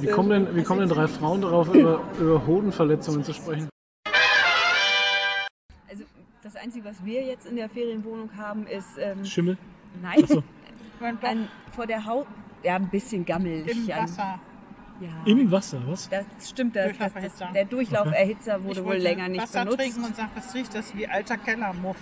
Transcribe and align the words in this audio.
Wie 0.00 0.06
kommen 0.06 0.30
denn, 0.30 0.56
wie 0.56 0.62
kommen 0.62 0.80
denn 0.80 0.88
drei 0.88 1.08
Frauen 1.08 1.40
darauf, 1.40 1.74
über, 1.74 2.04
über 2.20 2.46
Hodenverletzungen 2.46 3.24
zu 3.24 3.32
sprechen? 3.32 3.68
Also 5.88 6.04
das 6.42 6.54
Einzige, 6.56 6.84
was 6.84 7.04
wir 7.04 7.22
jetzt 7.24 7.46
in 7.46 7.56
der 7.56 7.68
Ferienwohnung 7.68 8.30
haben, 8.36 8.66
ist 8.66 8.96
ähm, 8.98 9.24
Schimmel? 9.24 9.58
nein, 10.00 10.22
Achso. 10.22 10.42
an, 11.00 11.48
vor 11.74 11.86
der 11.86 12.04
Haut, 12.04 12.26
ja 12.62 12.76
ein 12.76 12.88
bisschen 12.88 13.24
gammelig. 13.24 13.68
Im 13.68 13.90
an, 13.90 14.02
Wasser. 14.04 14.40
Ja, 15.00 15.08
Im 15.26 15.50
Wasser, 15.52 15.78
was? 15.86 16.08
das 16.08 16.24
stimmt, 16.48 16.74
das, 16.74 16.96
das, 16.98 17.12
das, 17.14 17.52
der 17.54 17.64
Durchlauferhitzer 17.66 18.62
wurde 18.64 18.84
wohl 18.84 18.96
länger 18.96 19.28
nicht 19.28 19.42
Wasser 19.42 19.60
benutzt. 19.64 19.78
trinken 19.78 20.04
und 20.04 20.16
sag, 20.16 20.28
was 20.34 20.52
riecht 20.54 20.74
das 20.74 20.96
wie 20.96 21.06
alter 21.06 21.36
Kellermuff. 21.36 21.96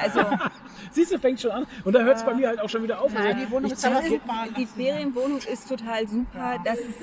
Also 0.00 0.20
Siehst 0.90 1.12
du, 1.12 1.18
fängt 1.18 1.40
schon 1.40 1.50
an. 1.50 1.66
Und 1.84 1.94
da 1.94 2.00
hört 2.00 2.16
es 2.16 2.22
bei 2.24 2.34
mir 2.34 2.48
halt 2.48 2.60
auch 2.60 2.68
schon 2.68 2.82
wieder 2.82 3.00
auf. 3.00 3.12
Nein, 3.12 3.38
die 3.46 3.50
Wohnung 3.50 3.70
ist 3.70 3.84
aber 3.84 3.96
zahle- 3.96 4.08
super. 4.08 4.46
die 4.56 4.66
Ferienwohnung 4.66 5.38
ist 5.38 5.68
total 5.68 6.08
super. 6.08 6.58
Das 6.64 6.78
ist, 6.78 6.98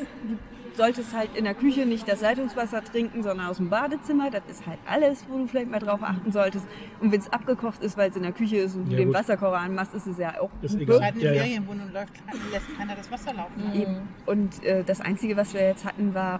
solltest 0.76 1.16
halt 1.16 1.36
in 1.36 1.44
der 1.44 1.54
Küche 1.54 1.86
nicht 1.86 2.08
das 2.08 2.22
Leitungswasser 2.22 2.84
trinken, 2.84 3.24
sondern 3.24 3.48
aus 3.48 3.58
dem 3.58 3.70
Badezimmer. 3.70 4.30
Das 4.30 4.44
ist 4.50 4.66
halt 4.68 4.80
alles, 4.88 5.26
wo 5.30 5.38
du 5.38 5.48
vielleicht 5.48 5.70
mal 5.70 5.80
drauf 5.80 6.02
achten 6.04 6.32
solltest. 6.32 6.66
Und 7.00 7.12
wenn 7.12 7.20
es 7.20 7.32
abgekocht 7.32 7.84
ist, 7.84 7.98
weil 7.98 8.10
es 8.10 8.16
in 8.16 8.24
der 8.24 8.32
Küche 8.32 8.58
ist 8.58 8.76
und 8.76 8.86
du 8.86 8.92
Ja, 8.92 8.98
den 8.98 9.08
gut. 9.08 9.18
Wasserkocher 9.18 9.58
anmachst, 9.58 9.94
ist 9.94 10.08
es 10.08 10.18
ja 10.18 10.40
auch 10.40 10.50
Ist 10.62 10.72
super. 10.72 10.84
egal. 10.84 11.02
Ja, 11.02 11.12
der 11.12 11.34
ja. 11.36 11.44
Ferienwohnung 11.44 11.92
läuft, 11.92 12.14
lässt 12.52 12.78
keiner 12.78 12.96
das 12.96 13.12
Wasser 13.12 13.34
laufen. 13.34 13.74
Eben. 13.74 13.98
Und 14.26 14.64
äh, 14.64 14.84
das 14.84 15.02
Einzige, 15.02 15.36
was 15.38 15.54
wir 15.54 15.62
jetzt 15.62 15.86
hatten, 15.86 16.14
war 16.14 16.40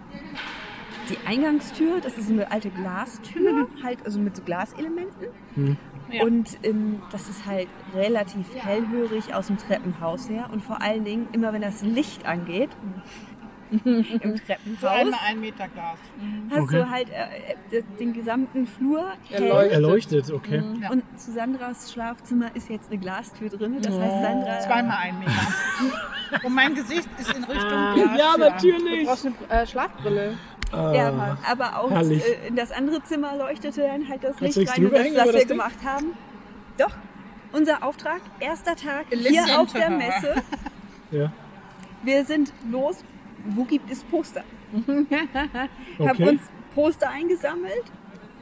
die 1.08 1.16
Eingangstür. 1.26 2.00
Das 2.00 2.16
ist 2.18 2.28
so 2.28 2.32
eine 2.34 2.50
alte 2.50 2.70
Glastür, 2.70 3.68
halt 3.82 3.98
also 4.04 4.18
mit 4.20 4.36
so 4.36 4.42
Glaselementen. 4.42 5.28
Ja. 6.12 6.24
Und 6.24 6.58
ähm, 6.64 7.02
das 7.12 7.28
ist 7.28 7.46
halt 7.46 7.68
relativ 7.94 8.54
hellhörig 8.56 9.32
aus 9.34 9.46
dem 9.46 9.58
Treppenhaus 9.58 10.28
her. 10.28 10.48
Und 10.52 10.62
vor 10.62 10.82
allen 10.82 11.04
Dingen, 11.04 11.28
immer 11.32 11.52
wenn 11.52 11.62
das 11.62 11.82
Licht 11.82 12.26
angeht, 12.26 12.70
im 13.84 14.02
So 14.04 14.44
Treppenhaus, 14.46 14.84
einmal 14.84 15.20
ein 15.28 15.40
Meter 15.40 15.68
Glas. 15.68 15.98
hast 16.50 16.58
Okay. 16.60 16.76
du 16.76 16.90
halt 16.90 17.08
äh, 17.10 17.76
äh, 17.78 17.82
den 17.98 18.12
gesamten 18.12 18.66
Flur. 18.66 19.12
Erleuchtet. 19.30 19.72
Erleuchtet, 19.72 20.30
okay. 20.32 20.62
Ja. 20.82 20.90
Und 20.90 21.02
zu 21.18 21.32
Sandras 21.32 21.92
Schlafzimmer 21.92 22.54
ist 22.54 22.68
jetzt 22.68 22.90
eine 22.90 22.98
Glastür 23.00 23.48
drin. 23.48 23.76
Das 23.80 23.98
heißt, 23.98 24.22
Sandra. 24.22 24.60
Zweimal 24.60 24.96
ein 25.02 25.18
Meter. 25.18 25.32
Und 26.44 26.54
mein 26.54 26.74
Gesicht 26.74 27.08
ist 27.18 27.32
in 27.36 27.44
Richtung 27.44 27.72
Ah, 27.72 27.94
Glas. 27.94 28.18
ja, 28.18 28.32
Du 28.34 28.38
natürlich. 28.40 29.06
brauchst 29.06 29.26
eine 29.26 29.62
äh, 29.62 29.66
Schlafbrille. 29.66 30.38
Ja, 30.72 31.36
aber 31.50 31.80
auch 31.80 31.90
herrlich. 31.90 32.22
äh, 32.24 32.46
in 32.48 32.54
das 32.54 32.70
andere 32.70 33.02
Zimmer 33.02 33.36
leuchtete 33.36 33.80
dann 33.82 34.08
halt 34.08 34.22
das 34.22 34.36
du 34.36 34.44
Licht 34.44 34.56
rein, 34.70 34.84
und 34.86 34.92
das, 34.92 35.16
was 35.16 35.24
wir 35.26 35.32
das 35.32 35.46
gemacht 35.48 35.78
haben. 35.84 36.06
Doch, 36.78 36.92
unser 37.52 37.82
Auftrag, 37.82 38.20
erster 38.38 38.76
Tag 38.76 39.06
Listen 39.10 39.32
hier 39.46 39.58
auf 39.60 39.72
der. 39.72 39.90
Messe. 39.90 40.34
Ja. 41.10 41.32
Wir 42.04 42.24
sind 42.24 42.52
los. 42.70 43.02
Wo 43.46 43.64
gibt 43.64 43.90
es 43.90 44.02
Poster? 44.04 44.44
Haben 44.86 45.68
Okay. 45.98 46.28
uns 46.28 46.42
Poster 46.74 47.10
eingesammelt. 47.10 47.84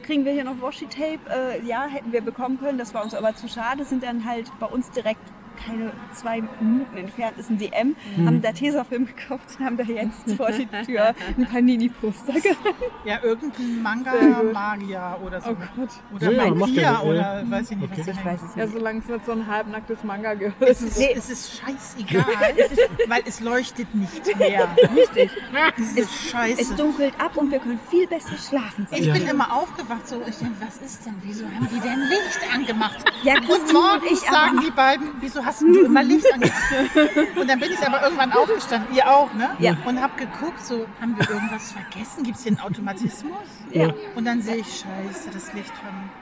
Kriegen 0.03 0.25
wir 0.25 0.31
hier 0.33 0.43
noch 0.43 0.61
Washi-Tape? 0.61 1.19
Äh, 1.29 1.65
ja, 1.65 1.85
hätten 1.87 2.11
wir 2.11 2.21
bekommen 2.21 2.59
können. 2.59 2.77
Das 2.77 2.93
war 2.93 3.03
uns 3.03 3.13
aber 3.13 3.35
zu 3.35 3.47
schade. 3.47 3.83
Sind 3.85 4.03
dann 4.03 4.25
halt 4.25 4.51
bei 4.59 4.65
uns 4.67 4.89
direkt 4.91 5.21
keine 5.65 5.91
zwei 6.13 6.41
Minuten 6.59 6.97
entfernt 6.97 7.37
ist 7.37 7.49
ein 7.49 7.57
DM, 7.57 7.95
Mhm. 8.17 8.25
haben 8.27 8.41
da 8.41 8.51
Tesafilm 8.51 9.05
gekauft 9.05 9.43
und 9.59 9.65
haben 9.65 9.77
da 9.77 9.83
jetzt 9.83 10.31
vor 10.37 10.51
die 10.51 10.67
Tür 10.85 11.13
ein 11.37 11.45
Panini-Poster 11.45 12.33
gehabt. 12.33 12.59
Ja, 13.05 13.19
irgendein 13.23 13.81
Manga-Magier 13.81 15.17
oder 15.25 15.41
so. 15.41 15.51
Oh 15.51 15.55
Gott. 15.75 15.89
Oder 16.15 16.31
Ja, 16.31 16.45
ja, 16.45 16.65
Tier 16.65 16.81
ja- 16.81 17.01
oder 17.01 17.43
weiß 17.49 17.71
ich 17.71 17.77
nicht, 17.77 17.91
Okay. 17.91 18.01
was 18.07 18.17
Ich 18.17 18.25
weiß 18.25 18.41
es 18.43 18.55
Ja, 18.55 18.65
nicht. 18.65 18.73
solange 18.75 18.99
es 18.99 19.07
nicht 19.07 19.25
so 19.25 19.31
ein 19.31 19.47
halbnacktes 19.47 20.03
Manga 20.03 20.33
gehört. 20.33 20.55
Es 20.61 20.81
ist, 20.81 20.97
Nee. 20.99 21.13
es 21.15 21.29
ist 21.29 21.59
scheißegal, 21.59 22.25
es 22.57 22.71
ist, 22.71 22.89
weil 23.07 23.21
es 23.25 23.39
leuchtet 23.39 23.93
nicht 23.95 24.37
mehr. 24.37 24.67
Richtig. 24.95 25.31
Es 25.77 25.93
ist 25.95 26.29
scheiße. 26.31 26.61
Es 26.61 26.75
dunkelt 26.75 27.13
ab 27.19 27.35
und 27.37 27.51
wir 27.51 27.59
können 27.59 27.79
viel 27.89 28.07
besser 28.07 28.37
schlafen. 28.37 28.87
Ich 28.91 29.05
Ja. 29.05 29.13
bin 29.13 29.27
immer 29.27 29.53
aufgewacht 29.53 30.07
so, 30.07 30.21
ich 30.27 30.35
denke, 30.37 30.55
was 30.65 30.77
ist 30.77 31.05
denn, 31.05 31.15
wieso 31.23 31.45
haben 31.45 31.67
die 31.71 31.79
denn 31.79 31.99
Licht 31.99 32.39
angemacht? 32.53 33.03
Ja, 33.23 33.33
und 33.35 33.45
Christine 33.47 33.79
und 33.79 34.01
morgens 34.01 34.11
ich 34.11 34.29
sagen 34.29 34.59
die 34.65 34.71
beiden, 34.71 35.07
wieso 35.19 35.43
hast 35.49 35.61
du 35.61 35.85
immer 35.85 36.03
Licht 36.03 36.25
angemacht? 36.31 37.37
Und 37.39 37.49
dann 37.49 37.59
bin 37.59 37.71
ich 37.71 37.85
aber 37.85 38.03
irgendwann 38.03 38.31
aufgestanden, 38.31 38.95
ihr 38.95 39.09
auch, 39.09 39.33
ne? 39.33 39.49
Ja. 39.59 39.75
Und 39.85 40.01
hab 40.01 40.17
geguckt, 40.17 40.63
so, 40.63 40.85
haben 41.01 41.17
wir 41.17 41.29
irgendwas 41.29 41.71
vergessen? 41.71 42.23
Gibt 42.23 42.37
es 42.37 42.43
hier 42.43 42.51
einen 42.51 42.61
Automatismus? 42.61 43.33
Ja. 43.71 43.89
Und 44.15 44.25
dann 44.25 44.41
sehe 44.41 44.57
ich, 44.57 44.67
scheiße, 44.67 45.29
das 45.31 45.53
Licht 45.53 45.73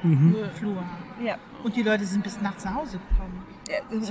vom 0.02 0.36
Flur. 0.56 0.84
Ja. 1.22 1.38
Und 1.64 1.76
die 1.76 1.84
Leute 1.84 2.06
sind 2.06 2.24
bis 2.24 2.40
nachts 2.42 2.64
nach 2.66 2.76
Hause 2.76 3.00
gekommen. 3.10 3.44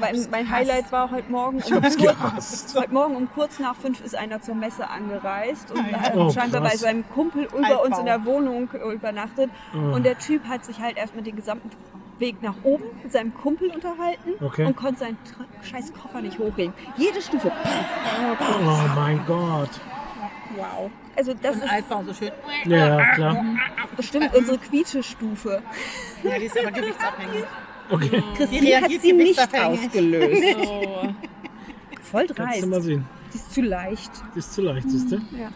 Mein, 0.00 0.26
mein. 0.30 0.50
Highlight 0.50 0.92
war 0.92 1.10
heute 1.10 1.30
Morgen, 1.30 1.62
um 1.62 1.72
kurz, 1.82 2.74
heute 2.76 2.92
Morgen 2.92 3.16
um 3.16 3.28
kurz 3.32 3.58
nach 3.58 3.74
fünf 3.76 4.00
ist 4.04 4.14
einer 4.14 4.40
zur 4.42 4.54
Messe 4.54 4.88
angereist 4.88 5.70
und 5.70 5.92
hat 5.92 6.14
Oh, 6.14 6.30
scheinbar 6.30 6.60
krass. 6.62 6.72
bei 6.72 6.76
seinem 6.78 7.08
Kumpel 7.10 7.44
über 7.44 7.64
Altbau. 7.66 7.82
uns 7.84 7.98
in 7.98 8.04
der 8.06 8.24
Wohnung 8.24 8.68
übernachtet. 8.70 9.50
Und 9.72 10.04
der 10.04 10.18
Typ 10.18 10.46
hat 10.48 10.64
sich 10.64 10.80
halt 10.80 10.96
erstmal 10.96 11.24
den 11.24 11.36
gesamten 11.36 11.70
Weg 12.18 12.42
nach 12.42 12.54
oben 12.64 12.84
mit 13.02 13.12
seinem 13.12 13.34
Kumpel 13.34 13.70
unterhalten 13.70 14.32
Okay. 14.44 14.64
und 14.64 14.76
konnte 14.76 15.00
seinen 15.00 15.18
Tr- 15.18 15.66
scheiß 15.66 15.92
Koffer 15.92 16.20
nicht 16.22 16.38
hochheben. 16.38 16.72
Jede 16.96 17.20
Stufe. 17.20 17.50
Oh 17.52 18.94
mein 18.94 19.20
Gott. 19.26 19.70
Wow. 20.56 20.90
Also 21.16 21.34
das 21.34 21.56
Und 21.56 21.64
ist 21.64 21.70
Altbau 21.72 22.02
so 22.04 22.14
schön. 22.14 22.30
Ja, 22.64 22.98
ja, 22.98 23.14
klar. 23.14 23.44
bestimmt 23.96 24.34
unsere 24.34 24.58
Quietsche-Stufe. 24.58 25.62
Ja, 26.22 26.38
die 26.38 26.44
ist 26.46 26.58
aber 26.58 26.70
gewichtsabhängig. 26.70 27.44
Okay. 27.90 28.22
Christine 28.36 28.80
hat 28.80 28.90
sie 29.00 29.12
nicht 29.12 29.38
ausgelöst. 29.54 30.56
Oh. 30.66 31.08
Voll 32.02 32.26
Kannst 32.26 32.38
dreist. 32.38 32.62
du 32.62 32.66
mal 32.68 32.80
sehen. 32.80 33.04
Die 33.32 33.36
ist 33.36 33.52
zu 33.52 33.62
leicht. 33.62 34.10
Das 34.34 34.46
ist 34.46 34.54
zu 34.54 34.62
leicht, 34.62 34.88
siehst 34.88 35.10
du? 35.10 35.16
Ja. 35.36 35.50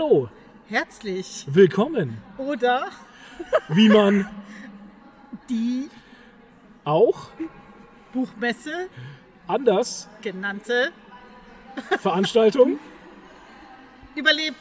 Hallo, 0.00 0.28
Herzlich. 0.68 1.44
willkommen. 1.50 2.18
Oder 2.36 2.86
Wie 3.68 3.88
man 3.88 4.28
die 5.50 5.88
auch 6.84 7.30
Buchmesse 8.12 8.70
anders 9.48 10.08
genannte 10.22 10.92
Veranstaltung. 11.98 12.78
überlebt. 14.14 14.56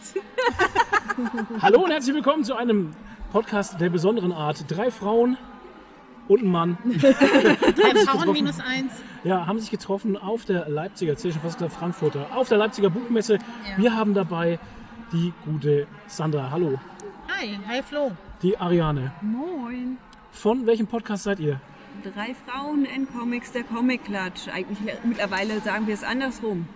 Hallo 1.61 1.83
und 1.83 1.91
herzlich 1.91 2.15
willkommen 2.15 2.43
zu 2.43 2.55
einem 2.55 2.95
Podcast 3.31 3.79
der 3.79 3.91
besonderen 3.91 4.31
Art. 4.31 4.65
Drei 4.67 4.89
Frauen 4.89 5.37
und 6.27 6.41
ein 6.41 6.51
Mann 6.51 6.77
Drei 6.83 7.95
Frauen 8.05 8.33
minus 8.33 8.59
eins. 8.59 8.91
ja, 9.23 9.45
haben 9.45 9.59
sich 9.59 9.69
getroffen 9.69 10.17
auf 10.17 10.45
der 10.45 10.67
Leipziger, 10.67 11.11
jetzt 11.11 11.23
hätte 11.23 11.35
ich 11.35 11.41
fast 11.43 11.59
gesagt 11.59 11.73
Frankfurter, 11.75 12.25
auf 12.35 12.49
der 12.49 12.57
Leipziger 12.57 12.89
Buchmesse. 12.89 13.37
Wir 13.77 13.95
haben 13.95 14.15
dabei 14.15 14.57
die 15.11 15.33
gute 15.45 15.87
Sandra. 16.07 16.49
Hallo. 16.51 16.79
Hi, 17.29 17.57
hi 17.67 17.81
Flo. 17.81 18.11
Die 18.41 18.57
Ariane. 18.57 19.11
Moin. 19.21 19.97
Von 20.31 20.65
welchem 20.65 20.87
Podcast 20.87 21.23
seid 21.23 21.39
ihr? 21.39 21.59
Drei 22.03 22.35
Frauen 22.45 22.85
in 22.85 23.07
Comics, 23.11 23.51
der 23.51 23.63
Comic-Klatsch. 23.63 24.47
Eigentlich 24.53 24.79
mittlerweile 25.03 25.59
sagen 25.61 25.87
wir 25.87 25.93
es 25.95 26.03
andersrum. 26.03 26.67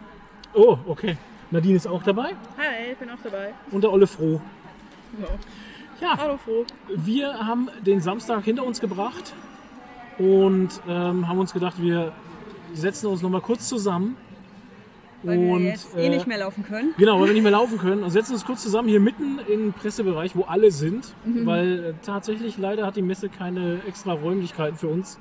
Oh, 0.54 0.78
okay. 0.88 1.18
Nadine 1.52 1.76
ist 1.76 1.86
auch 1.88 2.02
dabei 2.04 2.30
Hi, 2.58 2.92
ich 2.94 2.98
bin 2.98 3.10
auch 3.10 3.18
dabei. 3.24 3.54
und 3.72 3.84
der 3.84 3.92
Olle 3.92 4.08
Froh. 4.08 4.40
Ja, 6.00 6.18
Hallo 6.18 6.38
Froh. 6.38 6.66
wir 6.88 7.34
haben 7.46 7.70
den 7.86 8.00
Samstag 8.02 8.44
hinter 8.46 8.64
uns 8.66 8.80
gebracht 8.80 9.34
und 10.18 10.70
ähm, 10.88 11.28
haben 11.28 11.40
uns 11.40 11.52
gedacht, 11.54 11.82
wir 11.82 12.14
setzen 12.74 13.08
uns 13.08 13.22
noch 13.22 13.30
mal 13.30 13.42
kurz 13.42 13.68
zusammen. 13.68 14.16
Weil 15.24 15.38
und, 15.38 15.60
wir 15.60 15.70
jetzt 15.70 15.96
eh 15.96 16.08
äh, 16.08 16.10
nicht 16.10 16.28
mehr 16.28 16.40
laufen 16.40 16.64
können. 16.64 16.94
Genau, 16.98 17.20
weil 17.20 17.28
wir 17.28 17.34
nicht 17.34 17.44
mehr 17.44 17.52
laufen 17.52 17.78
können 17.78 18.04
und 18.04 18.10
setzen 18.10 18.34
uns 18.34 18.46
kurz 18.46 18.64
zusammen 18.64 18.88
hier 18.90 19.00
mitten 19.00 19.40
im 19.48 19.74
Pressebereich, 19.74 20.36
wo 20.36 20.44
alle 20.44 20.72
sind, 20.72 21.14
weil 21.24 21.84
äh, 21.84 21.94
tatsächlich 22.04 22.58
leider 22.58 22.86
hat 22.86 22.96
die 22.96 23.02
Messe 23.02 23.30
keine 23.30 23.82
extra 23.88 24.14
Räumlichkeiten 24.14 24.78
für 24.78 24.88
uns, 24.88 25.20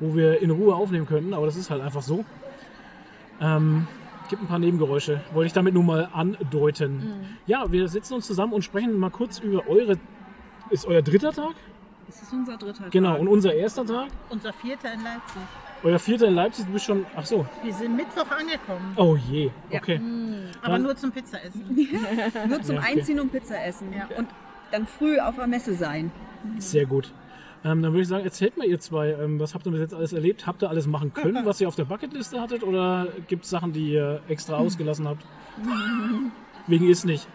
wo 0.00 0.14
wir 0.14 0.40
in 0.40 0.50
Ruhe 0.50 0.74
aufnehmen 0.74 1.06
könnten, 1.06 1.34
aber 1.34 1.46
das 1.46 1.56
ist 1.56 1.70
halt 1.70 1.82
einfach 1.82 2.02
so. 2.02 2.24
Ähm, 3.40 3.86
gibt 4.28 4.42
ein 4.42 4.48
paar 4.48 4.58
Nebengeräusche, 4.58 5.20
wollte 5.32 5.46
ich 5.46 5.52
damit 5.52 5.74
nur 5.74 5.84
mal 5.84 6.08
andeuten. 6.12 7.36
Ja, 7.46 7.70
wir 7.70 7.88
setzen 7.88 8.14
uns 8.14 8.26
zusammen 8.26 8.52
und 8.52 8.62
sprechen 8.62 8.98
mal 8.98 9.10
kurz 9.10 9.38
über 9.38 9.66
eure. 9.68 9.96
Ist 10.70 10.86
euer 10.86 11.00
dritter 11.02 11.32
Tag? 11.32 11.54
Das 12.06 12.22
ist 12.22 12.32
unser 12.32 12.56
dritter 12.56 12.90
Genau, 12.90 13.12
Tag. 13.12 13.20
und 13.20 13.28
unser 13.28 13.54
erster 13.54 13.86
Tag. 13.86 14.08
Unser 14.28 14.52
Vierter 14.52 14.92
in 14.92 15.02
Leipzig. 15.02 15.42
Euer 15.84 15.98
vierter 15.98 16.26
in 16.26 16.34
Leipzig, 16.34 16.66
du 16.66 16.72
bist 16.72 16.84
schon. 16.86 17.06
Ach 17.14 17.24
so. 17.24 17.46
Wir 17.62 17.72
sind 17.72 17.94
Mittwoch 17.96 18.28
angekommen. 18.30 18.92
Oh 18.96 19.16
je. 19.30 19.50
Ja. 19.70 19.80
Okay. 19.80 20.00
Aber 20.62 20.72
Dann- 20.72 20.82
nur 20.82 20.96
zum 20.96 21.12
Pizzaessen. 21.12 21.62
Nur 22.48 22.62
zum 22.62 22.74
Ja, 22.76 22.80
okay. 22.82 22.92
Einziehen 22.98 23.20
und 23.20 23.30
Pizza 23.30 23.64
essen. 23.64 23.92
Ja. 23.92 24.08
Und 24.16 24.28
dann 24.72 24.86
früh 24.86 25.18
auf 25.20 25.36
der 25.36 25.46
Messe 25.46 25.74
sein. 25.74 26.10
Sehr 26.58 26.84
gut. 26.86 27.12
Ähm, 27.64 27.82
dann 27.82 27.92
würde 27.92 28.02
ich 28.02 28.08
sagen, 28.08 28.24
erzählt 28.24 28.56
mal 28.56 28.66
ihr 28.66 28.78
zwei, 28.80 29.10
ähm, 29.10 29.38
was 29.40 29.54
habt 29.54 29.66
ihr 29.66 29.72
bis 29.72 29.80
jetzt 29.80 29.94
alles 29.94 30.12
erlebt? 30.12 30.46
Habt 30.46 30.62
ihr 30.62 30.68
alles 30.68 30.86
machen 30.86 31.12
können, 31.12 31.44
was 31.46 31.60
ihr 31.60 31.68
auf 31.68 31.74
der 31.76 31.84
Bucketliste 31.84 32.40
hattet? 32.40 32.62
Oder 32.64 33.08
gibt 33.28 33.44
es 33.44 33.50
Sachen, 33.50 33.72
die 33.72 33.92
ihr 33.92 34.20
extra 34.28 34.56
ausgelassen 34.56 35.06
habt? 35.08 35.24
Wegen 36.66 36.88
ist 36.88 37.04
nicht. 37.04 37.26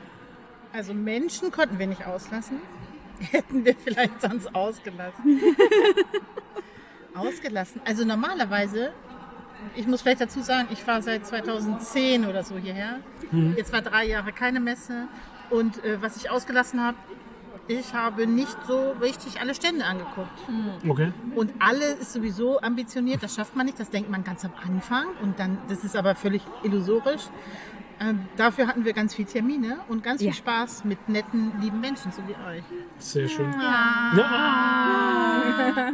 Also 0.74 0.94
Menschen 0.94 1.51
konnten 1.51 1.78
wir 1.80 1.88
nicht 1.88 2.06
auslassen. 2.06 2.57
Hätten 3.19 3.63
wir 3.63 3.75
vielleicht 3.75 4.22
sonst 4.22 4.54
ausgelassen. 4.56 5.39
Ausgelassen. 7.15 7.81
Also 7.86 8.06
normalerweise, 8.06 8.92
ich 9.75 9.88
muss 9.88 10.01
vielleicht 10.01 10.21
dazu 10.21 10.42
sagen, 10.42 10.68
ich 10.71 10.86
war 10.88 11.01
seit 11.01 11.25
2010 11.25 12.25
oder 12.25 12.44
so 12.44 12.57
hierher. 12.57 13.00
Jetzt 13.57 13.71
war 13.74 13.81
drei 13.81 14.06
Jahre 14.06 14.31
keine 14.31 14.60
Messe. 14.60 15.07
Und 15.50 15.83
äh, 15.83 16.01
was 16.01 16.18
ich 16.18 16.30
ausgelassen 16.30 16.81
habe, 16.83 16.98
ich 17.68 17.94
habe 17.94 18.27
nicht 18.27 18.57
so 18.68 18.92
richtig 19.01 19.39
alle 19.39 19.56
Stände 19.56 19.86
angeguckt. 19.86 20.30
Okay. 20.88 21.13
Und 21.36 21.51
alle 21.60 21.94
ist 21.94 22.12
sowieso 22.13 22.60
ambitioniert, 22.60 23.24
das 23.24 23.36
schafft 23.36 23.56
man 23.56 23.65
nicht, 23.65 23.80
das 23.80 23.89
denkt 23.89 24.10
man 24.10 24.24
ganz 24.25 24.44
am 24.44 24.51
Anfang 24.68 25.06
und 25.21 25.39
dann, 25.39 25.57
das 25.69 25.83
ist 25.86 25.95
aber 25.95 26.13
völlig 26.15 26.42
illusorisch. 26.63 27.21
Ähm, 28.01 28.27
dafür 28.36 28.68
hatten 28.68 28.83
wir 28.83 28.92
ganz 28.92 29.15
viel 29.15 29.24
Termine 29.25 29.77
und 29.88 30.04
ganz 30.04 30.21
Ja. 30.21 30.31
viel 30.31 30.38
Spaß 30.39 30.83
mit 30.83 31.07
netten, 31.07 31.54
lieben 31.62 31.80
Menschen, 31.80 32.12
so 32.12 32.21
wie 32.27 32.36
euch. 32.50 32.63
Sehr 32.98 33.30
schön. 33.30 33.50
Ja. 33.54 34.12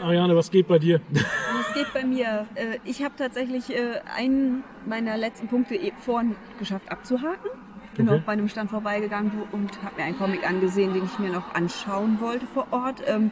Ariane, 0.00 0.34
was 0.36 0.50
geht 0.50 0.68
bei 0.68 0.78
dir? 0.78 1.00
Es 1.12 1.74
geht 1.74 1.92
bei 1.92 2.04
mir. 2.04 2.46
Äh, 2.54 2.78
Ich 2.84 3.02
habe 3.02 3.14
tatsächlich 3.16 3.70
äh, 3.70 4.00
einen 4.16 4.64
meiner 4.86 5.16
letzten 5.16 5.48
Punkte 5.48 5.74
eh 5.76 5.92
vorhin 6.00 6.36
geschafft 6.58 6.90
abzuhaken. 6.90 7.50
Bin 7.96 8.08
Okay. 8.08 8.18
auch 8.18 8.22
bei 8.22 8.32
einem 8.32 8.48
Stand 8.48 8.70
vorbeigegangen 8.70 9.32
und 9.52 9.82
habe 9.82 9.96
mir 9.96 10.04
einen 10.04 10.16
Comic 10.18 10.48
angesehen, 10.48 10.94
den 10.94 11.04
ich 11.04 11.18
mir 11.18 11.30
noch 11.30 11.54
anschauen 11.54 12.18
wollte 12.20 12.46
vor 12.46 12.66
Ort. 12.70 13.02
Ähm, 13.06 13.30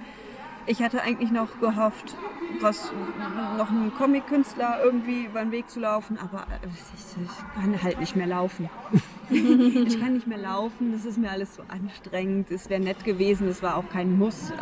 Ich 0.67 0.83
hatte 0.83 1.01
eigentlich 1.03 1.31
noch 1.31 1.61
gehofft, 1.61 2.15
was 2.61 2.93
noch 3.57 3.71
einen 3.71 3.91
Comic-Künstler 3.97 4.81
irgendwie 4.85 5.25
über 5.25 5.41
den 5.41 5.51
Weg 5.51 5.71
zu 5.71 5.81
laufen, 5.81 6.19
aber 6.19 6.41
äh, 6.43 6.67
ich, 6.67 7.25
ich 7.25 7.55
kann 7.55 7.83
halt 7.83 7.99
nicht 8.01 8.17
mehr 8.17 8.27
laufen. 8.27 8.69
ich 9.31 9.99
kann 9.99 10.13
nicht 10.13 10.27
mehr 10.27 10.37
laufen, 10.37 10.93
das 10.93 11.07
ist 11.07 11.17
mir 11.17 11.31
alles 11.31 11.57
so 11.57 11.63
anstrengend. 11.69 12.51
Es 12.51 12.69
wäre 12.69 12.83
nett 12.83 13.03
gewesen, 13.05 13.49
es 13.49 13.63
war 13.63 13.77
auch 13.79 13.89
kein 13.91 14.19
Muss. 14.19 14.53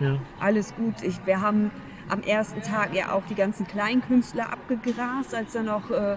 Ja. 0.00 0.18
alles 0.40 0.74
gut. 0.74 0.94
Ich, 1.02 1.24
wir 1.26 1.40
haben 1.40 1.70
am 2.08 2.22
ersten 2.22 2.62
Tag 2.62 2.94
ja 2.94 3.12
auch 3.12 3.22
die 3.28 3.34
ganzen 3.34 3.66
Kleinkünstler 3.66 4.52
abgegrast, 4.52 5.34
als 5.34 5.52
dann 5.54 5.66
noch 5.66 5.90
äh, 5.90 6.16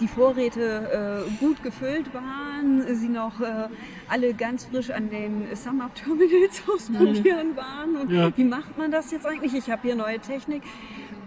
die 0.00 0.08
Vorräte 0.08 1.24
äh, 1.28 1.30
gut 1.38 1.62
gefüllt 1.62 2.12
waren, 2.12 2.82
sie 2.96 3.08
noch 3.08 3.40
äh, 3.40 3.68
alle 4.08 4.34
ganz 4.34 4.64
frisch 4.64 4.90
an 4.90 5.10
den 5.10 5.54
Summer 5.54 5.90
Terminals 5.94 6.62
ausprobieren 6.74 7.56
waren. 7.56 7.96
Und 7.96 8.10
Ja. 8.10 8.30
wie 8.36 8.44
macht 8.44 8.76
man 8.76 8.90
das 8.90 9.10
jetzt 9.12 9.26
eigentlich? 9.26 9.54
Ich 9.54 9.70
habe 9.70 9.82
hier 9.82 9.94
neue 9.94 10.18
Technik. 10.18 10.62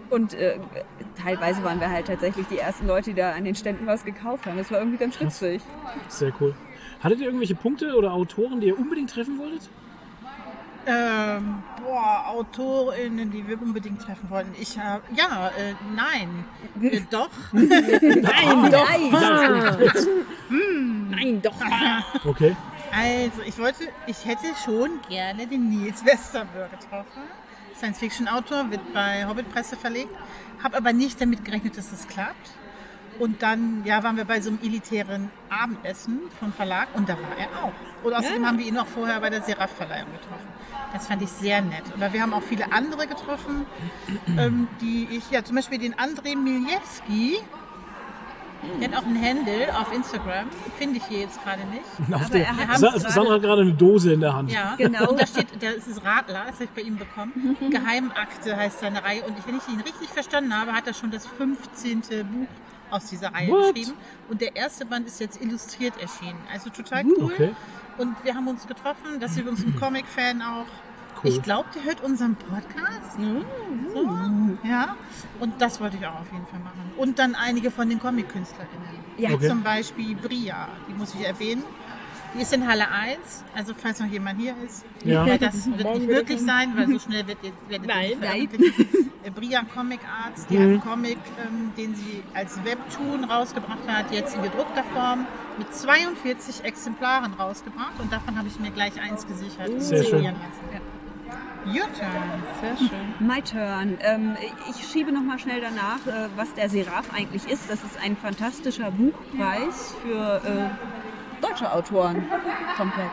Und 0.08 0.34
äh, 0.34 0.58
teilweise 1.20 1.64
waren 1.64 1.80
wir 1.80 1.90
halt 1.90 2.06
tatsächlich 2.06 2.46
die 2.46 2.58
ersten 2.58 2.86
Leute, 2.86 3.10
die 3.10 3.16
da 3.16 3.32
an 3.32 3.44
den 3.44 3.56
Ständen 3.56 3.86
was 3.86 4.04
gekauft 4.04 4.46
haben. 4.46 4.56
Das 4.56 4.70
war 4.70 4.78
irgendwie 4.78 4.98
ganz 4.98 5.18
witzig. 5.20 5.62
Sehr 6.08 6.32
cool. 6.40 6.54
Hattet 7.02 7.18
ihr 7.18 7.26
irgendwelche 7.26 7.56
Punkte 7.56 7.96
oder 7.96 8.12
Autoren, 8.12 8.60
die 8.60 8.68
ihr 8.68 8.78
unbedingt 8.78 9.10
treffen 9.10 9.36
wolltet? 9.38 9.68
Ähm, 10.88 11.62
boah, 11.82 12.26
AutorInnen, 12.28 13.30
die 13.30 13.46
wir 13.46 13.60
unbedingt 13.60 14.00
treffen 14.00 14.30
wollten. 14.30 14.54
Ich 14.60 14.78
habe, 14.78 15.02
ja, 15.16 15.48
äh, 15.48 15.74
nein, 15.94 16.44
äh, 16.80 17.00
doch. 17.10 17.28
Nein, 17.52 18.70
doch! 18.70 18.88
Nein, 20.48 21.42
doch! 21.42 21.54
Okay. 22.24 22.54
Also, 22.92 23.42
ich 23.44 23.58
wollte, 23.58 23.88
ich 24.06 24.24
hätte 24.24 24.46
schon 24.64 25.00
gerne 25.08 25.46
den 25.46 25.68
Nils 25.70 26.04
Westerberg 26.04 26.70
getroffen. 26.70 27.22
Science-Fiction-Autor, 27.76 28.70
wird 28.70 28.92
bei 28.94 29.26
Hobbit 29.26 29.52
Presse 29.52 29.76
verlegt. 29.76 30.10
Habe 30.62 30.76
aber 30.76 30.92
nicht 30.92 31.20
damit 31.20 31.44
gerechnet, 31.44 31.76
dass 31.76 31.90
das 31.90 32.06
klappt. 32.06 32.50
Und 33.18 33.42
dann 33.42 33.82
ja, 33.84 34.02
waren 34.02 34.16
wir 34.16 34.24
bei 34.24 34.40
so 34.40 34.50
einem 34.50 34.58
elitären 34.62 35.30
Abendessen 35.48 36.20
vom 36.38 36.52
Verlag 36.52 36.88
und 36.94 37.08
da 37.08 37.14
war 37.14 37.36
er 37.38 37.64
auch. 37.64 37.72
Und 38.04 38.12
außerdem 38.12 38.46
haben 38.46 38.58
wir 38.58 38.66
ihn 38.66 38.74
noch 38.74 38.86
vorher 38.86 39.20
bei 39.20 39.30
der 39.30 39.42
Seraph-Verleihung 39.42 40.12
getroffen. 40.12 40.55
Das 40.96 41.06
fand 41.08 41.20
ich 41.22 41.28
sehr 41.28 41.60
nett. 41.60 41.82
Aber 41.94 42.12
wir 42.12 42.22
haben 42.22 42.32
auch 42.32 42.42
viele 42.42 42.72
andere 42.72 43.06
getroffen, 43.06 43.66
ähm, 44.38 44.66
die 44.80 45.06
ich, 45.10 45.30
ja 45.30 45.44
zum 45.44 45.56
Beispiel 45.56 45.78
den 45.78 45.94
André 45.94 46.36
Miljewski, 46.36 47.36
der 48.80 48.88
hat 48.90 48.96
auch 49.02 49.06
einen 49.06 49.22
Handle 49.22 49.78
auf 49.78 49.92
Instagram, 49.94 50.46
finde 50.78 50.96
ich 50.96 51.04
hier 51.04 51.20
jetzt 51.20 51.40
gerade 51.44 51.60
nicht. 51.66 51.84
Auf 52.14 52.22
Aber 52.22 52.30
der, 52.30 52.46
er 52.46 52.56
hat 52.68 52.78
Sa 52.78 52.88
gerade- 52.88 53.10
Sandra 53.10 53.34
hat 53.34 53.42
gerade 53.42 53.62
eine 53.62 53.74
Dose 53.74 54.12
in 54.14 54.20
der 54.20 54.34
Hand. 54.34 54.50
Ja, 54.50 54.74
Genau. 54.78 55.10
Und 55.10 55.20
da 55.20 55.26
steht, 55.26 55.46
da 55.62 55.70
ist 55.70 55.86
es 55.86 56.02
Radler, 56.02 56.44
das 56.46 56.54
habe 56.54 56.64
ich 56.64 56.70
bei 56.70 56.80
ihm 56.80 56.96
bekommen. 56.96 57.56
Geheimakte 57.70 58.56
heißt 58.56 58.80
seine 58.80 59.04
Reihe. 59.04 59.22
Und 59.24 59.38
ich, 59.38 59.46
wenn 59.46 59.56
ich 59.58 59.68
ihn 59.68 59.80
richtig 59.80 60.08
verstanden 60.08 60.58
habe, 60.58 60.72
hat 60.72 60.86
er 60.86 60.94
schon 60.94 61.10
das 61.10 61.26
15. 61.26 62.00
Buch 62.00 62.48
aus 62.90 63.04
dieser 63.06 63.32
Reihe 63.34 63.48
What? 63.50 63.74
geschrieben. 63.74 63.96
Und 64.30 64.40
der 64.40 64.56
erste 64.56 64.86
Band 64.86 65.06
ist 65.06 65.20
jetzt 65.20 65.40
illustriert 65.40 65.94
erschienen. 66.00 66.38
Also 66.52 66.70
total 66.70 67.04
Uh, 67.04 67.14
cool. 67.18 67.32
Okay. 67.34 67.54
Und 67.98 68.16
wir 68.24 68.34
haben 68.34 68.48
uns 68.48 68.66
getroffen, 68.66 69.20
das 69.20 69.36
ist 69.36 69.46
uns 69.46 69.62
ein 69.64 69.76
Comic-Fan 69.78 70.42
auch. 70.42 70.66
Ich 71.26 71.42
glaube, 71.42 71.68
der 71.74 71.84
hört 71.84 72.02
unseren 72.02 72.36
Podcast. 72.36 73.18
So, 73.92 74.04
ja. 74.68 74.96
Und 75.40 75.60
das 75.60 75.80
wollte 75.80 75.96
ich 75.96 76.06
auch 76.06 76.20
auf 76.20 76.32
jeden 76.32 76.46
Fall 76.46 76.60
machen. 76.60 76.92
Und 76.96 77.18
dann 77.18 77.34
einige 77.34 77.70
von 77.70 77.88
den 77.88 77.98
Comic-KünstlerInnen. 77.98 79.06
Ja. 79.18 79.30
Okay. 79.30 79.48
Zum 79.48 79.62
Beispiel 79.62 80.14
Bria, 80.14 80.68
die 80.88 80.94
muss 80.94 81.14
ich 81.14 81.26
erwähnen. 81.26 81.62
Die 82.34 82.42
ist 82.42 82.52
in 82.52 82.66
Halle 82.66 82.90
1, 82.90 83.18
also 83.54 83.72
falls 83.74 83.98
noch 83.98 84.08
jemand 84.08 84.38
hier 84.38 84.54
ist. 84.64 84.84
Ja. 85.04 85.24
Das 85.38 85.66
wird 85.66 85.98
nicht 85.98 86.06
möglich 86.06 86.40
sein, 86.40 86.72
weil 86.76 86.86
so 86.88 86.98
schnell 86.98 87.26
wird, 87.26 87.38
werdet 87.68 87.88
ihr 87.88 87.94
Nein. 87.94 88.18
veröffentlicht. 88.20 89.06
Äh, 89.22 89.30
Bria 89.30 89.62
Comic 89.74 90.00
Arts, 90.06 90.46
die 90.46 90.56
hat 90.56 90.64
einen 90.64 90.80
Comic, 90.80 91.18
ähm, 91.44 91.72
den 91.76 91.94
sie 91.96 92.22
als 92.34 92.62
Webtoon 92.64 93.24
rausgebracht 93.24 93.88
hat, 93.88 94.12
jetzt 94.12 94.36
in 94.36 94.42
gedruckter 94.42 94.84
Form, 94.94 95.26
mit 95.58 95.74
42 95.74 96.62
Exemplaren 96.64 97.32
rausgebracht. 97.34 97.98
Und 97.98 98.12
davon 98.12 98.38
habe 98.38 98.48
ich 98.48 98.60
mir 98.60 98.70
gleich 98.70 99.00
eins 99.00 99.26
gesichert. 99.26 99.82
Sehr 99.82 100.04
schön. 100.04 100.24
lassen. 100.24 100.95
Your 101.66 101.86
turn. 101.94 102.42
Sehr 102.60 102.76
schön. 102.76 103.14
My 103.18 103.42
turn. 103.42 103.98
Ähm, 104.00 104.36
ich 104.70 104.86
schiebe 104.86 105.10
noch 105.12 105.22
mal 105.22 105.38
schnell 105.38 105.60
danach, 105.60 106.06
äh, 106.06 106.28
was 106.36 106.54
der 106.54 106.68
Seraph 106.68 107.12
eigentlich 107.12 107.46
ist. 107.48 107.68
Das 107.68 107.82
ist 107.82 107.98
ein 108.02 108.16
fantastischer 108.16 108.90
Buchpreis 108.92 109.94
für 110.02 110.40
äh, 110.44 111.42
deutsche 111.44 111.70
Autoren. 111.72 112.24
Komplett. 112.76 113.10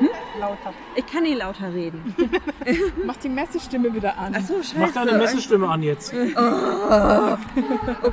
Ne? 0.00 0.08
Lauter. 0.38 0.72
Ich 0.94 1.04
kann 1.06 1.24
nicht 1.24 1.38
lauter 1.38 1.72
reden. 1.72 2.14
Mach 3.04 3.16
die 3.16 3.28
Messestimme 3.28 3.92
wieder 3.92 4.16
an. 4.16 4.32
Ach 4.36 4.42
so, 4.42 4.62
scheiße. 4.62 4.78
Mach 4.78 4.92
deine 4.92 5.18
Messestimme 5.18 5.68
an 5.68 5.82
jetzt. 5.82 6.14
Okay, 6.14 6.32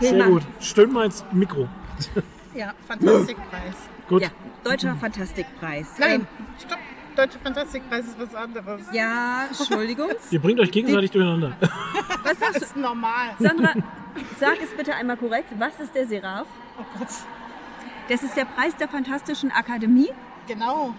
Sehr 0.09 0.25
gut. 0.25 0.41
Stimmt 0.59 0.93
mal 0.93 1.05
ins 1.05 1.23
Mikro. 1.31 1.67
Ja, 2.55 2.73
Fantastikpreis. 2.87 3.75
Gut. 4.09 4.23
Ja, 4.23 4.29
deutscher 4.63 4.95
Fantastikpreis. 4.95 5.99
Nein, 5.99 6.27
stopp. 6.57 6.79
Deutsche 7.15 7.39
Fantastikpreis 7.39 8.05
ist 8.05 8.19
was 8.19 8.35
anderes. 8.35 8.81
Ja, 8.91 9.45
Entschuldigung. 9.47 10.09
Ihr 10.31 10.39
bringt 10.39 10.59
euch 10.59 10.71
gegenseitig 10.71 11.11
durcheinander. 11.11 11.53
Was 12.23 12.39
sagst 12.39 12.55
Das 12.55 12.59
du? 12.59 12.65
ist 12.65 12.77
normal. 12.77 13.29
Sandra, 13.39 13.73
sag 14.39 14.61
es 14.61 14.69
bitte 14.75 14.93
einmal 14.95 15.17
korrekt. 15.17 15.49
Was 15.57 15.79
ist 15.79 15.93
der 15.95 16.07
Seraph? 16.07 16.47
Oh 16.79 16.83
Gott. 16.99 17.07
Das 18.09 18.21
ist 18.21 18.35
der 18.37 18.45
Preis 18.45 18.75
der 18.75 18.87
Fantastischen 18.87 19.51
Akademie. 19.51 20.09
Genau. 20.47 20.93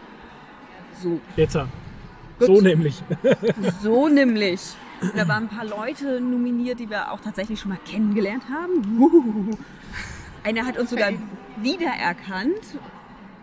So, 1.03 1.21
Jetzt. 1.37 1.59
So 2.39 2.61
nämlich. 2.61 3.03
so 3.83 4.09
nämlich. 4.09 4.61
Da 5.15 5.29
waren 5.29 5.45
ein 5.45 5.49
paar 5.49 5.65
Leute 5.67 6.21
nominiert, 6.21 6.81
die 6.81 6.89
wir 6.89 7.13
auch 7.13 7.21
tatsächlich 7.21 7.61
schon 7.61 7.71
mal 7.71 7.79
kennengelernt 7.87 8.45
haben. 8.51 8.99
Uhuhu. 8.99 9.51
Einer 10.43 10.65
hat 10.65 10.79
uns 10.79 10.91
sogar 10.91 11.11
wiedererkannt 11.59 12.55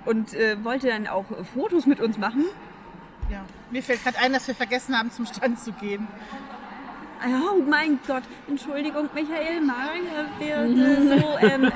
und 0.06 0.34
äh, 0.34 0.64
wollte 0.64 0.88
dann 0.88 1.08
auch 1.08 1.26
Fotos 1.54 1.86
mit 1.86 2.00
uns 2.00 2.18
machen. 2.18 2.46
Ja. 3.30 3.46
Mir 3.72 3.84
fällt 3.84 4.04
gerade 4.04 4.20
ein, 4.20 4.34
dass 4.34 4.48
wir 4.48 4.56
vergessen 4.56 4.98
haben, 4.98 5.12
zum 5.12 5.26
Stand 5.26 5.60
zu 5.60 5.72
gehen. 5.72 6.08
Oh 7.26 7.62
mein 7.66 8.00
Gott, 8.06 8.24
Entschuldigung, 8.50 9.10
Michael, 9.16 9.62
Maria, 9.62 10.26
wir, 10.40 10.58
äh, 10.58 11.08
so, 11.08 11.38
ähm, 11.40 11.72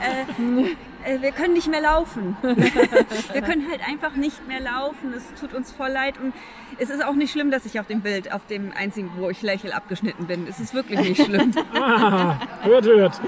äh, 1.06 1.14
äh, 1.16 1.22
wir 1.22 1.32
können 1.32 1.54
nicht 1.54 1.70
mehr 1.70 1.80
laufen. 1.80 2.36
wir 2.42 3.42
können 3.42 3.66
halt 3.70 3.82
einfach 3.88 4.16
nicht 4.16 4.46
mehr 4.46 4.60
laufen. 4.60 5.14
Es 5.14 5.34
tut 5.40 5.54
uns 5.54 5.72
voll 5.72 5.90
leid 5.90 6.16
und 6.20 6.34
es 6.80 6.90
ist 6.90 7.04
auch 7.04 7.14
nicht 7.14 7.32
schlimm, 7.32 7.50
dass 7.50 7.66
ich 7.66 7.80
auf 7.80 7.88
dem 7.88 8.02
Bild, 8.02 8.34
auf 8.34 8.46
dem 8.48 8.74
einzigen, 8.78 9.10
wo 9.16 9.30
ich 9.30 9.42
lächel, 9.42 9.72
abgeschnitten 9.72 10.28
bin. 10.28 10.46
Es 10.50 10.60
ist 10.60 10.74
wirklich 10.74 11.00
nicht 11.00 11.24
schlimm. 11.24 11.54
Ah, 11.74 12.40
hört, 12.64 12.86
hört. 12.86 13.22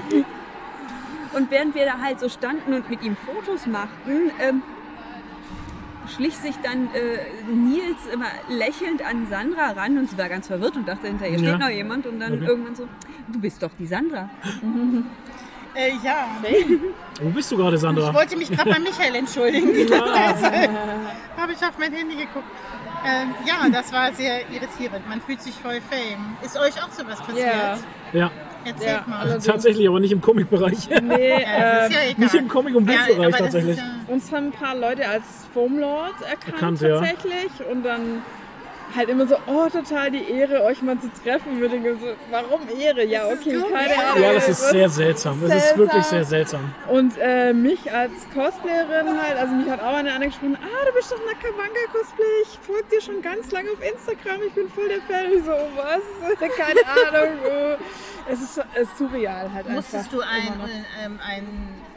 Und 1.32 1.50
während 1.50 1.74
wir 1.74 1.86
da 1.86 1.98
halt 1.98 2.20
so 2.20 2.28
standen 2.28 2.74
und 2.74 2.90
mit 2.90 3.02
ihm 3.02 3.16
Fotos 3.16 3.66
machten, 3.66 4.30
ähm, 4.40 4.62
schlich 6.16 6.36
sich 6.36 6.54
dann 6.62 6.88
äh, 6.94 7.18
Nils 7.52 7.98
immer 8.12 8.26
lächelnd 8.48 9.02
an 9.04 9.26
Sandra 9.28 9.70
ran 9.72 9.98
und 9.98 10.10
sie 10.10 10.18
war 10.18 10.28
ganz 10.28 10.46
verwirrt 10.46 10.76
und 10.76 10.86
dachte, 10.88 11.06
hinter 11.08 11.26
ihr 11.28 11.38
steht 11.38 11.48
Ja. 11.48 11.58
noch 11.58 11.68
jemand 11.70 12.06
und 12.06 12.20
dann 12.20 12.34
Okay. 12.34 12.44
irgendwann 12.46 12.74
so, 12.74 12.88
du 13.28 13.40
bist 13.40 13.62
doch 13.62 13.70
die 13.78 13.86
Sandra. 13.86 14.28
Äh, 15.72 15.92
ja. 16.02 16.26
Wo 17.22 17.28
bist 17.30 17.52
du 17.52 17.56
gerade, 17.56 17.76
Ich 17.76 17.80
Sandra? 17.82 18.12
wollte 18.12 18.36
mich 18.36 18.50
gerade 18.50 18.70
bei 18.70 18.78
Michael 18.80 19.14
entschuldigen. 19.14 19.70
Deshalb 19.72 20.04
habe 21.36 21.52
ich 21.52 21.58
auf 21.64 21.78
mein 21.78 21.92
Handy 21.92 22.16
geguckt. 22.16 22.44
Ähm, 23.06 23.28
ja, 23.46 23.68
das 23.70 23.92
war 23.92 24.12
sehr 24.12 24.40
irritierend. 24.50 25.08
Man 25.08 25.20
fühlt 25.20 25.40
sich 25.40 25.54
voll 25.54 25.80
fame. 25.88 26.36
Ist 26.42 26.58
euch 26.58 26.74
auch 26.82 26.90
sowas 26.90 27.20
passiert? 27.20 27.46
Ja. 27.46 27.78
Ja, 28.12 28.30
Erzählt 28.64 28.90
Ja, 28.90 29.04
mal. 29.06 29.20
also- 29.30 29.50
tatsächlich, 29.50 29.88
aber 29.88 30.00
nicht 30.00 30.12
im 30.12 30.20
Comic-Bereich. 30.20 30.88
Nee, 31.02 31.30
Ja, 31.42 31.84
äh, 31.84 31.86
ist 31.86 31.94
ja 31.94 32.00
egal. 32.10 32.14
Nicht 32.18 32.34
im 32.34 32.48
Comic- 32.48 32.74
und 32.76 32.86
Buchbereich 32.86 33.34
tatsächlich. 33.36 33.78
Uns 34.08 34.30
haben 34.32 34.46
ein 34.46 34.52
paar 34.52 34.76
Leute 34.76 35.08
als 35.08 35.24
Foamlord 35.54 36.14
erkannt, 36.22 36.52
Erkannt, 36.54 36.80
ja. 36.82 36.98
tatsächlich. 37.00 37.50
Und 37.70 37.84
dann 37.84 38.22
halt 38.94 39.08
immer 39.08 39.26
so, 39.26 39.36
oh, 39.46 39.68
total 39.68 40.10
die 40.10 40.30
Ehre, 40.30 40.62
euch 40.64 40.82
mal 40.82 40.98
zu 40.98 41.10
treffen. 41.22 41.60
Wir 41.60 41.68
denken 41.68 41.98
so, 42.00 42.06
warum 42.30 42.60
Ehre? 42.78 43.04
Ja, 43.04 43.26
okay, 43.26 43.58
keine. 43.72 43.94
Ahnung. 43.94 44.22
Ja, 44.22 44.32
das 44.32 44.48
ist 44.48 44.70
sehr 44.70 44.88
seltsam. 44.88 45.40
Das 45.46 45.64
ist 45.64 45.76
wirklich 45.76 46.04
sehr 46.04 46.24
seltsam. 46.24 46.72
Und 46.88 47.14
äh, 47.20 47.52
mich 47.52 47.90
als 47.92 48.12
Cosplayerin 48.34 49.20
halt, 49.20 49.38
also 49.38 49.54
mich 49.54 49.68
hat 49.68 49.80
auch 49.80 49.94
eine 49.94 50.12
angesprochen, 50.12 50.58
ah, 50.60 50.84
du 50.86 50.92
bist 50.94 51.12
doch 51.12 51.18
Nakawanga-Cosplay, 51.18 52.42
ich 52.42 52.58
folge 52.60 52.84
dir 52.90 53.00
schon 53.00 53.22
ganz 53.22 53.50
lange 53.50 53.70
auf 53.70 53.78
Instagram, 53.82 54.42
ich 54.46 54.52
bin 54.52 54.68
voll 54.68 54.88
der 54.88 55.02
Fan. 55.02 55.32
Ich 55.32 55.44
so, 55.44 55.52
oh, 55.52 55.68
was? 55.76 56.38
Keine 56.56 56.80
Ahnung. 56.86 57.38
Oh. 57.44 57.76
Es 58.30 58.40
ist, 58.40 58.58
es 58.74 58.82
ist 58.82 58.98
surreal 58.98 59.52
halt 59.52 59.68
musstest 59.68 60.12
einfach. 60.12 60.12
du 60.12 60.20
ein, 60.20 60.84
ähm, 61.02 61.18
ein, 61.26 61.46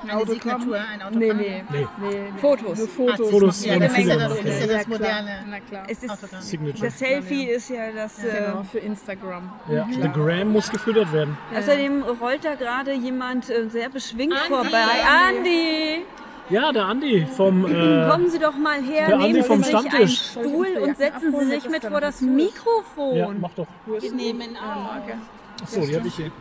eine 0.03 0.17
Autogramm? 0.17 0.61
Signatur, 0.61 0.75
ein 0.77 1.01
Autogramm? 1.01 1.19
Nee, 1.19 1.33
nee. 1.33 1.63
Nee. 1.71 1.87
nee, 2.01 2.07
nee. 2.33 2.39
Fotos. 2.39 2.77
Nur 2.79 2.87
Fotos. 2.87 3.29
Fotos 3.29 3.65
Ja, 3.65 3.79
das 3.79 3.97
ist 3.97 4.07
ja 4.07 4.15
das, 4.17 4.29
das, 4.29 4.45
ist 4.45 4.59
ja 4.61 4.65
Ja, 4.67 4.77
das 4.77 4.87
moderne. 4.87 5.45
Na 5.49 5.59
klar. 5.59 5.83
Es 5.87 6.03
ist. 6.03 6.41
Signature. 6.49 6.85
das 6.85 6.99
Selfie 6.99 7.43
ist 7.45 7.69
ja 7.69 7.91
das. 7.91 8.17
Genau, 8.17 8.61
Äh, 8.61 8.63
für 8.65 8.79
Instagram. 8.79 9.51
Ja, 9.69 9.85
der 10.01 10.09
Gram 10.09 10.47
muss 10.49 10.69
gefüttert 10.69 11.11
werden. 11.13 11.37
außerdem 11.57 12.03
rollt 12.21 12.43
da 12.45 12.55
gerade 12.55 12.93
jemand 12.93 13.49
äh, 13.49 13.67
sehr 13.69 13.89
beschwingt 13.89 14.33
Andi. 14.33 14.47
vorbei. 14.49 14.83
Andi, 15.27 16.05
Ja, 16.49 16.71
der 16.71 16.85
Andi 16.85 17.25
vom. 17.35 17.65
Äh, 17.65 18.07
kommen 18.11 18.29
Sie 18.29 18.39
doch 18.39 18.55
mal 18.57 18.81
her, 18.81 19.07
Der 19.07 19.15
Andi 19.15 19.31
nehmen 19.33 19.43
vom 19.45 19.59
Sie 19.63 19.65
sich 19.65 19.75
einen 19.75 19.87
Stammtisch. 19.89 20.19
Stuhl 20.31 20.67
und 20.81 20.97
setzen 20.97 21.33
Sie 21.39 21.45
sich 21.45 21.69
mit 21.69 21.83
vor 21.85 22.01
das 22.01 22.19
ja, 22.21 22.27
Mikrofon. 22.27 23.39
mach 23.39 23.53
doch. 23.53 23.67
Wir 23.85 24.11
nehmen 24.11 24.57
auch. 24.57 25.63
Achso, 25.63 25.81
die 25.85 25.95
hatte 25.95 26.07
ich 26.07 26.15
hier. 26.15 26.31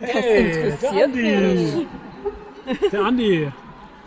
Hey, 0.00 0.74
der 0.82 1.04
Andi. 1.04 1.86
Der 2.92 3.04
Andi 3.04 3.50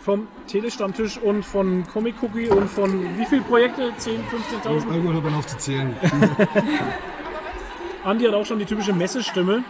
vom 0.00 0.28
Telestammtisch 0.46 1.18
und 1.18 1.44
von 1.44 1.84
Comic 1.92 2.14
Cookie 2.22 2.48
und 2.48 2.70
von 2.70 3.18
wie 3.18 3.26
viele 3.26 3.42
Projekte? 3.42 3.92
10, 3.96 4.20
15.000? 4.64 4.90
Irgendwann 4.90 5.14
hört 5.14 5.24
man 5.24 5.34
auf 5.34 5.46
zu 5.46 5.58
zählen. 5.58 5.94
Andi 8.04 8.24
hat 8.24 8.34
auch 8.34 8.46
schon 8.46 8.58
die 8.58 8.64
typische 8.64 8.92
Messestimme. 8.92 9.64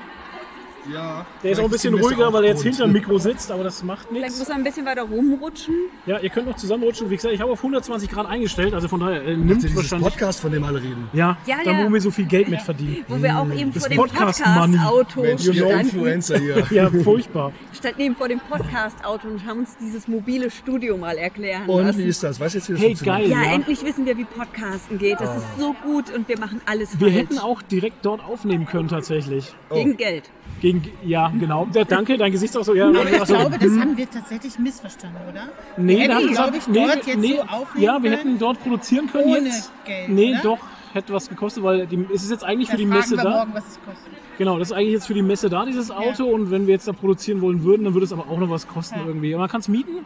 Ja. 0.92 1.26
Der 1.42 1.50
ist 1.52 1.58
auch 1.60 1.64
ein 1.64 1.70
bisschen 1.70 1.94
ruhiger, 1.94 2.32
weil 2.32 2.44
er 2.44 2.50
jetzt 2.50 2.62
hinterm 2.62 2.92
Mikro 2.92 3.18
sitzt, 3.18 3.50
aber 3.50 3.64
das 3.64 3.82
macht 3.82 4.06
Vielleicht 4.08 4.22
nichts. 4.24 4.38
muss 4.38 4.48
er 4.48 4.54
ein 4.56 4.64
bisschen 4.64 4.86
weiter 4.86 5.02
rumrutschen. 5.02 5.74
Ja, 6.06 6.18
ihr 6.18 6.30
könnt 6.30 6.46
noch 6.46 6.56
zusammenrutschen. 6.56 7.10
Wie 7.10 7.16
gesagt, 7.16 7.34
ich 7.34 7.40
habe 7.40 7.50
auf 7.52 7.58
120 7.58 8.08
Grad 8.10 8.26
eingestellt, 8.26 8.74
also 8.74 8.88
von 8.88 9.00
daher 9.00 9.22
äh, 9.24 9.36
nimmt 9.36 9.62
Dieses 9.62 9.74
wahrscheinlich. 9.76 10.08
Podcast, 10.10 10.40
von 10.40 10.52
dem 10.52 10.64
alle 10.64 10.80
reden. 10.82 11.08
Ja, 11.12 11.36
Ja, 11.46 11.56
da 11.64 11.72
ja. 11.72 11.86
wo 11.86 11.92
wir 11.92 12.00
so 12.00 12.10
viel 12.10 12.26
Geld 12.26 12.48
mit 12.48 12.60
verdienen. 12.62 13.04
Wo 13.08 13.20
wir 13.22 13.38
auch 13.38 13.50
eben 13.52 13.72
Das 13.72 13.82
vor 13.86 13.88
dem. 13.90 13.96
Podcast-Auto 13.98 15.24
ihr 15.24 15.38
standen, 15.38 15.80
Influencer 15.80 16.38
hier. 16.38 16.64
Ja, 16.70 16.90
furchtbar. 16.90 17.52
standen 17.72 18.00
eben 18.00 18.16
vor 18.16 18.28
dem 18.28 18.40
Podcast-Auto 18.40 19.28
und 19.28 19.46
haben 19.46 19.60
uns 19.60 19.76
dieses 19.78 20.06
mobile 20.08 20.50
Studio 20.50 20.96
mal 20.96 21.16
erklären 21.16 21.68
Und 21.68 21.84
lassen. 21.86 21.98
wie 21.98 22.04
ist 22.04 22.22
das? 22.22 22.38
Weißt 22.40 22.54
du 22.54 22.58
jetzt, 22.58 22.68
wie 22.68 22.72
das 22.74 22.80
Hey, 22.82 22.88
funktioniert? 22.96 23.22
geil. 23.22 23.30
ja, 23.30 23.42
ja. 23.44 23.54
endlich 23.54 23.84
wissen 23.84 24.06
wir, 24.06 24.16
wie 24.16 24.24
Podcasten 24.24 24.98
geht. 24.98 25.20
Das 25.20 25.36
ist 25.36 25.46
so 25.58 25.74
gut 25.84 26.10
und 26.14 26.28
wir 26.28 26.38
machen 26.38 26.60
alles 26.66 26.98
Wir 27.00 27.08
falsch. 27.08 27.14
hätten 27.20 27.38
auch 27.38 27.62
direkt 27.62 28.04
dort 28.04 28.22
aufnehmen 28.24 28.66
können, 28.66 28.88
tatsächlich. 28.88 29.54
Gegen 29.72 29.96
Geld. 29.96 30.30
Gegen, 30.60 30.82
ja, 31.04 31.30
genau. 31.38 31.68
Ja, 31.74 31.84
danke, 31.84 32.16
dein 32.16 32.32
Gesichtsausdruck. 32.32 32.76
Ja, 32.76 32.90
ich 32.90 33.20
also, 33.20 33.34
glaube, 33.34 33.58
das 33.58 33.78
haben 33.78 33.96
wir 33.96 34.10
tatsächlich 34.10 34.58
missverstanden, 34.58 35.20
oder? 35.30 35.48
nee, 35.76 35.96
hätten, 35.96 36.08
der 36.08 36.16
hat 36.16 36.22
glaub 36.22 36.52
gesagt, 36.52 36.56
ich, 36.56 36.68
nee, 36.68 36.86
dort 36.86 37.06
jetzt 37.06 37.18
nee, 37.18 37.36
so 37.36 37.42
aufnehmen 37.42 37.84
ja, 37.84 38.02
wir 38.02 38.10
können, 38.10 38.16
hätten 38.16 38.38
dort 38.38 38.62
produzieren 38.62 39.06
können 39.12 39.24
ohne 39.28 39.46
jetzt. 39.46 39.72
Geld, 39.84 40.08
nee, 40.08 40.32
oder? 40.32 40.42
doch, 40.42 40.58
hätte 40.94 41.12
was 41.12 41.28
gekostet, 41.28 41.62
weil 41.62 41.86
die, 41.86 42.06
es 42.12 42.22
ist 42.22 42.30
jetzt 42.30 42.44
eigentlich 42.44 42.70
für 42.70 42.76
Da 42.76 42.78
die 42.78 42.86
Messe 42.86 43.16
wir 43.16 43.24
da. 43.24 43.30
morgen, 43.30 43.54
was 43.54 43.66
es 43.68 43.80
kostet. 43.84 44.12
Genau, 44.38 44.58
das 44.58 44.70
ist 44.70 44.76
eigentlich 44.76 44.92
jetzt 44.92 45.06
für 45.06 45.14
die 45.14 45.22
Messe 45.22 45.48
da, 45.48 45.64
dieses 45.64 45.90
Auto. 45.90 46.24
Und 46.24 46.50
wenn 46.50 46.66
wir 46.66 46.74
jetzt 46.74 46.88
da 46.88 46.92
produzieren 46.92 47.40
wollen 47.40 47.62
würden, 47.62 47.84
dann 47.84 47.94
würde 47.94 48.04
es 48.04 48.12
aber 48.12 48.28
auch 48.28 48.38
noch 48.38 48.50
was 48.50 48.66
kosten 48.66 49.00
irgendwie. 49.06 49.34
Aber 49.34 49.42
man 49.42 49.50
kann 49.50 49.60
es 49.60 49.68
mieten. 49.68 50.04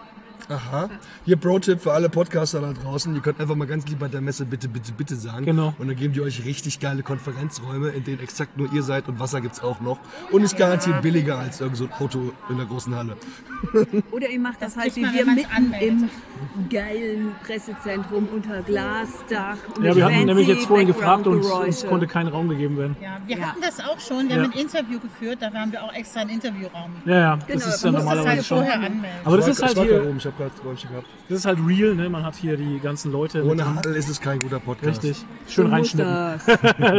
Aha. 0.50 0.88
Hier 1.24 1.36
Pro-Tipp 1.36 1.80
für 1.80 1.92
alle 1.92 2.08
Podcaster 2.08 2.60
da 2.60 2.72
draußen. 2.72 3.14
Ihr 3.14 3.20
könnt 3.20 3.40
einfach 3.40 3.54
mal 3.54 3.66
ganz 3.68 3.86
lieb 3.86 4.00
bei 4.00 4.08
der 4.08 4.20
Messe 4.20 4.44
bitte, 4.44 4.68
bitte, 4.68 4.90
bitte 4.92 5.14
sagen. 5.14 5.44
Genau. 5.44 5.74
Und 5.78 5.86
dann 5.88 5.96
geben 5.96 6.12
die 6.12 6.20
euch 6.20 6.44
richtig 6.44 6.80
geile 6.80 7.02
Konferenzräume, 7.04 7.90
in 7.90 8.02
denen 8.04 8.20
exakt 8.20 8.56
nur 8.58 8.72
ihr 8.72 8.82
seid 8.82 9.08
und 9.08 9.20
Wasser 9.20 9.40
gibt's 9.40 9.62
auch 9.62 9.80
noch. 9.80 9.98
Und 10.32 10.42
ist 10.42 10.56
garantiert 10.56 11.02
billiger 11.02 11.38
als 11.38 11.60
irgend 11.60 11.76
so 11.76 11.84
ein 11.84 11.92
Auto 11.92 12.32
in 12.48 12.56
der 12.56 12.66
großen 12.66 12.94
Halle. 12.94 13.16
Oder 14.10 14.28
ihr 14.28 14.40
macht 14.40 14.60
das, 14.60 14.74
Das 14.74 14.82
halt 14.84 14.96
wie 14.96 15.02
wir 15.02 15.24
mitten 15.26 15.50
anmeldet. 15.54 16.10
im 16.56 16.68
geilen 16.68 17.32
Pressezentrum 17.46 18.28
unter 18.34 18.62
Glasdach. 18.62 19.56
und 19.76 19.84
Ja, 19.84 19.94
wir 19.94 20.04
hatten 20.04 20.24
nämlich 20.24 20.48
jetzt 20.48 20.66
vorhin 20.66 20.86
gefragt 20.88 21.26
und 21.26 21.36
uns 21.36 21.46
Background-Geräusche. 21.46 21.86
konnte 21.86 22.06
kein 22.06 22.26
Raum 22.28 22.48
gegeben 22.48 22.76
werden. 22.76 22.96
Ja, 23.00 23.18
wir 23.26 23.36
Ja. 23.38 23.46
hatten 23.50 23.60
das 23.60 23.78
auch 23.80 24.00
schon. 24.00 24.28
Wir 24.28 24.36
Ja. 24.36 24.42
haben 24.42 24.52
ein 24.52 24.58
Interview 24.58 24.98
geführt, 24.98 25.38
da 25.40 25.52
haben 25.52 25.70
wir 25.72 25.84
auch 25.84 25.92
extra 25.92 26.20
einen 26.20 26.30
Interviewraum. 26.30 26.90
Ja, 27.04 27.14
ja, 27.18 27.34
Genau, 27.46 27.46
das 27.64 27.74
ist 27.76 27.84
man 27.84 27.92
ja 27.94 28.00
muss 28.00 28.08
das 28.08 28.14
normalerweise 28.16 28.28
halt 28.28 28.46
schon. 28.46 28.56
vorher 28.58 28.74
anmelden. 28.74 29.20
Aber 29.24 29.36
das 29.36 29.46
Ich 29.46 29.52
ist 29.52 29.62
halt 29.62 29.76
ich 29.76 29.82
hier, 29.82 30.02
Räumchen 30.64 30.90
gehabt. 30.90 31.06
das 31.28 31.38
ist 31.38 31.44
halt 31.46 31.58
real, 31.66 31.94
ne? 31.94 32.08
Man 32.08 32.24
hat 32.24 32.36
hier 32.36 32.56
die 32.56 32.78
ganzen 32.80 33.12
Leute. 33.12 33.44
Ohne. 33.44 33.64
Hall 33.74 33.94
ist 33.94 34.08
es 34.08 34.20
kein 34.20 34.38
guter 34.38 34.60
Podcast. 34.60 35.02
Richtig. 35.02 35.24
Schön 35.48 35.66
So 35.66 35.72
reinschnippen. 35.72 36.40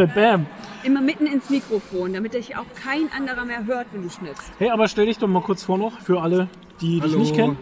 Bam. 0.16 0.46
Immer 0.84 1.02
mitten 1.02 1.26
ins 1.28 1.50
Mikrofon, 1.50 2.14
damit 2.14 2.34
dich 2.34 2.56
auch 2.56 2.66
kein 2.76 3.10
anderer 3.16 3.46
mehr 3.46 3.66
hört, 3.66 3.88
wenn 3.92 4.04
du 4.04 4.10
schnippst. 4.10 4.52
Hey, 4.60 4.70
aber 4.70 4.88
stell 4.88 5.06
dich 5.06 5.18
doch 5.18 5.28
mal 5.28 5.42
kurz 5.42 5.64
vor 5.64 5.78
noch 5.78 6.00
für 6.00 6.22
alle, 6.22 6.48
die 6.82 7.00
dich 7.00 7.12
Hallo. 7.12 7.20
nicht 7.20 7.36
kennen. 7.36 7.58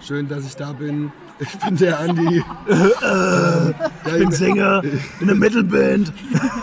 Schön, 0.00 0.28
dass 0.28 0.46
ich 0.46 0.56
da 0.56 0.72
bin. 0.72 1.12
Ich 1.38 1.58
bin 1.58 1.76
der 1.76 2.00
Andi. 2.00 2.42
ich 4.06 4.12
bin 4.12 4.32
Sänger 4.32 4.82
in 5.20 5.26
der 5.26 5.36
Metalband. 5.36 6.12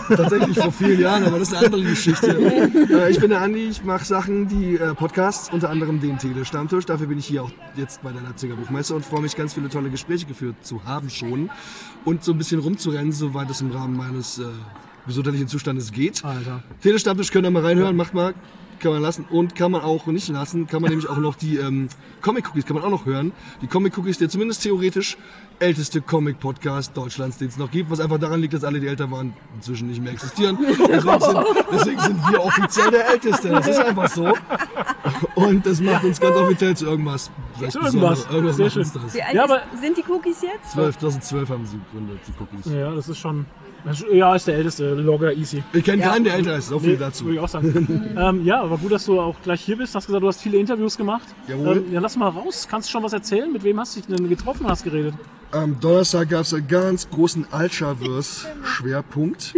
Tatsächlich 0.08 0.58
vor 0.58 0.72
vielen 0.72 1.00
Jahren, 1.00 1.24
aber 1.24 1.38
das 1.38 1.48
ist 1.48 1.56
eine 1.56 1.66
andere 1.66 1.82
Geschichte. 1.82 2.26
Äh, 2.26 3.10
ich 3.10 3.20
bin 3.20 3.30
der 3.30 3.40
Andi, 3.40 3.68
ich 3.68 3.84
mache 3.84 4.04
Sachen, 4.04 4.48
die 4.48 4.76
äh, 4.76 4.94
Podcasts, 4.94 5.50
unter 5.52 5.70
anderem 5.70 6.00
den 6.00 6.18
Tele-Stammtisch. 6.18 6.86
Dafür 6.86 7.06
bin 7.06 7.18
ich 7.18 7.26
hier 7.26 7.44
auch 7.44 7.50
jetzt 7.76 8.02
bei 8.02 8.10
der 8.10 8.22
Leipziger 8.22 8.56
Buchmesse 8.56 8.94
und 8.94 9.04
freue 9.04 9.22
mich, 9.22 9.36
ganz 9.36 9.54
viele 9.54 9.68
tolle 9.68 9.90
Gespräche 9.90 10.26
geführt 10.26 10.56
zu 10.62 10.84
haben 10.84 11.08
schon. 11.08 11.50
Und 12.04 12.24
so 12.24 12.32
ein 12.32 12.38
bisschen 12.38 12.60
rumzurennen, 12.60 13.12
soweit 13.12 13.48
es 13.50 13.60
im 13.60 13.70
Rahmen 13.70 13.96
meines 13.96 14.38
äh, 14.38 14.44
gesundheitlichen 15.06 15.48
Zustandes 15.48 15.92
geht. 15.92 16.24
Alter. 16.24 16.62
Tele-Stammtisch 16.82 17.30
könnt 17.30 17.46
ihr 17.46 17.50
mal 17.50 17.64
reinhören, 17.64 17.96
macht 17.96 18.14
mal. 18.14 18.34
Kann 18.80 18.92
man 18.92 19.02
lassen 19.02 19.24
und 19.30 19.54
kann 19.54 19.70
man 19.72 19.82
auch 19.82 20.06
nicht 20.06 20.28
lassen, 20.28 20.66
kann 20.66 20.82
man 20.82 20.90
nämlich 20.90 21.08
auch 21.08 21.16
noch 21.18 21.36
die 21.36 21.56
ähm, 21.56 21.88
Comic 22.20 22.48
Cookies 22.48 22.66
kann 22.66 22.76
man 22.76 22.84
auch 22.84 22.90
noch 22.90 23.06
hören. 23.06 23.32
Die 23.62 23.66
Comic 23.66 23.96
Cookies, 23.98 24.18
der 24.18 24.28
zumindest 24.28 24.62
theoretisch 24.62 25.16
älteste 25.58 26.00
Comic 26.00 26.40
Podcast 26.40 26.96
Deutschlands, 26.96 27.38
den 27.38 27.48
es 27.48 27.56
noch 27.56 27.70
gibt, 27.70 27.90
was 27.90 28.00
einfach 28.00 28.18
daran 28.18 28.40
liegt, 28.40 28.54
dass 28.54 28.64
alle, 28.64 28.80
die 28.80 28.86
älter 28.86 29.10
waren, 29.10 29.32
inzwischen 29.54 29.88
nicht 29.88 30.02
mehr 30.02 30.12
existieren. 30.12 30.58
Deswegen 30.60 31.20
sind, 31.20 31.44
deswegen 31.72 32.00
sind 32.00 32.30
wir 32.30 32.42
offiziell 32.44 32.90
der 32.90 33.08
Älteste. 33.10 33.48
Das 33.50 33.66
ist 33.68 33.78
einfach 33.78 34.08
so. 34.08 34.32
Und 35.34 35.64
das 35.66 35.80
macht 35.80 36.04
uns 36.04 36.20
ganz 36.20 36.36
offiziell 36.36 36.76
zu 36.76 36.86
irgendwas. 36.86 37.30
Irgendwas. 37.60 38.26
Irgendwas 38.30 38.56
Sehr 38.56 38.66
macht 38.66 38.76
uns 38.76 38.92
schön. 38.92 39.02
das. 39.04 39.14
Wie 39.14 39.22
alt 39.22 39.34
Ja, 39.34 39.46
sind 39.80 39.96
die 39.96 40.04
Cookies 40.10 40.42
jetzt? 40.42 40.72
12, 40.72 40.98
2012 40.98 41.48
haben 41.50 41.66
sie 41.66 41.78
gegründet, 41.78 42.20
die 42.26 42.32
Cookies. 42.42 42.72
Ja, 42.72 42.94
das 42.94 43.08
ist 43.08 43.18
schon. 43.18 43.46
Ja, 44.12 44.34
ist 44.34 44.46
der 44.46 44.56
älteste 44.56 44.94
Logger 44.94 45.32
easy. 45.32 45.62
Ich 45.72 45.84
kenne 45.84 46.02
keinen, 46.02 46.24
der 46.24 46.34
älter 46.34 46.56
ist. 46.56 46.68
So 46.68 46.78
viel 46.78 46.92
Nee, 46.92 46.96
dazu. 46.96 47.24
Würde 47.26 47.34
ich 47.34 47.40
auch 47.40 47.48
sagen. 47.48 48.14
ähm, 48.18 48.44
ja, 48.44 48.62
aber 48.62 48.78
gut, 48.78 48.92
dass 48.92 49.04
du 49.04 49.20
auch 49.20 49.36
gleich 49.42 49.60
hier 49.60 49.76
bist. 49.76 49.94
Hast 49.94 50.06
gesagt, 50.06 50.22
du 50.22 50.28
hast 50.28 50.40
viele 50.40 50.56
Interviews 50.56 50.96
gemacht. 50.96 51.26
Jawohl. 51.48 51.78
Ähm, 51.78 51.92
ja, 51.92 52.00
lass 52.00 52.16
mal 52.16 52.28
raus. 52.28 52.66
Kannst 52.70 52.88
du 52.88 52.92
schon 52.92 53.02
was 53.02 53.12
erzählen? 53.12 53.52
Mit 53.52 53.62
wem 53.62 53.78
hast 53.78 53.96
du 53.96 54.00
dich 54.00 54.16
denn 54.16 54.28
getroffen, 54.28 54.66
hast 54.66 54.84
geredet? 54.84 55.14
Am 55.54 55.78
Donnerstag 55.78 56.30
gab 56.30 56.40
es 56.40 56.52
einen 56.52 56.66
ganz 56.66 57.08
großen 57.08 57.46
Ultraverse-Schwerpunkt. 57.52 59.54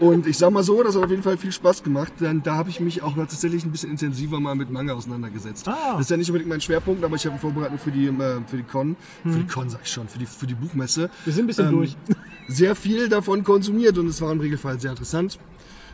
Und 0.00 0.26
ich 0.26 0.36
sag 0.36 0.50
mal 0.50 0.62
so, 0.62 0.82
das 0.82 0.96
hat 0.96 1.04
auf 1.04 1.10
jeden 1.10 1.22
Fall 1.22 1.38
viel 1.38 1.50
Spaß 1.50 1.82
gemacht, 1.82 2.12
denn 2.20 2.42
da 2.42 2.56
habe 2.56 2.68
ich 2.68 2.78
mich 2.78 3.02
auch 3.02 3.16
tatsächlich 3.16 3.64
ein 3.64 3.72
bisschen 3.72 3.90
intensiver 3.90 4.38
mal 4.38 4.54
mit 4.54 4.70
Manga 4.70 4.92
auseinandergesetzt. 4.92 5.66
Ah. 5.66 5.92
Das 5.92 6.02
ist 6.02 6.10
ja 6.10 6.18
nicht 6.18 6.28
unbedingt 6.28 6.50
mein 6.50 6.60
Schwerpunkt, 6.60 7.02
aber 7.04 7.16
ich 7.16 7.24
habe 7.24 7.36
in 7.36 7.40
Vorbereitung 7.40 7.78
für 7.78 7.90
die, 7.90 8.08
äh, 8.08 8.40
für 8.46 8.58
die 8.58 8.64
Con, 8.64 8.96
für 9.22 9.30
die 9.30 9.46
Con 9.46 9.70
sag 9.70 9.80
ich 9.82 9.90
schon, 9.90 10.08
für 10.08 10.18
die, 10.18 10.26
für 10.26 10.46
die 10.46 10.54
Buchmesse, 10.54 11.08
Wir 11.24 11.32
sind 11.32 11.44
ein 11.44 11.46
bisschen 11.46 11.68
ähm, 11.68 11.72
durch. 11.72 11.96
sehr 12.48 12.76
viel 12.76 13.08
davon 13.08 13.44
konsumiert 13.44 13.96
und 13.96 14.08
es 14.08 14.20
war 14.20 14.30
im 14.30 14.40
Regelfall 14.40 14.78
sehr 14.78 14.90
interessant. 14.90 15.38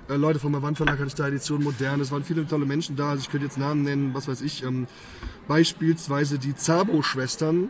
Äh, 0.08 0.16
Leute 0.16 0.40
vom 0.40 0.54
Verlag 0.74 0.98
hatte 0.98 1.06
ich 1.06 1.14
da 1.14 1.28
Edition 1.28 1.62
modern. 1.62 2.00
Es 2.00 2.10
waren 2.10 2.24
viele 2.24 2.48
tolle 2.48 2.66
Menschen 2.66 2.96
da. 2.96 3.10
Also 3.10 3.20
ich 3.20 3.30
könnte 3.30 3.46
jetzt 3.46 3.58
Namen 3.58 3.84
nennen, 3.84 4.12
was 4.12 4.26
weiß 4.26 4.40
ich. 4.40 4.64
Ähm, 4.64 4.88
beispielsweise 5.46 6.40
die 6.40 6.56
Zabo-Schwestern. 6.56 7.68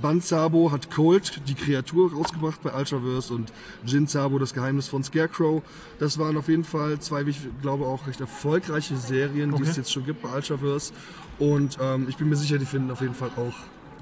Ban 0.00 0.20
Zabo 0.20 0.72
hat 0.72 0.90
Cold, 0.90 1.42
die 1.46 1.54
Kreatur, 1.54 2.12
rausgebracht 2.12 2.62
bei 2.62 2.72
Ultraverse 2.74 3.34
und 3.34 3.52
Jin 3.84 4.06
Zabo, 4.08 4.38
das 4.38 4.54
Geheimnis 4.54 4.88
von 4.88 5.04
Scarecrow. 5.04 5.62
Das 5.98 6.18
waren 6.18 6.36
auf 6.36 6.48
jeden 6.48 6.64
Fall 6.64 6.98
zwei, 7.00 7.26
wie 7.26 7.30
ich 7.30 7.40
glaube, 7.60 7.84
auch 7.86 8.06
recht 8.06 8.20
erfolgreiche 8.20 8.96
Serien, 8.96 9.50
die 9.50 9.56
Okay. 9.56 9.70
es 9.70 9.76
jetzt 9.76 9.92
schon 9.92 10.04
gibt 10.04 10.22
bei 10.22 10.34
Ultraverse. 10.34 10.92
Und 11.38 11.78
ähm, 11.80 12.06
ich 12.08 12.16
bin 12.16 12.28
mir 12.28 12.36
sicher, 12.36 12.58
die 12.58 12.64
finden 12.66 12.90
auf 12.90 13.00
jeden 13.00 13.14
Fall 13.14 13.30
auch 13.36 13.54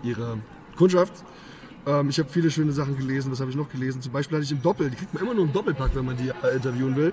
ihre 0.04 0.38
Kundschaft. 0.76 1.12
Ähm, 1.86 2.08
ich 2.10 2.18
habe 2.18 2.28
viele 2.28 2.50
schöne 2.50 2.72
Sachen 2.72 2.96
gelesen. 2.96 3.32
Was 3.32 3.40
habe 3.40 3.50
ich 3.50 3.56
noch 3.56 3.70
gelesen? 3.70 4.00
Zum 4.02 4.12
Beispiel 4.12 4.36
hatte 4.36 4.44
ich 4.44 4.52
im 4.52 4.62
Doppel, 4.62 4.90
die 4.90 4.96
kriegt 4.96 5.12
man 5.14 5.22
immer 5.22 5.34
nur 5.34 5.44
im 5.44 5.52
Doppelpack, 5.52 5.90
wenn 5.94 6.04
man 6.04 6.16
die 6.16 6.28
äh, 6.28 6.56
interviewen 6.56 6.94
will. 6.96 7.12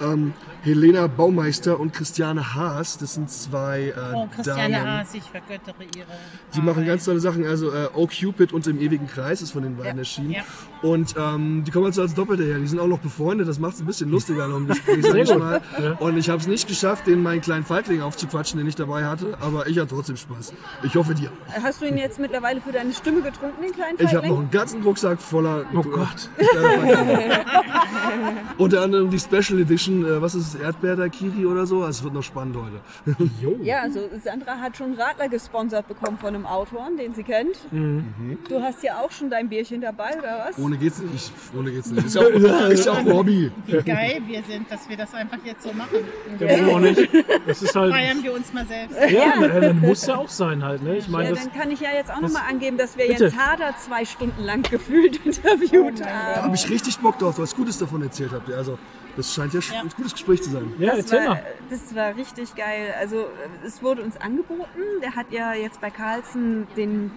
Ähm, 0.00 0.32
Helena 0.62 1.06
Baumeister 1.06 1.78
und 1.80 1.92
Christiane 1.92 2.54
Haas. 2.54 2.98
Das 2.98 3.14
sind 3.14 3.30
zwei 3.30 3.88
äh, 3.96 4.14
Oh, 4.14 4.26
Christiane 4.34 4.74
Damen. 4.76 4.90
Haas, 4.98 5.14
ich 5.14 5.22
vergöttere 5.22 5.74
ihre. 5.96 6.06
Die 6.54 6.60
machen 6.60 6.84
ganz 6.86 7.04
tolle 7.04 7.20
Sachen. 7.20 7.46
Also 7.46 7.70
äh, 7.72 7.88
Oh 7.94 8.06
Cupid 8.06 8.52
und 8.52 8.66
Im 8.66 8.80
ewigen 8.80 9.06
Kreis 9.06 9.42
ist 9.42 9.52
von 9.52 9.62
den 9.62 9.76
beiden 9.76 9.98
erschienen. 9.98 10.32
Ja. 10.32 10.42
Und 10.82 11.14
ähm, 11.18 11.64
die 11.64 11.70
kommen 11.70 11.86
also 11.86 12.02
als 12.02 12.14
Doppelte 12.14 12.44
her. 12.44 12.58
Die 12.58 12.66
sind 12.66 12.78
auch 12.80 12.86
noch 12.88 12.98
befreundet. 12.98 13.48
Das 13.48 13.58
macht 13.58 13.74
es 13.74 13.80
ein 13.80 13.86
bisschen 13.86 14.10
lustiger 14.10 14.46
noch 14.48 14.56
im 14.58 14.66
Gespräch, 14.66 15.02
sag 15.04 15.16
ich 15.16 15.34
mal. 15.36 15.60
Ja. 15.80 15.92
Und 15.92 16.16
ich 16.18 16.28
habe 16.28 16.40
es 16.40 16.46
nicht 16.46 16.68
geschafft, 16.68 17.06
den 17.06 17.22
meinen 17.22 17.40
kleinen 17.40 17.64
Feigling 17.64 18.02
aufzuquatschen, 18.02 18.58
den 18.58 18.66
ich 18.68 18.74
dabei 18.74 19.04
hatte. 19.06 19.36
Aber 19.40 19.66
ich 19.68 19.78
hatte 19.78 19.94
trotzdem 19.94 20.16
Spaß. 20.16 20.52
Ich 20.82 20.94
hoffe, 20.96 21.14
dir. 21.14 21.30
Hast 21.62 21.80
du 21.80 21.86
ihn 21.86 21.96
jetzt 21.96 22.18
mittlerweile 22.18 22.60
für 22.60 22.72
deine 22.72 22.92
Stimme 22.92 23.22
getrunken, 23.22 23.62
den 23.62 23.72
kleinen 23.72 23.94
Ich 23.98 24.06
habe 24.06 24.16
Feigling? 24.16 24.32
noch 24.32 24.40
einen 24.40 24.50
ganzen 24.50 24.82
Rucksack 24.82 25.20
voller. 25.20 25.64
Oh 25.74 25.82
Gott. 25.82 26.28
Unter 28.58 28.82
anderem 28.82 29.10
die 29.10 29.18
Special 29.18 29.60
Edition, 29.60 29.85
äh, 29.88 30.20
was 30.22 30.34
ist 30.34 30.54
es, 30.54 30.60
Erdbeer-Daiquiri 30.60 31.46
oder 31.46 31.66
so? 31.66 31.78
Also 31.82 31.90
es 31.90 32.02
wird 32.04 32.14
noch 32.14 32.22
spannend 32.22 32.56
heute. 32.56 33.16
Jo. 33.42 33.58
Ja, 33.62 33.80
also 33.82 34.00
Sandra 34.22 34.58
hat 34.58 34.76
schon 34.76 34.94
Radler 34.94 35.28
gesponsert 35.28 35.88
bekommen 35.88 36.18
von 36.18 36.34
einem 36.34 36.46
Autor, 36.46 36.88
den 36.98 37.14
sie 37.14 37.22
kennt. 37.22 37.56
Du 37.70 38.62
hast 38.62 38.82
ja 38.82 39.00
auch 39.00 39.10
schon 39.10 39.30
dein 39.30 39.48
Bierchen 39.48 39.80
dabei, 39.80 40.16
oder 40.18 40.46
was? 40.48 40.58
Ohne 40.58 40.76
geht's 40.76 41.00
nicht. 41.00 41.14
Ich, 41.14 41.58
ohne 41.58 41.70
geht's 41.70 41.90
nicht. 41.90 42.06
Ist 42.06 42.14
ja 42.14 42.22
auch, 42.22 42.68
ist 42.70 42.86
ja 42.86 42.92
auch 42.92 42.98
ein 42.98 43.12
Hobby. 43.12 43.50
Wie 43.66 43.82
geil 43.82 44.22
wir 44.26 44.42
sind, 44.42 44.70
dass 44.70 44.88
wir 44.88 44.96
das 44.96 45.12
einfach 45.14 45.38
jetzt 45.44 45.62
so 45.62 45.72
machen. 45.72 45.98
Der 46.40 46.56
braucht 46.58 46.74
auch 46.74 46.80
nicht. 46.80 47.08
Das 47.46 47.62
ist 47.62 47.74
halt. 47.76 47.92
Feiern 47.92 48.22
wir 48.22 48.32
uns 48.34 48.52
mal 48.52 48.66
selbst. 48.66 48.96
Ja, 49.10 49.34
na, 49.40 49.48
dann 49.48 49.80
muss 49.80 50.06
ja 50.06 50.16
auch 50.16 50.28
sein 50.28 50.62
halt. 50.64 50.82
Ne? 50.82 50.96
Ich 50.98 51.08
meine, 51.08 51.28
Ja, 51.30 51.34
das, 51.34 51.44
dann 51.44 51.52
kann 51.52 51.70
ich 51.70 51.80
ja 51.80 51.90
jetzt 51.94 52.10
auch 52.10 52.20
nochmal 52.20 52.42
angeben, 52.48 52.76
dass 52.78 52.96
wir 52.96 53.06
Bitte. 53.06 53.24
Jens 53.24 53.36
Harder 53.36 53.74
zwei 53.78 54.04
Stunden 54.04 54.42
lang 54.44 54.62
gefühlt 54.70 55.24
interviewt 55.24 56.00
Da 56.00 56.06
haben. 56.06 56.42
habe 56.44 56.54
ich 56.56 56.68
richtig 56.70 56.98
Bock 56.98 57.18
drauf, 57.18 57.38
was 57.38 57.54
Gutes 57.54 57.78
davon 57.78 58.02
erzählt 58.02 58.30
habt. 58.32 58.48
ihr. 58.48 58.56
Also, 58.56 58.78
das 59.16 59.34
scheint 59.34 59.52
ja, 59.54 59.60
ein 59.80 59.88
gutes 59.96 60.12
Gespräch 60.12 60.42
zu 60.42 60.50
sein. 60.50 60.72
ja, 60.78 60.90
Das 60.90 60.98
erzähl 60.98 61.18
war, 61.20 61.28
mal. 61.34 61.42
das 61.70 61.94
war 61.94 62.16
richtig 62.16 62.54
geil. 62.54 62.94
Also 62.98 63.20
äh, 63.20 63.66
es 63.66 63.82
wurde 63.82 64.02
uns 64.02 64.16
angeboten. 64.18 64.80
Der 65.02 65.14
hat 65.16 65.30
ja 65.32 65.54
jetzt 65.54 65.80
bei 65.80 65.90
Carlsen 65.90 66.66
den 66.76 67.10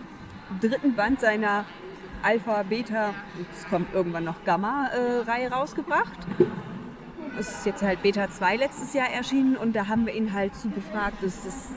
dritten 0.61 0.95
Band 0.95 1.19
seiner 1.21 1.65
Alpha, 2.21 2.63
Beta, 2.63 3.13
es 3.55 3.67
kommt 3.69 3.93
irgendwann 3.93 4.25
noch 4.25 4.43
Gamma-Reihe 4.43 5.51
rausgebracht. 5.51 6.17
Es 7.39 7.49
ist 7.49 7.65
jetzt 7.65 7.81
halt 7.81 8.01
Beta 8.01 8.29
2 8.29 8.57
letztes 8.57 8.93
Jahr 8.93 9.09
erschienen 9.09 9.55
und 9.55 9.73
da 9.73 9.87
haben 9.87 10.05
wir 10.05 10.13
ihn 10.13 10.33
halt 10.33 10.53
zu 10.55 10.69
befragt. 10.69 11.17
Das 11.21 11.45
ist, 11.45 11.69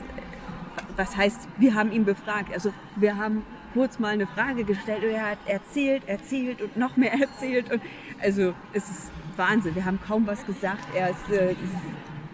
was 0.97 1.15
heißt, 1.15 1.47
wir 1.57 1.73
haben 1.75 1.91
ihn 1.93 2.03
befragt? 2.03 2.51
Also 2.53 2.73
wir 2.97 3.15
haben 3.17 3.45
kurz 3.73 3.99
mal 3.99 4.09
eine 4.09 4.27
Frage 4.27 4.65
gestellt 4.65 5.03
und 5.03 5.11
er 5.11 5.31
hat 5.31 5.37
erzählt, 5.45 6.03
erzählt 6.07 6.61
und 6.61 6.75
noch 6.75 6.97
mehr 6.97 7.13
erzählt. 7.21 7.71
Und 7.71 7.81
also 8.21 8.53
es 8.73 8.89
ist 8.89 9.11
Wahnsinn. 9.37 9.75
Wir 9.75 9.85
haben 9.85 9.99
kaum 10.07 10.25
was 10.27 10.45
gesagt. 10.45 10.83
Er 10.93 11.09
ist, 11.11 11.29
äh, 11.31 11.51
ist 11.51 11.57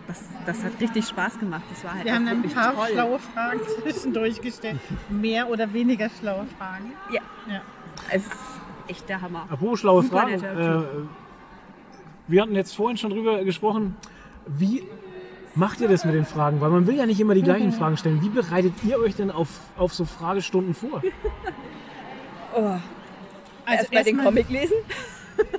das, 0.08 0.24
das 0.46 0.64
hat 0.64 0.72
richtig 0.82 1.08
Spaß 1.08 1.40
gemacht. 1.40 1.64
Das 1.70 1.84
war 1.84 1.94
halt 1.96 2.06
Wir 2.06 2.16
haben 2.16 2.28
ein 2.28 2.44
paar 2.44 2.74
toll. 2.76 2.88
schlaue 2.94 3.20
Fragen 3.20 3.60
zwischendurch 3.84 4.42
gestellt. 4.42 4.80
Mehr 5.10 5.50
oder 5.50 5.72
weniger 5.74 6.10
schlaue 6.20 6.46
Fragen. 6.58 6.94
Ja, 7.12 7.22
Ja. 7.48 7.62
es 8.12 8.26
ist 8.26 8.34
echt 8.88 9.08
der 9.10 9.22
Hammer. 9.22 9.44
Apropos 9.50 9.80
schlaue 9.82 10.02
Super 10.04 10.28
Fragen. 10.28 10.44
Äh, 10.44 10.84
wir 12.28 12.42
hatten 12.42 12.56
jetzt 12.56 12.76
vorhin 12.76 12.98
schon 12.98 13.12
drüber 13.12 13.44
gesprochen. 13.44 13.96
Wie 14.48 14.84
macht 15.56 15.80
ihr 15.82 15.88
das 15.88 16.06
mit 16.06 16.16
den 16.16 16.26
Fragen? 16.26 16.60
Weil 16.62 16.70
man 16.72 16.88
will 16.88 16.96
ja 16.96 17.06
nicht 17.06 17.20
immer 17.20 17.36
die 17.36 17.44
gleichen 17.44 17.72
Fragen 17.80 17.98
stellen. 17.98 18.22
Wie 18.24 18.30
bereitet 18.30 18.74
ihr 18.84 19.00
euch 19.00 19.16
denn 19.16 19.30
auf, 19.32 19.48
auf 19.78 19.94
so 19.94 20.06
Fragestunden 20.06 20.74
vor? 20.74 21.02
Oh, 22.56 22.62
Also 22.62 22.82
erst 23.68 23.92
bei 23.92 24.02
den 24.02 24.18
Comic 24.18 24.50
lesen. 24.50 24.74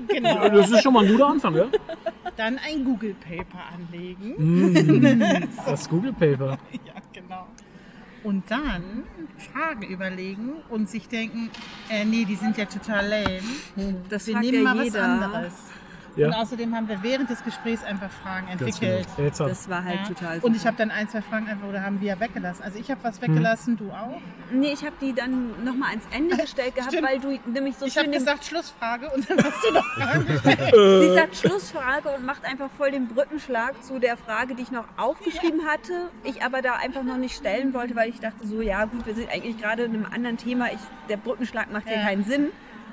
Genau. 0.08 0.48
Das 0.48 0.70
ist 0.70 0.82
schon 0.82 0.94
mal 0.94 1.04
ein 1.04 1.12
guter 1.12 1.26
Anfang, 1.28 1.54
ja? 1.54 1.66
Dann 2.36 2.58
ein 2.58 2.84
Google 2.84 3.14
Paper 3.14 3.60
anlegen. 3.74 5.46
Das 5.66 5.88
Google 5.88 6.12
Paper. 6.12 6.58
Ja, 6.72 6.94
genau. 7.12 7.46
Und 8.22 8.50
dann 8.50 9.04
Fragen 9.38 9.82
überlegen 9.82 10.52
und 10.68 10.88
sich 10.90 11.08
denken, 11.08 11.50
äh, 11.88 12.04
nee, 12.04 12.24
die 12.24 12.36
sind 12.36 12.56
ja 12.58 12.66
total 12.66 13.06
lame. 13.08 13.40
Das 14.10 14.26
Wir 14.26 14.38
nehmen 14.40 14.54
ja 14.54 14.62
mal 14.62 14.78
was 14.78 14.84
jeder. 14.84 15.50
Anderes. 16.24 16.26
Und 16.26 16.32
Ja. 16.32 16.42
außerdem 16.42 16.74
haben 16.76 16.88
wir 16.88 17.02
während 17.02 17.30
des 17.30 17.42
Gesprächs 17.44 17.84
einfach 17.84 18.10
Fragen 18.10 18.48
entwickelt. 18.48 19.06
Jetzt 19.18 19.40
hat- 19.40 19.50
Das 19.50 19.68
war 19.68 19.84
halt 19.84 20.00
Ja. 20.00 20.08
total 20.14 20.38
Und 20.40 20.56
ich 20.56 20.66
habe 20.66 20.76
dann 20.76 20.90
ein, 20.90 21.08
zwei 21.08 21.22
Fragen 21.22 21.48
einfach 21.48 21.66
oder 21.68 21.82
haben 21.82 22.00
wir 22.00 22.08
ja 22.08 22.20
weggelassen. 22.20 22.62
Also 22.62 22.78
ich 22.78 22.90
habe 22.90 23.02
was 23.02 23.20
weggelassen, 23.22 23.76
du 23.76 23.90
auch. 23.90 24.20
Nee, 24.52 24.72
ich 24.72 24.84
habe 24.84 24.94
die 25.00 25.12
dann 25.12 25.64
nochmal 25.64 25.90
ans 25.90 26.04
Ende 26.12 26.36
gestellt 26.42 26.74
gehabt, 26.74 26.92
Stimmt. 26.92 27.08
weil 27.08 27.18
du 27.20 27.38
nämlich 27.50 27.76
so 27.76 27.86
Ich 27.86 27.96
habe 27.96 28.04
schön 28.04 28.12
den, 28.12 28.18
gesagt 28.20 28.44
Schlussfrage 28.44 29.08
und 29.10 29.28
dann 29.30 29.38
hast 29.38 29.64
du 29.64 29.72
noch 29.72 29.84
Fragen 29.94 30.26
gestellt. 30.26 30.74
Sie 30.74 31.14
sagt 31.14 31.36
Schlussfrage 31.36 32.08
und 32.10 32.24
macht 32.26 32.44
einfach 32.44 32.70
voll 32.76 32.90
den 32.90 33.08
Brückenschlag 33.08 33.82
zu 33.82 33.98
der 33.98 34.16
Frage, 34.16 34.54
die 34.54 34.62
ich 34.62 34.70
noch 34.70 34.84
aufgeschrieben 34.96 35.60
hatte. 35.66 36.10
Ich 36.24 36.42
aber 36.42 36.62
da 36.62 36.74
einfach 36.74 37.02
noch 37.02 37.16
nicht 37.16 37.36
stellen 37.36 37.74
wollte, 37.74 37.94
weil 37.96 38.08
ich 38.10 38.20
dachte 38.20 38.46
so, 38.46 38.60
ja 38.60 38.84
gut, 38.84 39.06
wir 39.06 39.14
sind 39.14 39.30
eigentlich 39.30 39.58
gerade 39.58 39.84
in 39.84 39.94
einem 39.94 40.06
anderen 40.06 40.36
Thema. 40.36 40.66
Ich, 40.72 40.80
der 41.08 41.16
Brückenschlag 41.16 41.70
macht 41.72 41.86
ja 41.86 41.94
Ja. 41.94 42.02
keinen 42.02 42.24
Sinn. 42.24 42.48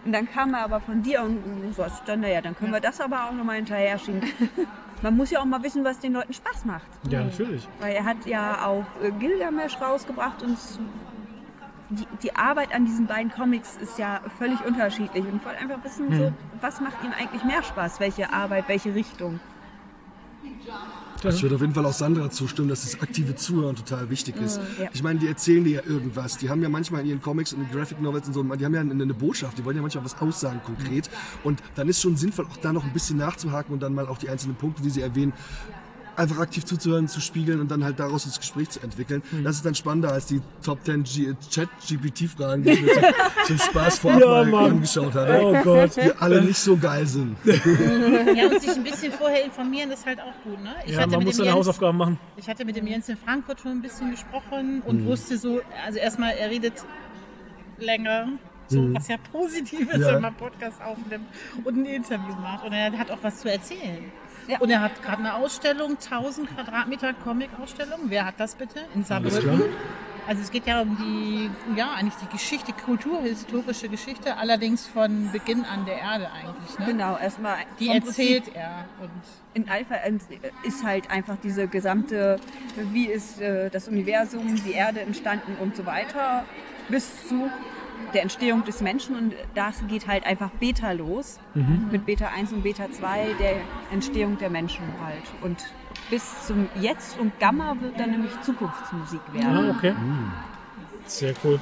Und 0.07 0.13
dann 0.13 0.31
kam 0.31 0.53
er 0.53 0.61
aber 0.61 0.79
von 0.79 1.03
dir 1.03 1.21
und 1.21 1.43
so 1.75 1.83
was 1.83 2.01
dann, 2.05 2.21
naja, 2.21 2.39
dann 2.39 2.55
können 2.55 2.71
wir 2.71 2.79
das 2.79 3.01
aber 3.01 3.25
auch 3.25 3.33
nochmal 3.33 3.57
hinterher 3.57 3.99
schieben. 3.99 4.21
Man 5.01 5.17
muss 5.17 5.31
ja 5.31 5.41
auch 5.41 5.45
mal 5.45 5.61
wissen, 5.63 5.83
was 5.83 5.99
den 5.99 6.13
Leuten 6.13 6.31
Spaß 6.31 6.63
macht. 6.63 6.87
Ja, 7.09 7.25
natürlich. 7.25 7.67
Weil 7.81 7.93
er 7.93 8.05
hat 8.05 8.25
ja 8.25 8.65
auch 8.65 8.85
äh, 9.03 9.11
Gilgamesh 9.11 9.81
rausgebracht 9.81 10.43
und 10.43 10.57
die, 11.89 12.07
die 12.23 12.33
Arbeit 12.37 12.73
an 12.73 12.85
diesen 12.85 13.05
beiden 13.05 13.29
Comics 13.29 13.75
ist 13.81 13.99
ja 13.99 14.21
völlig 14.37 14.63
unterschiedlich. 14.65 15.25
Und 15.25 15.35
ich 15.35 15.45
wollte 15.45 15.59
einfach 15.59 15.83
wissen, 15.83 16.17
so, 16.17 16.31
was 16.61 16.79
macht 16.79 17.03
ihm 17.03 17.11
eigentlich 17.11 17.43
mehr 17.43 17.61
Spaß? 17.61 17.99
Welche 17.99 18.31
Arbeit, 18.31 18.69
welche 18.69 18.95
Richtung? 18.95 19.41
Ich 21.23 21.41
würde 21.41 21.55
auf 21.55 21.61
jeden 21.61 21.73
Fall 21.73 21.85
auch 21.85 21.93
Sandra 21.93 22.29
zustimmen, 22.29 22.69
dass 22.69 22.83
das 22.83 23.01
aktive 23.01 23.35
Zuhören 23.35 23.75
total 23.75 24.09
wichtig 24.09 24.35
ist. 24.37 24.59
Ja. 24.79 24.89
Ich 24.93 25.03
meine, 25.03 25.19
die 25.19 25.27
erzählen 25.27 25.63
dir 25.63 25.81
ja 25.81 25.81
irgendwas. 25.83 26.37
Die 26.37 26.49
haben 26.49 26.61
ja 26.61 26.69
manchmal 26.69 27.01
in 27.01 27.07
ihren 27.07 27.21
Comics 27.21 27.53
und 27.53 27.71
Graphic 27.71 28.01
Novels 28.01 28.27
und 28.27 28.33
so, 28.33 28.43
die 28.43 28.65
haben 28.65 28.73
ja 28.73 28.81
eine, 28.81 28.91
eine 28.91 29.13
Botschaft, 29.13 29.57
die 29.57 29.65
wollen 29.65 29.75
ja 29.75 29.81
manchmal 29.81 30.05
was 30.05 30.19
aussagen 30.21 30.61
konkret. 30.63 31.09
Und 31.43 31.61
dann 31.75 31.89
ist 31.89 32.01
schon 32.01 32.17
sinnvoll, 32.17 32.45
auch 32.45 32.57
da 32.57 32.71
noch 32.71 32.83
ein 32.83 32.93
bisschen 32.93 33.17
nachzuhaken 33.17 33.73
und 33.73 33.81
dann 33.81 33.93
mal 33.93 34.07
auch 34.07 34.17
die 34.17 34.29
einzelnen 34.29 34.55
Punkte, 34.55 34.81
die 34.81 34.89
sie 34.89 35.01
erwähnen, 35.01 35.33
einfach 36.17 36.39
aktiv 36.39 36.65
zuzuhören, 36.65 37.07
zu 37.07 37.21
spiegeln 37.21 37.59
und 37.61 37.69
dann 37.69 37.83
halt 37.83 37.99
daraus 37.99 38.23
das 38.25 38.39
Gespräch 38.39 38.69
zu 38.69 38.79
entwickeln. 38.81 39.21
Das 39.43 39.55
ist 39.57 39.65
dann 39.65 39.75
spannender 39.75 40.11
als 40.11 40.25
die 40.25 40.41
Top 40.63 40.83
10 40.83 41.03
G- 41.03 41.33
Chat-GPT-Fragen, 41.49 42.63
die 42.63 42.71
ich 42.71 42.81
mir 42.81 43.13
zum, 43.45 43.57
Spaß 43.57 43.99
vorab 43.99 44.19
Ja, 44.19 44.27
mal 44.27 44.45
Mann. 44.45 44.71
angeschaut 44.71 45.13
habe. 45.13 45.39
Oh 45.43 45.63
Gott. 45.63 45.95
Die 45.95 46.11
alle 46.19 46.41
nicht 46.41 46.57
so 46.57 46.75
geil 46.77 47.05
sind. 47.05 47.37
Ja, 47.45 48.47
und 48.49 48.61
sich 48.61 48.69
ein 48.71 48.83
bisschen 48.83 49.11
vorher 49.11 49.45
informieren 49.45 49.91
ist 49.91 50.05
halt 50.05 50.19
auch 50.19 50.33
gut. 50.43 50.61
Ne? 50.63 50.73
Ich, 50.85 50.93
Ja, 50.93 50.99
hatte 51.01 51.09
man 51.11 51.19
mit 51.19 51.27
muss 51.27 51.35
dem 51.35 51.37
seine 51.37 51.47
Jens, 51.49 51.57
Hausaufgaben 51.59 51.97
machen. 51.97 52.19
ich 52.35 52.47
hatte 52.47 52.65
mit 52.65 52.75
dem 52.75 52.87
Jens 52.87 53.07
in 53.09 53.17
Frankfurt 53.17 53.59
schon 53.61 53.71
ein 53.71 53.81
bisschen 53.81 54.11
gesprochen 54.11 54.81
und 54.85 55.05
wusste 55.05 55.37
so, 55.37 55.61
also 55.85 55.97
erstmal, 55.99 56.33
er 56.33 56.49
redet 56.49 56.73
länger, 57.79 58.29
so, 58.67 58.93
was 58.93 59.07
ja 59.07 59.15
positiv 59.31 59.89
ist, 59.93 60.01
Ja. 60.01 60.13
wenn 60.15 60.21
man 60.21 60.35
Podcast 60.35 60.81
aufnimmt 60.81 61.25
und 61.63 61.77
ein 61.77 61.85
Interview 61.85 62.35
macht. 62.41 62.65
Und 62.65 62.73
er 62.73 62.91
hat 62.97 63.09
auch 63.11 63.19
was 63.21 63.39
zu 63.39 63.49
erzählen. 63.51 64.11
Ja. 64.47 64.59
Und 64.59 64.69
er 64.69 64.81
hat 64.81 65.01
gerade 65.03 65.19
eine 65.19 65.35
Ausstellung, 65.35 65.91
1000 65.91 66.55
Quadratmeter 66.55 67.13
Comic-Ausstellung. 67.13 67.99
Wer 68.05 68.25
hat 68.25 68.35
das 68.37 68.55
bitte? 68.55 68.79
In. 68.95 69.03
Saarbrücken. 69.03 69.63
Also 70.27 70.41
es 70.41 70.51
geht 70.51 70.67
ja 70.67 70.81
um 70.81 70.97
die, 70.97 71.49
ja, 71.77 71.93
eigentlich 71.93 72.15
die 72.15 72.27
Geschichte, 72.27 72.73
kulturhistorische 72.73 73.87
Geschichte, 73.87 74.35
allerdings 74.35 74.85
von 74.85 75.31
Beginn 75.31 75.63
an 75.63 75.85
der 75.85 75.99
Erde 75.99 76.29
eigentlich. 76.29 76.79
Ne? 76.79 76.85
Genau, 76.85 77.17
erstmal 77.17 77.55
Die 77.79 77.85
vom 77.87 78.01
Prinzip 78.01 78.35
erzählt 78.35 78.55
er. 78.55 78.85
Und 78.99 79.09
in 79.53 79.69
Alpha 79.69 79.95
ist 80.63 80.83
halt 80.83 81.09
einfach 81.09 81.37
diese 81.41 81.67
gesamte, 81.69 82.41
wie 82.91 83.05
ist 83.05 83.39
äh, 83.39 83.69
das 83.69 83.87
Universum, 83.87 84.61
die 84.65 84.73
Erde 84.73 84.99
entstanden 84.99 85.55
und 85.61 85.77
so 85.77 85.85
weiter, 85.85 86.43
bis 86.89 87.29
zu 87.29 87.49
der 88.13 88.21
Entstehung 88.23 88.63
des 88.63 88.81
Menschen 88.81 89.15
und 89.15 89.33
das 89.55 89.75
geht 89.87 90.07
halt 90.07 90.25
einfach 90.25 90.49
Beta 90.51 90.91
los, 90.91 91.39
mit 91.91 92.05
Beta 92.05 92.27
1 92.35 92.53
und 92.53 92.63
Beta 92.63 92.91
2, 92.91 93.35
der 93.39 93.55
Entstehung 93.91 94.37
der 94.37 94.49
Menschen 94.49 94.85
halt. 95.03 95.23
Und 95.41 95.57
bis 96.09 96.45
zum 96.45 96.69
Jetzt 96.79 97.19
und 97.19 97.37
Gamma 97.39 97.75
wird 97.81 97.99
dann 97.99 98.11
nämlich 98.11 98.31
Zukunftsmusik 98.41 99.21
werden. 99.33 99.69
Ah, 99.69 99.75
okay. 99.75 99.93
Sehr 101.05 101.33
cool. 101.43 101.59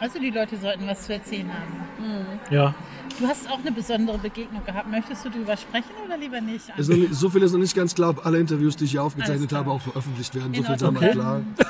Also 0.00 0.18
die 0.18 0.30
Leute 0.30 0.56
sollten 0.56 0.86
was 0.86 1.04
zu 1.04 1.12
erzählen 1.12 1.50
haben. 1.52 2.40
Ja. 2.50 2.74
Du 3.18 3.26
hast 3.26 3.48
auch 3.50 3.58
eine 3.60 3.72
besondere 3.72 4.18
Begegnung 4.18 4.64
gehabt. 4.64 4.90
Möchtest 4.90 5.24
du 5.24 5.30
darüber 5.30 5.56
sprechen 5.56 5.90
oder 6.04 6.16
lieber 6.16 6.40
nicht? 6.40 6.76
Nicht, 6.76 7.14
so 7.14 7.30
viel 7.30 7.42
ist 7.42 7.52
noch 7.52 7.58
nicht 7.58 7.74
ganz 7.76 7.94
klar, 7.94 8.10
ob 8.10 8.26
alle 8.26 8.38
Interviews, 8.38 8.76
die 8.76 8.84
ich 8.84 8.90
hier 8.92 9.02
aufgezeichnet 9.02 9.52
habe, 9.52 9.70
auch 9.70 9.80
veröffentlicht 9.80 10.34
werden. 10.34 10.52
So 10.52 10.60
In 10.60 10.64
viel 10.66 10.74
ist 10.74 10.82
mal 10.82 10.88
Ordnung. 10.94 11.10
klar. 11.12 11.40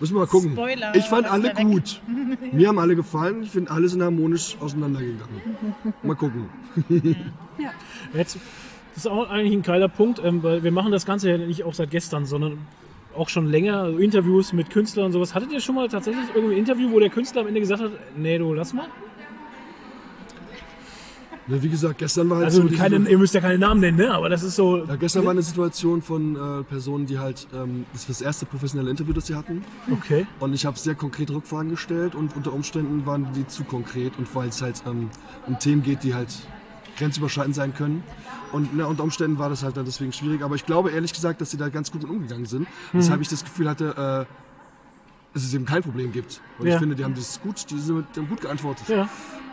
Müssen 0.00 0.14
wir 0.14 0.20
mal 0.20 0.26
gucken. 0.26 0.52
Spoiler, 0.52 0.94
ich 0.94 1.04
fand 1.04 1.30
alle 1.30 1.54
gut. 1.54 2.00
Mir 2.52 2.68
haben 2.68 2.78
alle 2.78 2.96
gefallen. 2.96 3.42
Ich 3.42 3.50
finde, 3.50 3.70
alle 3.70 3.88
sind 3.88 4.02
harmonisch 4.02 4.56
auseinandergegangen. 4.60 5.40
Mal 6.02 6.16
gucken. 6.16 6.48
Jetzt, 8.12 8.38
das 8.94 9.04
ist 9.04 9.06
auch 9.06 9.30
eigentlich 9.30 9.52
ein 9.52 9.62
geiler 9.62 9.88
Punkt, 9.88 10.20
ähm, 10.24 10.42
weil 10.42 10.62
wir 10.62 10.72
machen 10.72 10.92
das 10.92 11.06
Ganze 11.06 11.30
ja 11.30 11.38
nicht 11.38 11.64
auch 11.64 11.74
seit 11.74 11.90
gestern, 11.90 12.26
sondern 12.26 12.58
auch 13.16 13.28
schon 13.28 13.46
länger 13.46 13.78
also 13.78 13.98
Interviews 13.98 14.52
mit 14.52 14.70
Künstlern 14.70 15.06
und 15.06 15.12
sowas. 15.12 15.34
Hattet 15.34 15.52
ihr 15.52 15.60
schon 15.60 15.74
mal 15.76 15.88
tatsächlich 15.88 16.24
irgendwie 16.34 16.54
ein 16.54 16.58
Interview, 16.58 16.90
wo 16.90 16.98
der 16.98 17.10
Künstler 17.10 17.42
am 17.42 17.48
Ende 17.48 17.60
gesagt 17.60 17.82
hat, 17.82 17.92
nee, 18.16 18.38
du 18.38 18.52
lass 18.52 18.72
mal? 18.72 18.86
Ja, 21.46 21.62
wie 21.62 21.68
gesagt, 21.68 21.98
gestern 21.98 22.30
war 22.30 22.38
halt 22.38 22.46
Also 22.46 22.66
so 22.66 22.74
keine, 22.74 22.96
ihr 23.08 23.18
müsst 23.18 23.34
ja 23.34 23.40
keine 23.40 23.58
Namen 23.58 23.80
nennen, 23.80 23.98
ne? 23.98 24.10
aber 24.14 24.30
das 24.30 24.42
ist 24.42 24.56
so. 24.56 24.84
Ja, 24.84 24.96
gestern 24.96 25.24
war 25.24 25.32
eine 25.32 25.42
Situation 25.42 26.00
von 26.00 26.36
äh, 26.36 26.62
Personen, 26.64 27.04
die 27.04 27.18
halt, 27.18 27.46
ähm, 27.54 27.84
das 27.92 28.04
war 28.04 28.08
das 28.08 28.22
erste 28.22 28.46
professionelle 28.46 28.90
Interview, 28.90 29.12
das 29.12 29.26
sie 29.26 29.34
hatten. 29.34 29.62
Okay. 29.90 30.26
Und 30.40 30.54
ich 30.54 30.64
habe 30.64 30.78
sehr 30.78 30.94
konkrete 30.94 31.34
Rückfragen 31.34 31.70
gestellt 31.70 32.14
und 32.14 32.34
unter 32.34 32.52
Umständen 32.52 33.04
waren 33.04 33.28
die 33.34 33.46
zu 33.46 33.64
konkret 33.64 34.12
und 34.18 34.34
weil 34.34 34.48
es 34.48 34.62
halt 34.62 34.82
ähm, 34.86 35.10
um 35.46 35.58
Themen 35.58 35.82
geht, 35.82 36.02
die 36.02 36.14
halt 36.14 36.34
grenzüberschreitend 36.96 37.54
sein 37.54 37.74
können. 37.74 38.02
Und 38.52 38.74
ne, 38.76 38.86
unter 38.86 39.02
Umständen 39.02 39.38
war 39.38 39.48
das 39.50 39.62
halt 39.64 39.76
dann 39.76 39.84
deswegen 39.84 40.12
schwierig. 40.12 40.42
Aber 40.42 40.54
ich 40.54 40.64
glaube 40.64 40.92
ehrlich 40.92 41.12
gesagt, 41.12 41.40
dass 41.40 41.50
sie 41.50 41.56
da 41.56 41.68
ganz 41.68 41.90
gut 41.90 42.02
mit 42.02 42.10
umgegangen 42.10 42.46
sind. 42.46 42.68
Weshalb 42.92 43.20
ich 43.20 43.28
das 43.28 43.44
Gefühl 43.44 43.68
hatte, 43.68 44.26
äh, 44.28 44.34
dass 45.34 45.42
es 45.42 45.52
eben 45.52 45.64
kein 45.66 45.82
Problem 45.82 46.12
gibt. 46.12 46.40
Und 46.58 46.68
Ja. 46.68 46.74
ich 46.74 46.78
finde, 46.78 46.94
die 46.94 47.04
haben 47.04 47.14
das 47.16 47.40
gut, 47.42 47.68
die 47.70 47.78
sind, 47.78 48.06
die 48.14 48.20
haben 48.20 48.28
gut 48.28 48.40
geantwortet. 48.40 48.88
Ja. 48.88 49.08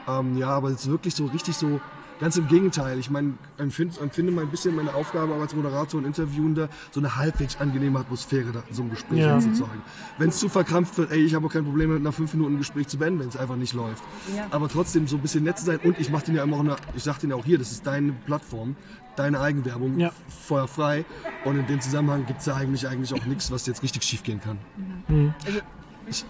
Ähm, 0.07 0.37
ja, 0.37 0.49
aber 0.49 0.69
jetzt 0.71 0.89
wirklich 0.89 1.13
so 1.15 1.25
richtig 1.27 1.55
so, 1.55 1.79
ganz 2.19 2.37
im 2.37 2.47
Gegenteil. 2.47 2.99
Ich 2.99 3.09
meine, 3.09 3.33
empfinde, 3.57 3.99
empfinde 3.99 4.31
mal 4.31 4.41
ein 4.41 4.49
bisschen 4.51 4.75
meine 4.75 4.93
Aufgabe 4.93 5.33
auch 5.33 5.41
als 5.41 5.55
Moderator 5.55 5.99
und 5.99 6.05
Interviewender, 6.05 6.69
so 6.91 6.99
eine 6.99 7.15
halbwegs 7.15 7.59
angenehme 7.59 7.97
Atmosphäre 7.99 8.51
da 8.51 8.61
in 8.69 8.75
so 8.75 8.81
einem 8.83 8.91
Gespräch 8.91 9.19
Ja. 9.21 9.33
anzuzeugen. 9.35 9.81
Wenn 10.19 10.29
es 10.29 10.37
zu 10.37 10.47
verkrampft 10.47 10.97
wird, 10.99 11.11
ey, 11.11 11.19
ich 11.25 11.33
habe 11.33 11.47
auch 11.47 11.51
kein 11.51 11.63
Problem 11.65 11.91
mit 11.93 12.03
nach 12.03 12.13
fünf 12.13 12.33
Minuten 12.35 12.53
ein 12.55 12.57
Gespräch 12.59 12.87
zu 12.87 12.97
beenden, 12.99 13.21
wenn 13.21 13.27
es 13.27 13.37
einfach 13.37 13.55
nicht 13.55 13.73
läuft. 13.73 14.03
Ja. 14.35 14.45
Aber 14.51 14.69
trotzdem 14.69 15.07
so 15.07 15.15
ein 15.15 15.21
bisschen 15.23 15.43
nett 15.43 15.57
zu 15.57 15.65
sein 15.65 15.79
und 15.83 15.99
ich 15.99 16.11
mache 16.11 16.25
den 16.25 16.35
ja 16.35 16.43
immer 16.43 16.57
auch 16.57 16.61
eine, 16.61 16.75
ich 16.95 17.01
sag 17.03 17.17
den 17.19 17.31
ja 17.31 17.35
auch 17.35 17.45
hier, 17.45 17.57
das 17.57 17.71
ist 17.71 17.87
deine 17.87 18.11
Plattform, 18.11 18.75
deine 19.15 19.39
Eigenwerbung, 19.39 19.97
Ja. 19.99 20.11
feuerfrei. 20.29 21.05
Und 21.43 21.57
in 21.57 21.65
dem 21.65 21.81
Zusammenhang 21.81 22.27
gibt 22.27 22.41
es 22.41 22.45
ja 22.45 22.55
eigentlich, 22.55 22.87
eigentlich 22.87 23.13
auch 23.19 23.25
nichts, 23.25 23.51
was 23.51 23.65
jetzt 23.65 23.81
richtig 23.81 24.03
schief 24.03 24.21
gehen 24.21 24.39
kann. 24.39 24.59
Ich, 26.07 26.23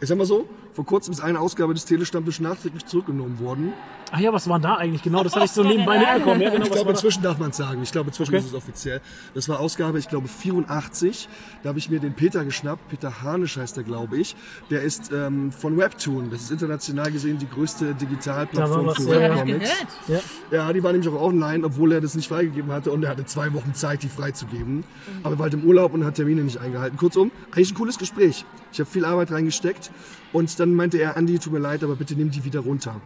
ich 0.00 0.08
sag 0.08 0.16
mal 0.16 0.24
so, 0.26 0.48
vor 0.74 0.84
kurzem 0.84 1.12
ist 1.12 1.20
eine 1.20 1.38
Ausgabe 1.38 1.72
des 1.72 1.84
Telestammtisch 1.84 2.40
nachträglich 2.40 2.84
zurückgenommen 2.84 3.38
worden. 3.38 3.72
Ach 4.16 4.20
ja, 4.20 4.32
was 4.32 4.48
war 4.48 4.60
da 4.60 4.76
eigentlich 4.76 5.02
genau? 5.02 5.24
Das 5.24 5.34
hatte 5.34 5.46
ich 5.46 5.50
so 5.50 5.64
nebenbei 5.64 5.98
mitbekommen. 5.98 6.40
Ja, 6.40 6.50
genau, 6.50 6.66
Ich 6.66 6.70
glaube, 6.70 6.90
inzwischen 6.90 7.20
darf 7.24 7.38
man 7.38 7.50
es 7.50 7.56
sagen. 7.56 7.82
Ich 7.82 7.90
glaube, 7.90 8.10
inzwischen 8.10 8.32
Okay. 8.32 8.38
ist 8.38 8.46
es 8.46 8.54
offiziell. 8.54 9.00
Das 9.34 9.48
war 9.48 9.58
Ausgabe, 9.58 9.98
ich 9.98 10.08
glaube, 10.08 10.28
84. 10.28 11.28
Da 11.64 11.70
habe 11.70 11.80
ich 11.80 11.90
mir 11.90 11.98
den 11.98 12.14
Peter 12.14 12.44
geschnappt. 12.44 12.88
Peter 12.90 13.22
Hanisch 13.22 13.56
heißt 13.56 13.76
er, 13.76 13.82
glaube 13.82 14.16
ich. 14.18 14.36
Der 14.70 14.82
ist 14.82 15.10
ähm, 15.12 15.50
von 15.50 15.76
Webtoon. 15.76 16.30
Das 16.30 16.42
ist 16.42 16.52
international 16.52 17.10
gesehen 17.10 17.38
die 17.38 17.48
größte 17.48 17.94
Digitalplattform 17.94 18.94
für. 18.94 19.08
Webcomics. 19.08 19.70
Ja. 20.06 20.20
Ja, 20.52 20.72
die 20.72 20.82
war 20.84 20.92
nämlich 20.92 21.08
auch 21.12 21.20
online, 21.20 21.64
obwohl 21.66 21.90
er 21.90 22.00
das 22.00 22.14
nicht 22.14 22.28
freigegeben 22.28 22.70
hatte. 22.70 22.92
Und 22.92 23.02
er 23.02 23.10
hatte 23.10 23.24
zwei 23.24 23.52
Wochen 23.52 23.74
Zeit, 23.74 24.04
die 24.04 24.08
freizugeben. 24.08 24.84
Aber 25.24 25.34
er 25.34 25.38
war 25.40 25.42
halt 25.44 25.54
im 25.54 25.64
Urlaub 25.64 25.92
und 25.92 26.04
hat 26.04 26.14
Termine 26.14 26.42
nicht 26.42 26.58
eingehalten. 26.58 26.96
Kurzum, 26.96 27.32
eigentlich 27.50 27.72
ein 27.72 27.74
cooles 27.74 27.98
Gespräch. 27.98 28.44
Ich 28.72 28.78
habe 28.78 28.88
viel 28.88 29.04
Arbeit 29.04 29.32
reingesteckt. 29.32 29.90
Und 30.32 30.60
dann 30.60 30.74
meinte 30.76 30.98
er, 30.98 31.16
Andi, 31.16 31.40
tut 31.40 31.52
mir 31.52 31.58
leid, 31.58 31.82
aber 31.82 31.96
bitte 31.96 32.14
nimm 32.14 32.30
die 32.30 32.44
wieder 32.44 32.60
runter. 32.60 33.00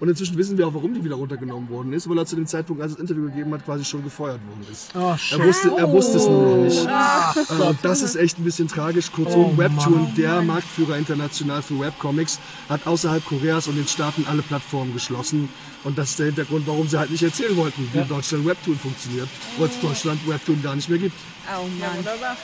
Und 0.00 0.08
inzwischen 0.08 0.36
wissen 0.36 0.56
wir 0.58 0.66
auch, 0.68 0.74
warum 0.74 0.94
die 0.94 1.04
wieder 1.04 1.16
runtergenommen 1.16 1.68
worden 1.68 1.92
ist, 1.92 2.08
weil 2.08 2.18
er 2.18 2.26
zu 2.26 2.36
dem 2.36 2.46
Zeitpunkt, 2.46 2.82
als 2.82 2.92
er 2.92 2.96
das 2.96 3.02
Interview 3.10 3.28
gegeben 3.30 3.52
hat, 3.54 3.64
quasi 3.64 3.84
schon 3.84 4.02
gefeuert 4.04 4.40
worden 4.46 4.66
ist. 4.70 4.90
Oh, 4.94 5.10
er, 5.10 5.18
shit. 5.18 5.42
wusste, 5.44 5.72
er 5.76 5.90
wusste 5.92 6.16
es 6.18 6.26
nur 6.26 6.42
noch 6.42 6.64
nicht. 6.64 6.86
Äh, 6.86 7.74
das 7.82 8.02
ist 8.02 8.16
echt 8.16 8.38
ein 8.38 8.44
bisschen 8.44 8.68
tragisch. 8.68 9.10
Kurzum, 9.12 9.52
Oh, 9.54 9.58
Webtoon, 9.58 10.14
der 10.16 10.42
Marktführer 10.42 10.96
international 10.96 11.62
für 11.62 11.78
Webcomics, 11.80 12.38
hat 12.68 12.86
außerhalb 12.86 13.24
Koreas 13.24 13.66
und 13.68 13.76
den 13.76 13.86
Staaten 13.88 14.24
alle 14.28 14.42
Plattformen 14.42 14.92
geschlossen. 14.94 15.48
Und 15.84 15.98
das 15.98 16.10
ist 16.10 16.18
der 16.18 16.26
Hintergrund, 16.26 16.66
warum 16.66 16.88
sie 16.88 16.98
halt 16.98 17.10
nicht 17.10 17.22
erzählen 17.22 17.56
wollten, 17.56 17.88
wie 17.92 17.98
in 17.98 18.08
Deutschland 18.08 18.46
Webtoon 18.46 18.78
funktioniert, 18.78 19.28
weil 19.58 19.68
es 19.68 19.80
Deutschland 19.80 20.26
Webtoon 20.28 20.62
gar 20.62 20.74
nicht 20.76 20.88
mehr 20.88 20.98
gibt. 20.98 21.16
Oh 21.46 21.64
Mann. 21.78 21.96
Wunderbar. 21.98 22.36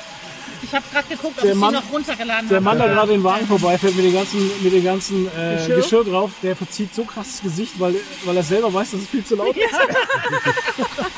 Ich 0.62 0.74
habe 0.74 0.84
gerade 0.92 1.08
geguckt, 1.08 1.34
ob 1.38 1.42
Der 1.42 1.52
ich 1.52 1.56
Mann- 1.56 1.74
sie 1.74 1.80
noch 1.80 1.92
runtergeladen 1.92 2.48
Der. 2.48 2.60
Mann, 2.60 2.78
der 2.78 2.88
gerade 2.88 3.12
den 3.12 3.24
Wagen 3.24 3.46
vorbeifährt 3.46 3.94
mit 3.96 4.04
dem 4.04 4.12
ganzen, 4.12 4.50
mit 4.62 4.72
dem 4.72 4.84
ganzen 4.84 5.26
äh, 5.28 5.56
Geschirr? 5.56 5.76
Geschirr? 5.76 6.04
drauf, 6.04 6.30
der 6.42 6.54
verzieht 6.56 6.94
so 6.94 7.04
krass 7.04 7.32
das 7.32 7.42
Gesicht, 7.42 7.78
weil, 7.78 7.94
weil 8.24 8.36
er 8.36 8.42
selber 8.42 8.72
weiß, 8.72 8.90
dass 8.92 9.00
es 9.00 9.08
viel 9.08 9.24
zu 9.24 9.36
laut 9.36 9.56
ist. 9.56 9.64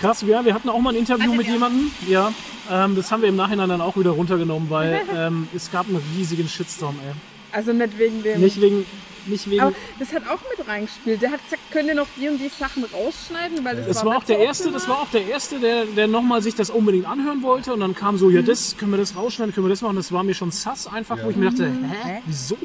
Krass, 0.00 0.22
ja, 0.26 0.44
wir 0.44 0.54
hatten 0.54 0.68
auch 0.68 0.78
mal 0.80 0.90
ein 0.90 0.96
Interview 0.96 1.24
Hattet 1.32 1.36
mit 1.38 1.46
jemandem. 1.48 1.90
Ja, 2.06 2.32
ähm, 2.70 2.94
das 2.94 3.10
haben 3.10 3.22
wir 3.22 3.28
im 3.30 3.36
Nachhinein 3.36 3.68
dann 3.68 3.80
auch 3.80 3.96
wieder 3.96 4.10
runtergenommen, 4.10 4.68
weil 4.70 5.00
ähm, 5.16 5.48
es 5.54 5.70
gab 5.70 5.88
einen 5.88 6.02
riesigen 6.16 6.48
Shitstorm, 6.48 6.96
ey. 7.06 7.12
Also 7.50 7.72
nicht 7.72 7.98
wegen 7.98 8.22
dem. 8.22 8.40
Nicht 8.40 8.60
wegen, 8.60 8.84
nicht 9.28 9.50
wegen. 9.50 9.60
aber 9.60 9.72
das 9.98 10.12
hat 10.12 10.22
auch 10.28 10.40
mit 10.56 10.66
reingespielt. 10.66 11.22
Der 11.22 11.30
hat 11.30 11.42
gesagt, 11.44 11.62
könnt 11.70 11.88
ihr 11.88 11.94
noch 11.94 12.06
die 12.16 12.28
und 12.28 12.38
die 12.38 12.48
Sachen 12.48 12.84
rausschneiden, 12.84 13.64
weil 13.64 13.76
das 13.76 13.86
Es 13.88 13.96
war 13.96 14.12
war 14.12 14.18
auch 14.18 14.24
der 14.24 14.38
erste, 14.38 14.70
das 14.70 14.88
war 14.88 15.00
auch 15.02 15.10
der 15.10 15.26
erste, 15.26 15.58
der, 15.58 15.84
der 15.86 16.06
nochmal 16.06 16.42
sich 16.42 16.54
das 16.54 16.70
unbedingt 16.70 17.06
anhören 17.06 17.42
wollte 17.42 17.72
und 17.72 17.80
dann 17.80 17.94
kam 17.94 18.18
so, 18.18 18.30
ja, 18.30 18.42
das 18.42 18.76
können 18.76 18.92
wir 18.92 18.98
das 18.98 19.16
rausschneiden, 19.16 19.54
können 19.54 19.66
wir 19.66 19.70
das 19.70 19.82
machen. 19.82 19.96
Das 19.96 20.12
war 20.12 20.22
mir 20.22 20.34
schon 20.34 20.50
sass 20.50 20.86
einfach, 20.86 21.18
wo 21.22 21.30
ich 21.30 21.36
mir 21.36 21.50
dachte, 21.50 21.66
hä, 21.66 22.22
wieso? 22.26 22.56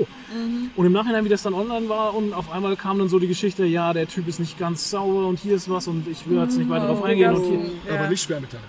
Und 0.75 0.85
im 0.85 0.91
Nachhinein, 0.91 1.25
wie 1.25 1.29
das 1.29 1.43
dann 1.43 1.53
online 1.53 1.89
war 1.89 2.15
und 2.15 2.33
auf 2.33 2.51
einmal 2.51 2.75
kam 2.75 2.97
dann 2.99 3.09
so 3.09 3.19
die 3.19 3.27
Geschichte, 3.27 3.65
ja, 3.65 3.93
der 3.93 4.07
Typ 4.07 4.27
ist 4.27 4.39
nicht 4.39 4.57
ganz 4.57 4.89
sauer 4.89 5.27
und 5.27 5.39
hier 5.39 5.55
ist 5.55 5.69
was 5.69 5.87
und 5.87 6.07
ich 6.07 6.27
will 6.27 6.39
jetzt 6.39 6.57
nicht 6.57 6.69
weiter 6.69 6.87
drauf 6.87 7.03
eingehen. 7.03 7.35
Und 7.35 7.43
hier, 7.45 7.93
Aber 7.93 8.09
nicht 8.09 8.23
Schwermetall. 8.23 8.61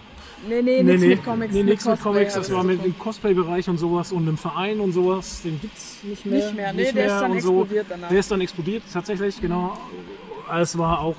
Nee, 0.49 0.63
nee, 0.63 0.83
nee, 0.83 0.83
nichts 0.83 1.03
nee, 1.03 1.09
mit 1.09 1.25
Comics. 1.25 1.55
nee, 1.55 1.63
nichts 1.63 1.85
mit 1.87 2.01
Comics, 2.01 2.37
also 2.37 2.49
das 2.49 2.57
war 2.57 2.65
mit 2.65 2.85
dem 2.85 2.99
Cosplay-Bereich 2.99 3.69
und 3.69 3.79
sowas 3.79 4.13
und 4.13 4.23
einem 4.29 4.37
Verein 4.37 4.81
und 4.81 4.93
sowas, 4.93 5.43
den 5.43 5.61
gibt's 5.61 5.99
nicht 6.03 6.27
mehr. 6.27 6.45
Nicht 6.45 6.55
mehr, 6.57 6.73
nee, 6.73 6.93
der 6.93 7.07
ist 7.07 7.13
dann 7.13 7.33
und 7.33 7.41
so. 7.41 7.61
explodiert 7.61 7.87
danach. 7.89 8.09
Der 8.09 8.19
ist 8.19 8.31
dann 8.31 8.41
explodiert, 8.41 8.83
tatsächlich, 8.93 9.41
genau. 9.41 9.77
Es 10.61 10.77
war 10.77 11.01
auch 11.01 11.17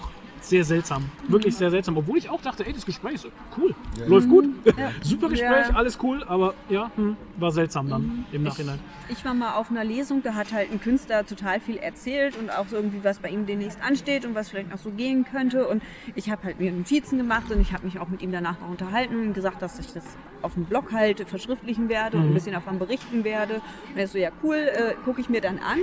sehr 0.50 0.64
seltsam, 0.64 1.10
wirklich 1.28 1.56
sehr 1.56 1.72
seltsam, 1.72 1.98
obwohl 1.98 2.18
ich 2.18 2.30
auch 2.30 2.42
dachte, 2.42 2.66
ey, 2.66 2.74
das 2.74 2.86
Gespräch 2.86 3.16
ist 3.16 3.28
cool, 3.58 3.74
läuft 4.08 4.30
gut, 4.30 4.46
super 5.02 5.30
Gespräch, 5.30 5.70
Ja. 5.70 5.76
alles 5.76 5.98
cool, 6.04 6.24
aber 6.24 6.54
ja, 6.70 6.92
hm, 6.96 7.18
war 7.38 7.52
seltsam 7.52 7.90
dann 7.90 8.26
im 8.32 8.44
Nachhinein. 8.44 8.80
Ich 9.10 9.24
war 9.24 9.34
mal 9.34 9.54
auf 9.56 9.70
einer 9.70 9.84
Lesung, 9.84 10.24
da 10.24 10.34
hat 10.34 10.52
halt 10.52 10.72
ein 10.72 10.80
Künstler 10.82 11.26
total 11.26 11.60
viel 11.60 11.78
erzählt 11.78 12.38
und 12.38 12.50
auch 12.50 12.68
so 12.68 12.76
irgendwie, 12.76 13.04
was 13.04 13.20
bei 13.20 13.30
ihm 13.30 13.46
demnächst 13.46 13.80
ansteht 13.84 14.26
und 14.26 14.34
was 14.34 14.50
vielleicht 14.50 14.72
noch 14.72 14.80
so 14.80 14.90
gehen 14.92 15.26
könnte. 15.26 15.68
Und 15.68 15.84
ich 16.16 16.32
habe 16.32 16.44
halt 16.44 16.60
mir 16.60 16.72
Notizen 16.72 17.18
gemacht 17.18 17.52
und 17.52 17.62
ich 17.62 17.72
habe 17.72 17.86
mich 17.86 18.00
auch 18.00 18.08
mit 18.08 18.22
ihm 18.24 18.32
danach 18.32 18.60
noch 18.62 18.70
unterhalten 18.70 19.16
und 19.20 19.34
gesagt, 19.34 19.62
dass 19.62 19.78
ich 19.80 19.94
das 19.94 20.04
auf 20.42 20.56
dem 20.56 20.66
Blog 20.66 20.92
halt 20.92 21.22
verschriftlichen 21.28 21.88
werde 21.90 22.18
und 22.18 22.24
ein 22.30 22.34
bisschen 22.34 22.54
davon 22.54 22.80
berichten 22.80 23.24
werde. 23.24 23.62
Und 23.94 23.98
er 24.00 24.08
so, 24.08 24.18
ja 24.18 24.30
cool, 24.44 24.56
äh, 24.56 24.96
gucke 25.06 25.22
ich 25.22 25.30
mir 25.30 25.42
dann 25.42 25.60
an. 25.60 25.80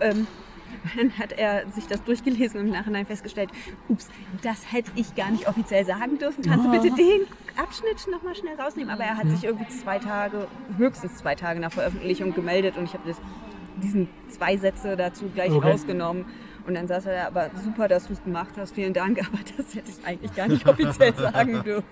Ähm, 0.00 0.26
dann 0.96 1.18
hat 1.18 1.32
er 1.32 1.68
sich 1.70 1.86
das 1.86 2.02
durchgelesen 2.04 2.60
und 2.60 2.66
im 2.66 2.72
Nachhinein 2.72 3.06
festgestellt, 3.06 3.50
ups, 3.88 4.08
das 4.42 4.72
hätte 4.72 4.90
ich 4.94 5.14
gar 5.14 5.30
nicht 5.30 5.48
offiziell 5.48 5.84
sagen 5.84 6.18
dürfen. 6.18 6.42
Kannst 6.44 6.66
du 6.66 6.70
bitte 6.70 6.94
den 6.94 7.22
Abschnitt 7.56 8.06
nochmal 8.10 8.34
schnell 8.34 8.58
rausnehmen? 8.60 8.90
Aber 8.90 9.04
er 9.04 9.16
hat 9.16 9.28
sich 9.28 9.44
irgendwie 9.44 9.68
zwei 9.68 9.98
Tage, 9.98 10.46
höchstens 10.76 11.16
zwei 11.16 11.34
Tage 11.34 11.60
nach 11.60 11.72
Veröffentlichung 11.72 12.34
gemeldet 12.34 12.76
und 12.76 12.84
ich 12.84 12.94
habe 12.94 13.02
diesen 13.82 14.08
zwei 14.28 14.56
Sätze 14.56 14.96
dazu 14.96 15.30
gleich 15.34 15.50
Okay. 15.52 15.70
rausgenommen. 15.72 16.24
Und 16.66 16.74
dann 16.74 16.88
saß 16.88 17.04
er 17.06 17.14
da, 17.14 17.26
aber 17.26 17.50
super, 17.62 17.88
dass 17.88 18.06
du 18.06 18.14
es 18.14 18.24
gemacht 18.24 18.54
hast, 18.56 18.74
vielen 18.74 18.94
Dank, 18.94 19.18
aber 19.26 19.38
das 19.56 19.74
hätte 19.74 19.90
ich 19.90 20.06
eigentlich 20.06 20.34
gar 20.34 20.48
nicht 20.48 20.66
offiziell 20.66 21.14
sagen 21.16 21.62
dürfen. 21.62 21.84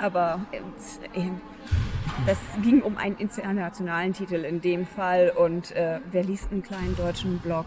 Aber 0.00 0.40
äh, 0.52 0.60
das 2.26 2.38
ging 2.62 2.82
um 2.82 2.96
einen 2.96 3.16
internationalen 3.16 4.12
Titel 4.12 4.44
in 4.44 4.60
dem 4.60 4.86
Fall 4.86 5.32
und 5.36 5.72
äh, 5.72 6.00
wer 6.10 6.24
liest 6.24 6.50
einen 6.52 6.62
kleinen 6.62 6.96
deutschen 6.96 7.38
Blog? 7.38 7.66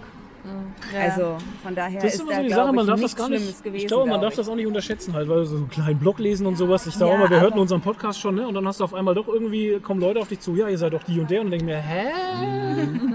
Also 0.94 1.38
von 1.64 1.74
daher 1.74 2.02
Das 2.02 2.16
ist 2.16 2.16
ist, 2.16 2.22
immer 2.24 2.32
da, 2.32 2.36
so 2.36 2.42
die 2.44 2.48
glaube 2.50 2.64
Sache, 2.66 2.74
man 2.76 2.84
ich, 2.84 2.90
darf 2.92 3.02
das 3.02 3.16
gar 3.16 3.30
nicht. 3.30 3.64
gewesen. 3.64 3.76
Ich 3.82 3.88
glaube, 3.88 4.10
man 4.10 4.20
darf 4.22 4.36
das 4.36 4.50
auch 4.50 4.56
nicht 4.56 4.68
unterschätzen, 4.68 5.14
halt, 5.14 5.30
weil 5.30 5.46
so 5.46 5.56
einen 5.56 5.70
kleinen 5.70 5.98
Blog 5.98 6.20
lesen 6.20 6.46
und 6.46 6.58
sowas. 6.58 6.86
Ich 6.86 6.96
sage 6.96 7.12
Ja, 7.14 7.18
mal, 7.18 7.30
wir 7.30 7.40
hörten 7.40 7.60
unseren 7.60 7.80
Podcast 7.80 8.20
schon, 8.20 8.36
ne? 8.36 8.46
Und 8.46 8.54
dann 8.54 8.68
hast 8.68 8.82
du 8.82 8.84
auf 8.84 8.94
einmal 8.94 9.16
doch 9.16 9.30
irgendwie, 9.30 9.80
kommen 9.80 10.02
Leute 10.02 10.20
auf 10.20 10.28
dich 10.28 10.42
zu, 10.42 10.54
ja, 10.56 10.68
ihr 10.68 10.78
seid 10.78 10.92
doch 10.92 11.04
die 11.04 11.18
und 11.22 11.32
der 11.32 11.40
und 11.40 11.50
denken 11.50 11.66
mir, 11.68 11.78
hä? 11.78 12.08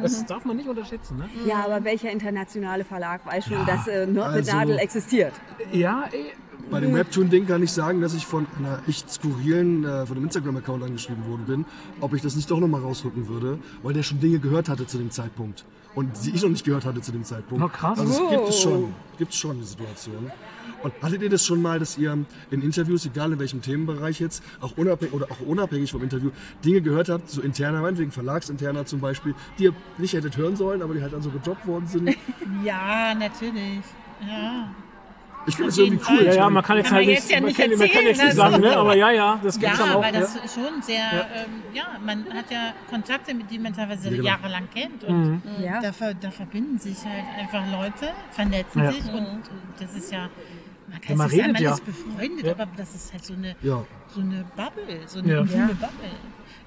Das 0.01 0.25
darf 0.25 0.47
man 0.47 0.57
nicht 0.57 0.71
unterschätzen, 0.71 1.19
ne? 1.19 1.29
Ja, 1.47 1.67
aber 1.67 1.85
welcher 1.85 2.11
internationale 2.11 2.83
Verlag 2.85 3.21
weiß 3.27 3.45
schon, 3.45 3.67
dass 3.67 3.87
äh, 3.89 4.07
Nord 4.07 4.29
mit 4.29 4.37
also- 4.47 4.57
Nadel 4.57 4.79
existiert? 4.79 5.35
Ja, 5.71 6.05
ey. 6.11 6.33
Bei 6.71 6.81
dem 6.81 6.95
Webtoon-Ding 6.95 7.47
kann 7.47 7.63
ich 7.63 7.73
sagen, 7.73 8.03
dass 8.03 8.13
ich 8.15 8.27
von 8.27 8.47
einer 8.59 8.81
echt 8.87 9.11
skurrilen, 9.11 9.85
äh, 9.85 10.05
von 10.05 10.17
einem 10.17 10.27
Instagram-Account 10.27 10.83
angeschrieben 10.85 11.27
worden 11.27 11.45
bin, 11.47 11.65
ob 12.01 12.13
ich 12.13 12.21
das 12.21 12.37
nicht 12.37 12.51
doch 12.51 12.61
nochmal 12.61 12.83
rausrücken 12.83 13.29
würde, 13.29 13.59
weil 13.83 13.95
der 13.95 14.03
schon 14.03 14.21
Dinge 14.21 14.39
gehört 14.39 14.69
hatte 14.69 14.87
zu 14.87 14.99
dem 14.99 15.11
Zeitpunkt. 15.11 15.65
Und 15.95 16.11
die 16.25 16.31
ich 16.31 16.43
noch 16.43 16.51
nicht 16.51 16.65
gehört 16.65 16.85
hatte 16.85 17.01
zu 17.01 17.11
dem 17.11 17.25
Zeitpunkt. 17.25 17.65
Oh, 17.65 17.69
krass. 17.69 17.99
Also 17.99 18.13
es 18.13 18.31
gibt 18.31 18.49
es 18.49 18.61
schon, 18.61 18.95
gibt 19.17 19.33
es 19.33 19.39
schon 19.39 19.59
die 19.59 19.65
Situation. 19.65 20.31
Und 20.83 20.93
hattet 21.03 21.23
ihr 21.23 21.31
das 21.31 21.45
schon 21.45 21.61
mal, 21.61 21.79
dass 21.79 21.97
ihr 21.99 22.17
in 22.51 22.63
Interviews, 22.63 23.07
egal 23.07 23.33
in 23.33 23.39
welchem 23.39 23.63
Themenbereich 23.63 24.21
jetzt, 24.21 24.45
auch 24.61 24.77
unabhängig 24.77 25.15
oder 25.15 25.27
auch 25.31 25.41
unabhängig 25.41 25.91
vom 25.91 26.03
Interview, 26.03 26.31
Dinge 26.65 26.83
gehört 26.83 27.09
habt, 27.09 27.31
so 27.31 27.41
interner, 27.41 27.81
meinetwegen 27.81 28.13
verlagsinterner 28.13 28.85
zum 28.85 29.01
Beispiel, 29.01 29.35
die 29.59 29.65
ihr 29.65 29.73
nicht 29.97 30.13
hättet 30.13 30.37
hören 30.37 30.55
sollen, 30.55 30.83
aber 30.83 30.95
die 30.95 31.03
halt 31.03 31.15
dann 31.15 31.23
so 31.23 31.31
gedroppt 31.31 31.67
worden 31.67 31.87
sind? 31.87 32.17
Ja, 32.65 33.15
natürlich. 33.15 33.81
Ja. 34.21 34.71
Ich 35.49 35.57
finde 35.57 35.69
das 35.71 35.77
jeden 35.79 35.95
irgendwie 35.99 36.13
cool. 36.13 36.27
Ja, 36.27 36.35
ja, 36.35 36.51
man 36.51 36.63
kann 36.63 36.77
jetzt 36.77 36.87
Kann 36.89 36.97
halt 36.97 37.07
man 37.07 37.15
nicht, 37.15 37.23
jetzt 37.23 37.31
ja 37.31 37.37
man 37.41 37.47
nicht 37.47 37.57
kann, 37.59 37.71
man 37.71 37.79
kann 37.79 37.87
erzählen, 37.89 38.07
jetzt 38.07 38.17
nicht 38.19 38.27
also- 38.29 38.37
sagen, 38.43 38.61
ne? 38.63 38.77
Aber 38.77 38.95
ja, 38.97 39.11
ja, 39.11 39.41
das 39.43 39.59
gibt 39.59 39.71
Ja, 39.73 39.77
schon 39.79 39.91
auch. 39.91 40.03
weil 40.03 40.13
das 40.13 40.35
ja. 40.35 40.41
schon 40.49 40.83
sehr, 40.83 41.05
ähm, 41.35 41.63
ja, 41.75 41.85
man 42.05 42.25
hat 42.33 42.51
ja 42.51 42.73
Kontakte, 42.89 43.35
mit 43.35 43.51
denen 43.51 43.63
man 43.65 43.75
teilweise 43.75 44.11
genau. 44.11 44.25
jahrelang 44.25 44.69
kennt. 44.73 45.05
Und 45.05 45.43
Ja. 45.61 45.81
da, 45.81 45.93
ver, 45.93 46.15
da 46.15 46.31
verbinden 46.31 46.79
sich 46.79 46.99
halt 47.05 47.25
einfach 47.39 47.63
Leute, 47.73 48.13
vernetzen 48.31 48.83
Ja. 48.85 48.93
sich 48.93 49.05
und, 49.13 49.27
und 49.27 49.43
das 49.81 49.95
ist 49.95 50.13
ja, 50.13 50.29
man 50.91 51.01
kann 51.01 51.11
Ja, 51.11 51.17
man 51.17 51.27
es 51.27 51.33
nicht 51.33 51.43
sagen, 51.43 51.51
redet 51.51 51.53
man 51.55 51.63
ja. 51.63 51.73
ist 51.73 51.85
befreundet, 51.87 52.47
Ja. 52.47 52.53
aber 52.53 52.67
das 52.77 52.95
ist 52.95 53.13
halt 53.13 53.25
so 53.25 53.35
eine, 53.35 53.57
Ja. 53.63 53.85
so 54.09 54.21
eine 54.21 54.45
Bubble, 54.57 55.01
so 55.07 55.19
eine 55.21 55.33
Ja. 55.35 55.41
Bubble. 55.43 56.11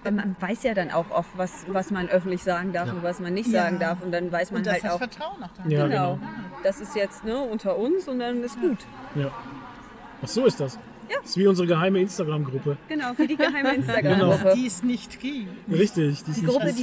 Man 0.03 0.35
weiß 0.39 0.63
ja 0.63 0.73
dann 0.73 0.89
auch 0.91 1.11
oft, 1.11 1.29
was, 1.37 1.51
was 1.67 1.91
man 1.91 2.09
öffentlich 2.09 2.41
sagen 2.43 2.73
darf 2.73 2.91
und 2.91 3.03
was 3.03 3.19
man 3.19 3.33
nicht 3.33 3.49
Ja. 3.51 3.63
sagen 3.63 3.79
darf. 3.79 4.01
Und 4.01 4.11
dann 4.11 4.31
weiß 4.31 4.51
man 4.51 4.59
Und 4.59 4.65
das 4.67 4.73
halt 4.75 4.83
ist 4.85 4.91
auch, 4.91 4.97
Vertrauen 4.97 5.43
auch 5.43 5.49
da. 5.63 5.69
Ja, 5.69 5.87
genau. 5.87 6.15
genau. 6.15 6.27
das 6.63 6.81
ist 6.81 6.95
jetzt 6.95 7.23
ne, 7.23 7.37
unter 7.37 7.77
uns 7.77 8.07
und 8.07 8.19
dann 8.19 8.43
ist 8.43 8.59
gut. 8.59 8.79
Ja. 9.15 9.27
Ach 10.23 10.27
so 10.27 10.45
ist 10.45 10.59
das. 10.59 10.79
Ja. 11.09 11.17
Das 11.21 11.31
ist 11.31 11.37
wie 11.37 11.45
unsere 11.47 11.67
geheime 11.67 11.99
Instagram-Gruppe. 11.99 12.77
Genau, 12.87 13.13
für 13.13 13.27
die 13.27 13.35
geheime 13.35 13.57
Genau. 13.63 13.73
Instagram-Gruppe. 13.73 14.53
Die 14.55 14.65
es 14.67 14.81
nicht 14.81 15.19
gibt. 15.19 15.49
Richtig. 15.69 16.23
Die 16.23 16.31
ist 16.31 16.37
Die 16.37 16.45
nicht- 16.45 16.45
Gruppe, 16.53 16.65
wir 16.67 16.73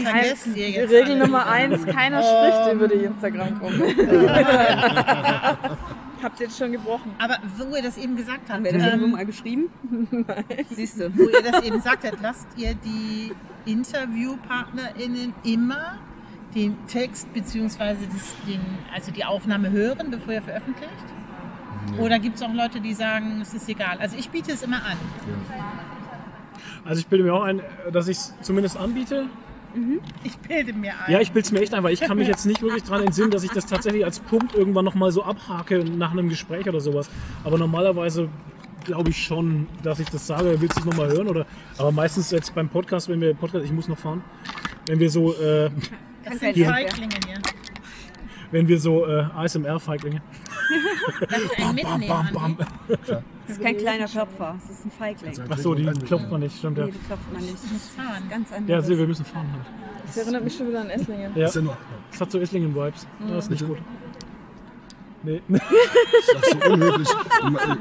Die 0.54 0.60
jetzt 0.74 0.92
Regel. 0.92 1.16
Nummer 1.16 1.46
eins, 1.46 1.86
keiner 1.86 2.22
spricht 2.22 2.72
über 2.74 2.88
die 2.88 3.04
Instagram-Gruppe. 3.04 3.94
Habt 6.22 6.40
ihr 6.40 6.46
jetzt 6.46 6.58
schon 6.58 6.72
gebrochen? 6.72 7.12
Aber 7.18 7.38
wo 7.56 7.76
ihr 7.76 7.82
das 7.82 7.96
eben 7.96 8.16
gesagt 8.16 8.40
habt, 8.48 8.50
haben 8.50 8.64
wir 8.64 8.72
das 8.72 8.92
ähm, 8.92 9.10
mal 9.12 9.24
geschrieben? 9.24 9.68
Siehst 10.70 11.00
du. 11.00 11.16
wo 11.16 11.28
ihr 11.28 11.42
das 11.42 11.62
eben 11.62 11.76
gesagt 11.76 12.04
habt, 12.04 12.20
lasst 12.20 12.48
ihr 12.56 12.74
die 12.74 13.32
InterviewpartnerInnen 13.66 15.34
immer 15.44 15.98
den 16.54 16.76
Text 16.86 17.32
bzw. 17.32 17.96
also 18.92 19.12
die 19.12 19.24
Aufnahme 19.24 19.70
hören, 19.70 20.10
bevor 20.10 20.34
ihr 20.34 20.42
veröffentlicht? 20.42 20.90
Oder 21.98 22.18
gibt 22.18 22.36
es 22.36 22.42
auch 22.42 22.52
Leute, 22.52 22.80
die 22.80 22.94
sagen, 22.94 23.40
es 23.40 23.54
ist 23.54 23.68
egal? 23.68 23.98
Also 23.98 24.16
ich 24.16 24.28
biete 24.30 24.52
es 24.52 24.62
immer 24.62 24.84
an. 24.84 24.96
Also 26.84 27.00
ich 27.00 27.06
bilde 27.06 27.24
mir 27.24 27.34
auch 27.34 27.42
ein, 27.42 27.62
dass 27.92 28.08
ich 28.08 28.18
es 28.18 28.34
zumindest 28.42 28.76
anbiete. 28.76 29.26
Ich 30.24 30.36
bilde 30.38 30.72
mir 30.72 30.92
ein. 31.04 31.12
Ja, 31.12 31.20
ich 31.20 31.32
bilde 31.32 31.46
es 31.46 31.52
mir 31.52 31.60
echt 31.60 31.74
ein, 31.74 31.82
weil 31.82 31.92
ich 31.92 32.00
kann 32.00 32.16
mich 32.16 32.28
jetzt 32.28 32.46
nicht 32.46 32.62
wirklich 32.62 32.82
daran 32.84 33.04
entsinnen, 33.04 33.30
dass 33.30 33.42
ich 33.44 33.50
das 33.50 33.66
tatsächlich 33.66 34.04
als 34.04 34.20
Punkt 34.20 34.54
irgendwann 34.54 34.84
nochmal 34.84 35.12
so 35.12 35.22
abhake 35.22 35.84
nach 35.84 36.12
einem 36.12 36.28
Gespräch 36.28 36.68
oder 36.68 36.80
sowas. 36.80 37.08
Aber 37.44 37.58
normalerweise 37.58 38.28
glaube 38.84 39.10
ich 39.10 39.22
schon, 39.22 39.66
dass 39.82 40.00
ich 40.00 40.08
das 40.08 40.26
sage, 40.26 40.60
willst 40.60 40.76
du 40.76 40.80
es 40.80 40.86
nochmal 40.86 41.08
hören? 41.10 41.28
Oder, 41.28 41.46
aber 41.76 41.92
meistens 41.92 42.30
jetzt 42.30 42.54
beim 42.54 42.68
Podcast, 42.68 43.08
wenn 43.08 43.20
wir 43.20 43.34
Podcast, 43.34 43.64
ich 43.64 43.72
muss 43.72 43.88
noch 43.88 43.98
fahren, 43.98 44.22
wenn 44.86 44.98
wir 44.98 45.10
so, 45.10 45.34
äh, 45.34 45.70
das 46.24 46.38
sind 46.38 46.58
Feiglinge 46.64 47.14
hier. 47.26 47.38
wenn 48.50 48.66
wir 48.68 48.78
so 48.80 49.06
äh, 49.06 49.26
ASMR-Feiglinge. 49.36 50.22
Ich 50.70 51.64
einen 51.64 51.74
mitnehmen? 51.74 52.36
Andi? 52.36 52.64
Das 53.48 53.56
ist 53.56 53.62
kein 53.62 53.76
kleiner 53.78 54.06
Klopfer, 54.06 54.56
das 54.60 54.78
ist 54.78 54.84
ein 54.84 54.90
Feigling. 54.90 55.32
Ach 55.48 55.58
so, 55.58 55.74
die 55.74 55.84
klopft 55.84 56.30
man 56.30 56.40
nicht, 56.40 56.58
stimmt 56.58 56.76
ja. 56.78 56.84
Nee, 56.84 56.92
die 56.92 56.98
klopft 56.98 57.32
man 57.32 57.42
nicht. 57.42 57.54
Das 57.54 57.70
ist 57.72 57.90
fahren. 57.90 58.22
ganz 58.28 58.50
Ja, 58.50 58.56
anderes. 58.56 58.86
sieh, 58.86 58.98
wir 58.98 59.06
müssen 59.06 59.24
fahren 59.24 59.48
halt. 59.52 59.66
Das 60.04 60.16
erinnert 60.18 60.44
mich 60.44 60.54
schon 60.56 60.68
wieder 60.68 60.80
an 60.82 60.90
Esslingen. 60.90 61.32
Ja, 61.34 61.48
ja 61.48 61.62
das 62.10 62.20
hat 62.20 62.30
so 62.30 62.38
Esslingen-Vibes. 62.38 63.06
Das 63.28 63.44
ist 63.44 63.50
nicht 63.50 63.66
gut. 63.66 63.78
Nee. 65.24 65.42
Ach, 65.52 66.42
so 66.62 66.72
unhöflich. 66.72 67.08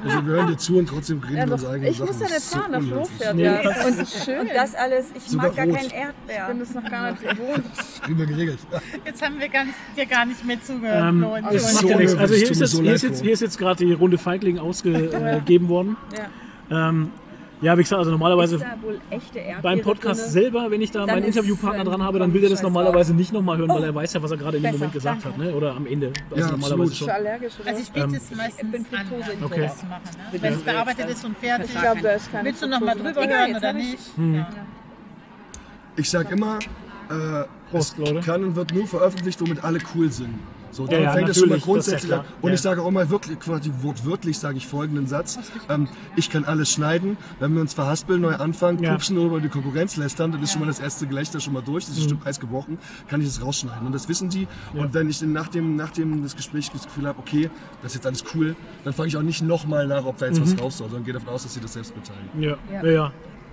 Also 0.03 0.25
wir 0.25 0.33
hören 0.33 0.47
dir 0.47 0.57
zu 0.57 0.77
und 0.77 0.89
trotzdem 0.89 1.19
reden 1.19 1.37
Ja, 1.37 1.45
wir 1.45 1.53
uns 1.53 1.63
doch, 1.63 1.69
eigene 1.71 1.89
ich 1.89 1.99
muss 1.99 2.09
Sachen. 2.09 2.21
ja 2.21 2.27
Das 2.27 2.31
nicht 2.33 2.37
ist 2.37 2.55
fahren, 2.55 2.71
der 2.71 2.81
Flo 2.81 3.05
fährt 3.05 3.35
Nee, 3.35 3.43
ja. 3.43 3.61
das 3.63 3.85
Und 3.85 3.99
das 3.99 4.13
ist 4.15 4.25
schön. 4.25 4.39
Und 4.39 4.49
das 4.55 4.75
alles, 4.75 5.05
ich 5.15 5.23
Sogar 5.23 5.47
mag 5.47 5.55
gar 5.55 5.65
rot. 5.67 5.75
kein 5.75 5.85
Ich 5.85 5.91
bin 5.91 5.99
Erdbeer. 6.01 6.55
das 6.59 6.73
noch 6.73 6.89
gar 6.89 7.11
nicht 7.11 7.21
gewohnt. 7.29 7.63
Kriegen 8.01 8.17
wir 8.19 8.25
geregelt. 8.25 8.59
Jetzt 9.05 9.21
haben 9.21 9.39
wir 9.39 9.49
nicht, 9.65 9.75
dir 9.95 10.05
gar 10.07 10.25
nicht 10.25 10.45
mehr 10.45 10.61
zugehört. 10.61 11.09
Ähm, 11.09 11.19
Flo. 11.19 11.37
das 11.43 11.53
ist 11.55 11.73
macht 11.73 11.81
so 11.83 11.89
ja 11.89 11.97
nichts. 11.97 12.15
Also 12.15 12.33
hier 12.35 12.51
ist, 12.51 12.59
jetzt, 12.59 12.71
so 12.71 12.81
hier, 12.81 12.93
ist 12.93 13.03
jetzt, 13.03 13.21
hier 13.21 13.33
ist 13.33 13.41
jetzt 13.41 13.57
gerade 13.59 13.85
die 13.85 13.93
Runde 13.93 14.17
Feigling 14.17 14.57
ausgegeben 14.59 15.67
worden. 15.69 15.95
Ja. 16.69 16.89
Ähm, 16.89 17.11
ja, 17.61 17.77
wie 17.77 17.81
gesagt, 17.81 17.97
also 17.99 18.11
normalerweise 18.11 18.59
beim 19.61 19.81
Podcast 19.81 20.21
drinne? 20.21 20.31
selber, 20.31 20.69
wenn 20.71 20.81
ich 20.81 20.91
da 20.91 20.99
Dann 21.05 21.15
meinen 21.15 21.25
Interviewpartner 21.25 21.81
Sven 21.83 21.91
dran 21.91 22.03
habe, 22.03 22.19
dann 22.19 22.33
will 22.33 22.43
er 22.43 22.49
das 22.49 22.61
normalerweise 22.61 23.11
raus. 23.13 23.19
nicht 23.19 23.33
nochmal 23.33 23.57
hören, 23.57 23.69
weil 23.69 23.81
Oh. 23.81 23.85
er 23.85 23.95
weiß 23.95 24.13
ja, 24.13 24.21
was 24.23 24.31
er 24.31 24.37
gerade 24.37 24.57
in 24.57 24.63
dem 24.63 24.73
Moment 24.73 24.93
gesagt 24.93 25.25
danke. 25.25 25.39
hat. 25.39 25.45
Ne? 25.45 25.55
Oder 25.55 25.75
am 25.75 25.87
Ende. 25.87 26.13
Also 26.31 26.43
Ja, 26.43 26.51
normalerweise 26.51 26.95
schon. 26.95 27.09
Also 27.09 27.81
ich 27.81 27.91
biete 27.91 28.05
Ähm, 28.05 28.13
es 28.13 28.35
meistens 28.35 28.63
ich 28.63 28.71
bin 28.71 28.85
an, 28.97 29.05
dann 29.09 29.43
Okay. 29.43 29.61
das 29.61 29.77
zu 29.79 29.85
machen. 29.87 30.01
Ne? 30.31 30.41
Wenn 30.41 30.53
es 30.53 30.61
bearbeitet 30.61 31.09
ist 31.09 31.25
und 31.25 31.37
fertig. 31.37 31.71
ich 31.73 31.81
glaube, 31.81 32.01
da 32.01 32.09
ist 32.11 32.31
keine 32.31 32.43
Willst 32.45 32.61
du 32.61 32.67
noch 32.67 32.79
mal 32.79 32.91
Fructose 32.95 33.13
drüber 33.13 33.27
hören 33.27 33.55
oder 33.55 33.73
nicht? 33.73 33.99
Ja. 34.17 34.49
Ich 35.95 36.09
sag 36.09 36.31
immer, 36.31 36.59
äh, 37.09 37.43
Prost, 37.71 37.97
es 37.97 37.97
Leute. 37.97 38.19
kann 38.25 38.43
und 38.43 38.55
wird 38.55 38.73
nur 38.73 38.85
veröffentlicht, 38.85 39.41
womit 39.41 39.63
alle 39.63 39.79
cool 39.95 40.11
sind. 40.11 40.35
So, 40.77 40.85
dann 40.85 41.01
ja, 41.01 41.11
fängt 41.11 41.27
das 41.27 41.39
schon 41.39 41.49
mal 41.49 41.55
das 41.55 41.63
grundsätzlich 41.63 42.13
an. 42.13 42.23
Und 42.39 42.49
Ja. 42.49 42.53
ich 42.53 42.61
sage 42.61 42.83
auch 42.83 42.91
mal 42.91 43.09
wirklich, 43.09 43.39
quasi 43.39 43.71
wortwörtlich 43.81 44.37
sage 44.37 44.57
ich 44.57 44.67
folgenden 44.67 45.07
Satz. 45.07 45.39
Ähm, 45.69 45.87
ich 46.15 46.29
kann 46.29 46.45
alles 46.45 46.71
schneiden. 46.71 47.17
Wenn 47.39 47.55
wir 47.55 47.61
uns 47.61 47.73
verhaspeln, 47.73 48.21
neu 48.21 48.35
anfangen, 48.35 48.83
Ja. 48.83 48.91
pupsen 48.91 49.17
oder 49.17 49.27
über 49.27 49.39
die 49.39 49.49
Konkurrenz 49.49 49.97
lästern, 49.97 50.31
dann 50.31 50.43
ist 50.43 50.51
schon 50.51 50.61
mal 50.61 50.67
das 50.67 50.79
erste 50.79 51.07
Gelächter 51.07 51.39
schon 51.39 51.53
mal 51.53 51.63
durch, 51.63 51.85
Mhm. 51.85 51.89
das 51.89 51.97
ist 51.97 52.03
Stück 52.03 52.19
Eis 52.27 52.39
gebrochen, 52.39 52.77
kann 53.07 53.21
ich 53.21 53.27
es 53.27 53.41
rausschneiden. 53.43 53.87
Und 53.87 53.93
das 53.93 54.07
wissen 54.07 54.29
die. 54.29 54.47
Und 54.75 54.93
wenn 54.93 55.09
ich 55.09 55.19
dann 55.19 55.33
nach 55.33 55.47
dem, 55.47 55.75
nach 55.75 55.89
dem 55.89 56.21
das 56.21 56.35
Gespräch 56.35 56.69
das 56.71 56.83
Gefühl 56.83 57.07
habe, 57.07 57.17
okay, 57.17 57.49
das 57.81 57.93
ist 57.93 57.95
jetzt 57.95 58.05
alles 58.05 58.23
cool, 58.35 58.55
dann 58.83 58.93
frage 58.93 59.09
ich 59.09 59.17
auch 59.17 59.23
nicht 59.23 59.41
nochmal 59.41 59.87
nach, 59.87 60.05
ob 60.05 60.17
da 60.17 60.27
jetzt 60.27 60.39
Mhm. 60.39 60.43
was 60.53 60.61
raus 60.61 60.77
soll, 60.77 60.89
sondern 60.89 61.05
gehe 61.05 61.13
davon 61.15 61.29
aus, 61.29 61.41
dass 61.41 61.55
sie 61.55 61.59
das 61.59 61.73
selbst 61.73 61.95
beteiligen. 61.95 62.39
Ja, 62.39 62.55
ja, 62.83 62.87
ja. 62.91 63.11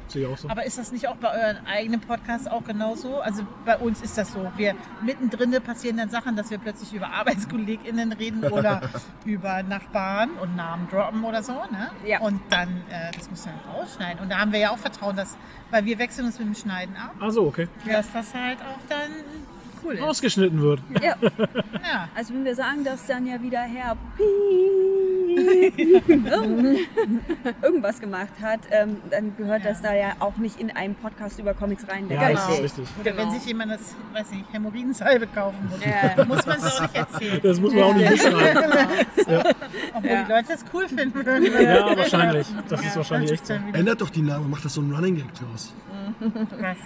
Sehe 0.09 0.27
ich 0.27 0.33
auch 0.33 0.37
so. 0.39 0.49
Aber 0.49 0.65
ist 0.65 0.79
das 0.79 0.93
nicht 0.93 1.09
auch 1.09 1.17
bei 1.17 1.33
euren 1.33 1.67
eigenen 1.67 2.01
Podcasts 2.01 2.47
auch 2.47 2.65
genauso? 2.65 3.21
Also 3.21 3.47
bei 3.65 3.77
uns 3.79 4.03
ist 4.03 4.17
das 4.19 4.33
so. 4.33 4.51
Wir 4.57 4.75
mittendrin 5.03 5.53
passieren 5.63 5.97
dann 5.97 6.11
Sachen, 6.11 6.37
dass 6.37 6.51
wir 6.51 6.59
plötzlich 6.59 6.93
über 6.93 7.09
ArbeitskollegInnen 7.09 8.13
reden 8.13 8.45
oder 8.45 8.83
über 9.25 9.63
Nachbarn 9.63 10.31
und 10.41 10.57
Namen 10.57 10.89
droppen 10.91 11.25
oder 11.25 11.43
so. 11.43 11.53
Ne? 11.53 11.91
Ja. 12.07 12.21
Und 12.21 12.41
dann, 12.51 12.69
äh, 12.91 13.11
das 13.17 13.31
muss 13.31 13.47
man 13.47 13.55
rausschneiden. 13.75 14.23
Und 14.23 14.31
da 14.31 14.39
haben 14.39 14.53
wir 14.53 14.59
ja 14.61 14.71
auch 14.71 14.79
Vertrauen, 14.79 15.17
dass, 15.17 15.37
weil 15.71 15.85
wir 15.85 15.99
wechseln 15.99 16.27
uns 16.27 16.39
mit 16.39 16.49
dem 16.49 16.55
Schneiden 16.55 16.97
ab, 16.97 17.15
Ach 17.21 17.31
so, 17.31 17.47
okay. 17.47 17.69
dass 17.87 18.13
das 18.13 18.35
halt 18.35 18.59
auch 18.61 18.79
dann 18.89 19.11
cool 19.85 19.95
ist. 19.95 20.03
Ausgeschnitten 20.03 20.61
wird. 20.61 20.81
Ja, 21.03 21.15
Ja. 21.85 22.09
also 22.15 22.35
wenn 22.35 22.45
wir 22.45 22.55
sagen, 22.55 22.85
dass 22.85 23.07
dann 23.07 23.27
ja 23.27 23.41
wieder 23.43 23.61
Herr 23.61 23.97
Piep 24.17 24.84
irgendwas 27.63 28.01
gemacht 28.01 28.33
hat, 28.43 28.61
ähm, 28.71 28.97
dann 29.11 29.37
gehört 29.37 29.65
das 29.65 29.81
da 29.83 29.95
ja 29.95 30.13
auch 30.21 30.37
nicht 30.37 30.61
in 30.61 30.71
einen 30.75 30.95
Podcast 30.95 31.39
über 31.39 31.55
Comics 31.55 31.87
rein. 31.89 32.09
Ja, 32.09 32.21
Richtig. 32.21 32.37
das 32.47 32.55
ist 32.59 32.63
richtig. 32.65 32.89
Oder 33.01 33.17
wenn 33.17 33.31
sich 33.31 33.47
jemand 33.47 33.73
das, 33.73 33.95
weiß 34.13 34.31
nicht, 34.33 34.45
Hämorrhoidensalbe 34.53 35.27
kaufen 35.29 35.69
muss, 35.71 35.81
Ja. 35.85 36.25
muss 36.25 36.47
man 36.47 36.59
es 36.59 36.65
auch 36.77 36.81
nicht 36.83 36.97
erzählen. 36.97 37.41
Das 37.43 37.61
muss 37.61 37.75
man 37.75 37.83
auch 37.85 37.95
nicht 37.95 38.11
mitschreiben. 38.11 38.63
Obwohl 39.95 40.11
Ja. 40.11 40.23
die 40.25 40.33
Leute 40.33 40.49
das 40.49 40.65
cool 40.73 40.89
finden 40.89 41.25
würden. 41.27 41.45
Ja, 41.63 41.97
wahrscheinlich. 41.97 42.47
Das 42.69 42.81
ist 42.85 42.97
wahrscheinlich 42.97 43.33
echt 43.33 43.47
so. 43.47 43.55
Ändert 43.73 44.01
doch 44.01 44.11
die 44.11 44.23
Namen, 44.23 44.51
macht 44.51 44.65
das 44.65 44.75
so 44.75 44.81
einen 44.81 44.93
Running 44.95 45.17
Gag 45.17 45.33
draus. 45.35 45.75
was. 46.21 46.77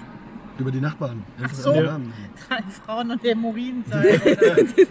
Über 0.59 0.71
die 0.73 0.81
Nachbarn. 0.81 1.23
Einfach 1.40 1.57
so. 1.57 1.73
Drei 2.49 2.62
Frauen 2.85 3.11
und 3.12 3.23
Hämorrhoidensalbe. 3.23 4.21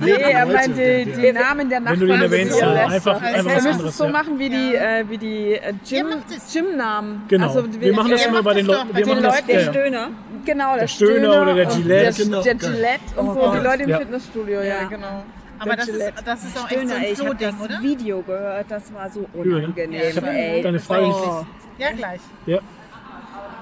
Nee, 0.00 0.10
er 0.10 0.44
Leute, 0.44 0.52
meint 0.56 0.76
die, 0.76 0.80
der- 0.80 1.04
die 1.04 1.32
Namen 1.32 1.68
der 1.70 1.84
Wenn 1.84 2.00
du 2.00 2.06
Nachbarn. 2.06 2.08
den 2.08 2.22
erwähnst, 2.32 2.60
ja, 2.60 2.66
so 2.66 2.72
einfach, 2.94 3.22
einfach 3.22 3.22
Also 3.36 3.36
was 3.36 3.44
Wir 3.46 3.54
müssen 3.54 3.68
anderes. 3.72 3.90
es 3.90 3.96
so 3.98 4.04
Ja. 4.04 4.10
machen 4.10 4.38
wie 4.38 4.48
die, 4.50 4.74
äh, 4.74 5.04
wie 5.08 5.18
die 5.18 5.52
äh, 5.54 5.72
Gym. 5.88 6.06
Gymnamen. 6.52 7.22
Genau. 7.28 7.46
Also, 7.48 7.80
wir 7.80 7.94
machen 7.94 8.10
das 8.10 8.26
immer 8.26 8.42
bei 8.42 8.54
den 8.54 8.66
Leuten. 8.66 8.88
Wir 8.88 8.92
bei 8.94 9.00
machen 9.00 9.14
den 9.14 9.22
das, 9.22 9.36
Leuten, 9.36 9.50
ja, 9.50 9.56
Der 9.56 9.64
ja. 9.64 9.72
Stöhner. 9.72 10.08
Genau, 10.44 10.76
der, 10.76 10.86
Stöhner 10.88 11.42
oder 11.42 11.54
der 11.54 11.66
Gillette. 11.66 11.86
Der, 11.88 12.12
Genau, 12.12 12.42
der. 12.42 12.54
Gillette 12.56 13.00
und 13.16 13.28
Oh 13.28 13.34
so, 13.34 13.52
die. 13.52 13.58
Leute 13.64 13.82
im 13.84 13.88
Ja. 13.88 13.98
Fitnessstudio, 13.98 14.58
ja, 14.60 14.64
Ja. 14.64 14.84
genau. 14.88 15.22
Aber 15.58 15.76
das 15.76 15.88
ist, 15.88 16.12
das 16.24 16.44
ist 16.44 16.58
auch 16.58 16.70
echt 16.70 16.80
so 16.80 16.86
Stöhner, 16.86 16.94
ein 16.96 17.02
ey, 17.04 17.12
ich 17.12 17.20
habe 17.20 17.36
das 17.36 17.54
oder? 17.60 17.82
Video 17.82 18.22
gehört, 18.22 18.66
das 18.68 18.92
war 18.92 19.10
so 19.10 19.20
ne? 19.20 19.26
unangenehm, 19.34 20.00
Ich 20.10 20.16
hab 20.16 20.26
ey. 20.26 20.62
deine 20.62 20.80
Frage 20.80 21.06
Oh. 21.06 21.46
Ja, 21.78 21.88
gleich. 21.96 22.20
Ja, 22.46 22.58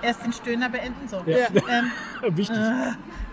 Erst 0.03 0.25
den 0.25 0.33
Stöhner 0.33 0.69
beenden, 0.69 1.09
so. 1.09 1.23
Ja. 1.27 1.47
Ähm, 1.69 1.93
wichtig. 2.37 2.57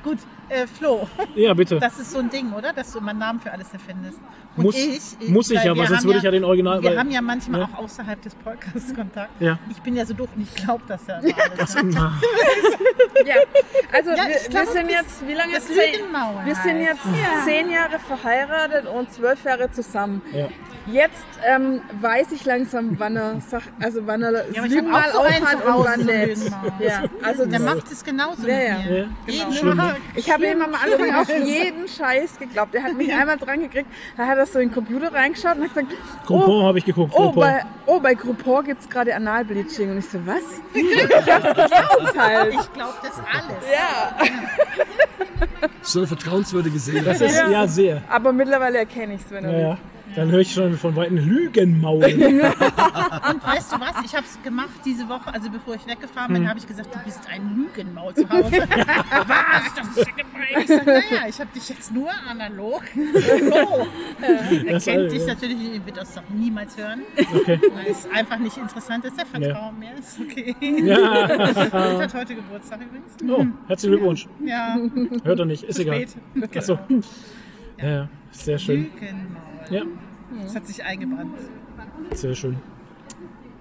gut, 0.04 0.18
äh, 0.50 0.68
Flo, 0.68 1.08
Ja, 1.36 1.54
bitte. 1.54 1.80
das 1.80 1.98
ist 2.00 2.12
so 2.12 2.20
ein 2.20 2.30
Ding, 2.30 2.52
oder? 2.54 2.72
Dass 2.74 2.92
du 2.92 3.00
immer 3.00 3.12
einen 3.12 3.20
Namen 3.20 3.40
für 3.40 3.52
alles 3.52 3.72
erfindest. 3.74 4.20
Und 4.56 4.64
Muss- 4.64 5.18
muss 5.28 5.52
ich 5.52 5.64
ja, 5.64 5.78
weil 5.78 5.88
sonst 5.88 6.04
würde 6.06 6.18
ich 6.18 6.24
ja 6.24 6.32
den 6.32 6.44
Original- 6.44 6.82
Wir 6.82 6.92
weil- 6.92 7.00
haben 7.00 7.12
ja 7.12 7.22
manchmal 7.22 7.62
Ja. 7.62 7.70
auch 7.74 7.80
außerhalb 7.84 8.22
des 8.22 8.34
Podcasts 8.36 8.94
Kontakt. 8.96 9.30
Ja. 9.42 9.60
Ich 9.70 9.82
bin 9.82 9.96
ja 9.96 10.06
so 10.06 10.14
doof 10.14 10.30
und 10.36 10.42
ich 10.44 10.56
glaube 10.56 10.82
das 10.88 11.06
ja 11.08 11.16
alles. 11.16 11.76
Ne? 11.76 11.84
Na, 11.94 12.14
Ja, 13.26 13.36
also 13.94 14.10
Ja, 14.12 14.28
wir, 14.28 14.36
ich 14.38 14.50
glaube, 14.50 14.66
wir 14.68 14.74
sind 14.74 14.86
das- 14.88 14.92
jetzt, 15.02 15.28
wie 15.28 15.34
lange 15.34 15.54
das 15.54 15.68
zehn, 15.68 16.00
Lügenmauer 16.00 16.42
Wir 16.46 16.56
sind 16.56 16.80
jetzt 16.82 17.02
zehn 17.46 17.70
Jahre 17.70 18.00
verheiratet 18.00 18.86
und 18.88 19.12
zwölf 19.12 19.44
Jahre 19.44 19.70
zusammen. 19.72 20.22
Jetzt 20.92 21.26
ähm, 21.46 21.82
weiß 22.00 22.32
ich 22.32 22.46
langsam, 22.46 22.98
wann 22.98 23.18
er, 23.18 23.42
sag, 23.42 23.64
also 23.82 24.08
wann 24.08 24.24
er 24.24 24.50
Ja, 24.52 24.62
mal 24.84 25.12
auch 25.12 25.14
so 25.14 25.22
einen 25.22 25.44
aufhat 25.44 25.60
zu 25.60 25.66
und 25.68 25.74
Hause, 25.74 25.90
wann 25.90 26.06
nicht. 26.06 26.52
Ja, 26.80 27.04
also 27.22 27.46
Der 27.46 27.60
macht 27.60 27.92
es 27.92 28.04
genauso 28.04 28.48
Ja, 28.48 28.60
ja. 28.60 28.78
Ja. 28.80 29.06
Tag. 29.76 29.98
ich 30.16 30.32
habe 30.32 30.48
ihm 30.48 30.62
am 30.62 30.74
Anfang 30.74 31.16
auch 31.16 31.28
jeden 31.46 31.88
Scheiß 31.88 32.40
geglaubt. 32.40 32.74
Er 32.74 32.84
hat 32.84 32.94
mich 32.96 33.12
einmal 33.14 33.38
dran 33.38 33.60
gekriegt, 33.62 33.90
da 34.16 34.26
hat 34.28 34.38
er 34.38 34.46
so 34.46 34.60
in 34.60 34.70
den 34.70 34.74
Computer 34.74 35.14
reingeschaut 35.14 35.58
und 35.58 35.64
hat 35.64 35.74
gesagt, 35.76 35.94
Groupon 36.26 36.62
oh, 36.62 36.68
habe 36.68 36.78
ich 36.78 36.86
geguckt. 36.86 37.14
oh, 37.16 37.24
Groupon. 37.32 37.42
bei, 37.42 37.66
oh, 37.86 38.00
bei 38.00 38.14
Groupon 38.14 38.64
gibt 38.66 38.82
es 38.82 38.90
gerade 38.90 39.14
Analbleaching. 39.14 39.92
Und 39.92 39.98
ich 40.00 40.08
so, 40.10 40.20
was? 40.26 40.42
Ich 40.74 40.90
geglaubt 40.90 42.18
halt. 42.18 42.54
Ich 42.54 42.74
glaube 42.74 42.94
das 43.02 43.18
alles. 43.18 43.64
Ja, 43.74 44.16
So 45.82 46.00
eine 46.00 46.08
vertrauenswürdige 46.08 46.80
Seele. 46.80 47.02
Das 47.02 47.22
ist 47.22 47.36
ja 47.36 47.68
sehr. 47.68 48.02
aber 48.10 48.32
mittlerweile 48.34 48.80
erkenne 48.80 49.16
ich 49.16 49.22
es, 49.22 49.32
wenn 49.32 49.46
er 49.46 49.52
Ja, 49.52 49.70
will. 49.70 49.78
Ja. 50.10 50.16
Dann 50.16 50.32
höre 50.32 50.40
ich 50.40 50.52
schon 50.54 50.78
von 50.78 50.96
Weitem 50.96 51.18
Lügenmaul. 51.18 52.04
Und 52.06 52.12
weißt 53.46 53.74
du 53.74 53.80
was? 53.80 53.94
Ich 54.06 54.16
habe 54.16 54.26
es 54.26 54.42
gemacht 54.44 54.70
diese 54.86 55.08
Woche, 55.10 55.34
also 55.34 55.50
bevor 55.50 55.76
ich 55.76 55.86
weggefahren 55.88 56.28
Hm. 56.30 56.42
bin, 56.42 56.50
habe 56.50 56.60
ich 56.60 56.68
gesagt, 56.68 56.94
du 56.94 57.00
bist 57.06 57.22
ein 57.30 57.56
Lügenmaul 57.56 58.14
zu 58.14 58.28
Hause. 58.30 58.52
was? 58.70 59.74
Das 59.76 59.88
ist 59.90 59.98
ja 59.98 60.14
gemein. 60.16 60.64
Ich 60.64 60.70
naja, 60.86 61.28
ich 61.30 61.40
habe 61.40 61.50
dich 61.54 61.70
jetzt 61.70 61.92
nur 61.94 62.10
analog. 62.30 62.84
Oh. 63.70 63.86
Er 64.66 64.74
Das 64.74 64.86
kennt 64.86 65.12
dich 65.12 65.22
ja. 65.22 65.28
natürlich, 65.28 65.58
er 65.76 65.86
wird 65.86 65.98
das 65.98 66.14
doch 66.14 66.24
niemals 66.30 66.78
hören. 66.78 67.02
Okay. 67.36 67.60
Weil 67.74 67.88
es 67.88 68.08
einfach 68.12 68.38
nicht 68.40 68.58
interessant 68.58 69.06
ist, 69.06 69.18
der 69.18 69.26
Vertrauen 69.26 69.78
mehr 69.80 69.94
ist. 69.98 70.20
Okay. 70.20 70.56
Ja. 70.62 71.28
Hat 72.00 72.14
heute 72.14 72.36
Geburtstag 72.36 72.80
übrigens. 72.82 73.14
Oh, 73.30 73.46
herzlichen 73.68 73.96
Glückwunsch. 73.96 74.28
Ja, 74.46 74.78
Hört 75.24 75.40
er 75.40 75.46
nicht, 75.46 75.64
ist 75.64 75.80
egal. 75.80 76.08
spät. 76.08 76.58
Achso. 76.58 76.80
Ja, 77.80 77.88
ja, 77.90 78.10
sehr 78.32 78.58
schön. 78.60 78.84
Lügenmord. 79.00 79.57
Ja, 79.70 79.82
Das 80.44 80.56
hat 80.56 80.68
sich 80.68 80.84
eingebrannt. 80.84 81.32
sehr 82.14 82.36
schön. 82.36 82.58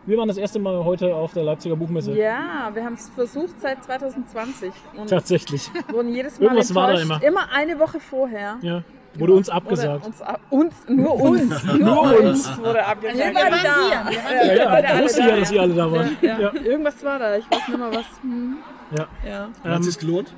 Wir 0.07 0.17
waren 0.19 0.29
das 0.29 0.37
erste 0.37 0.61
Mal 0.61 0.85
heute 0.85 1.15
auf 1.15 1.33
der 1.33 1.43
Leipziger 1.43 1.75
Buchmesse. 1.75 2.13
Ja, 2.17 2.71
wir 2.73 2.85
haben 2.85 2.95
es 2.95 3.09
versucht 3.09 3.61
seit 3.61 3.83
2020 3.83 4.73
und 4.97 5.11
Tatsächlich. 5.11 5.69
wurden 5.91 6.11
jedes 6.15 6.39
Mal 6.39 6.45
Irgendwas 6.47 6.75
war 6.75 6.93
da 6.93 7.01
enttäuscht. 7.01 7.25
immer. 7.25 7.49
eine 7.53 7.79
Woche 7.81 7.99
vorher. 7.99 8.57
Ja. 8.63 8.83
Wurde 9.19 9.33
uns 9.33 9.49
Oder 9.49 9.57
abgesagt. 9.57 10.07
uns, 10.07 10.23
uns, 10.51 10.75
nur 10.89 11.15
uns, 11.21 11.65
nur 11.65 12.21
uns 12.21 12.59
wurde 12.59 12.85
abgesagt. 12.87 13.19
Wir 13.19 13.35
waren 13.35 13.51
da. 13.51 14.11
Wir, 14.11 14.17
wir 14.17 14.25
waren 14.25 14.47
Ja, 14.47 14.55
ja, 14.55 14.67
alle 14.67 14.83
da 14.87 15.03
wusste 15.03 15.21
ich 15.21 15.27
da, 15.27 15.33
ja, 15.35 15.41
dass 15.41 15.53
ihr 15.53 15.61
alle 15.63 15.75
da 15.75 15.91
waren. 15.93 16.17
Ja, 16.23 16.39
Ja. 16.41 16.53
Irgendwas 16.55 17.05
war 17.05 17.19
da, 17.19 17.37
ich 17.37 17.51
weiß 17.51 17.69
nicht 17.69 17.79
mehr 17.79 17.91
was. 17.91 18.05
Hm. 18.23 18.57
Ja. 18.97 19.07
Ja. 19.29 19.49
Hat 19.65 19.77
Ähm, 19.79 19.83
sich's 19.83 19.99
gelohnt? 19.99 20.33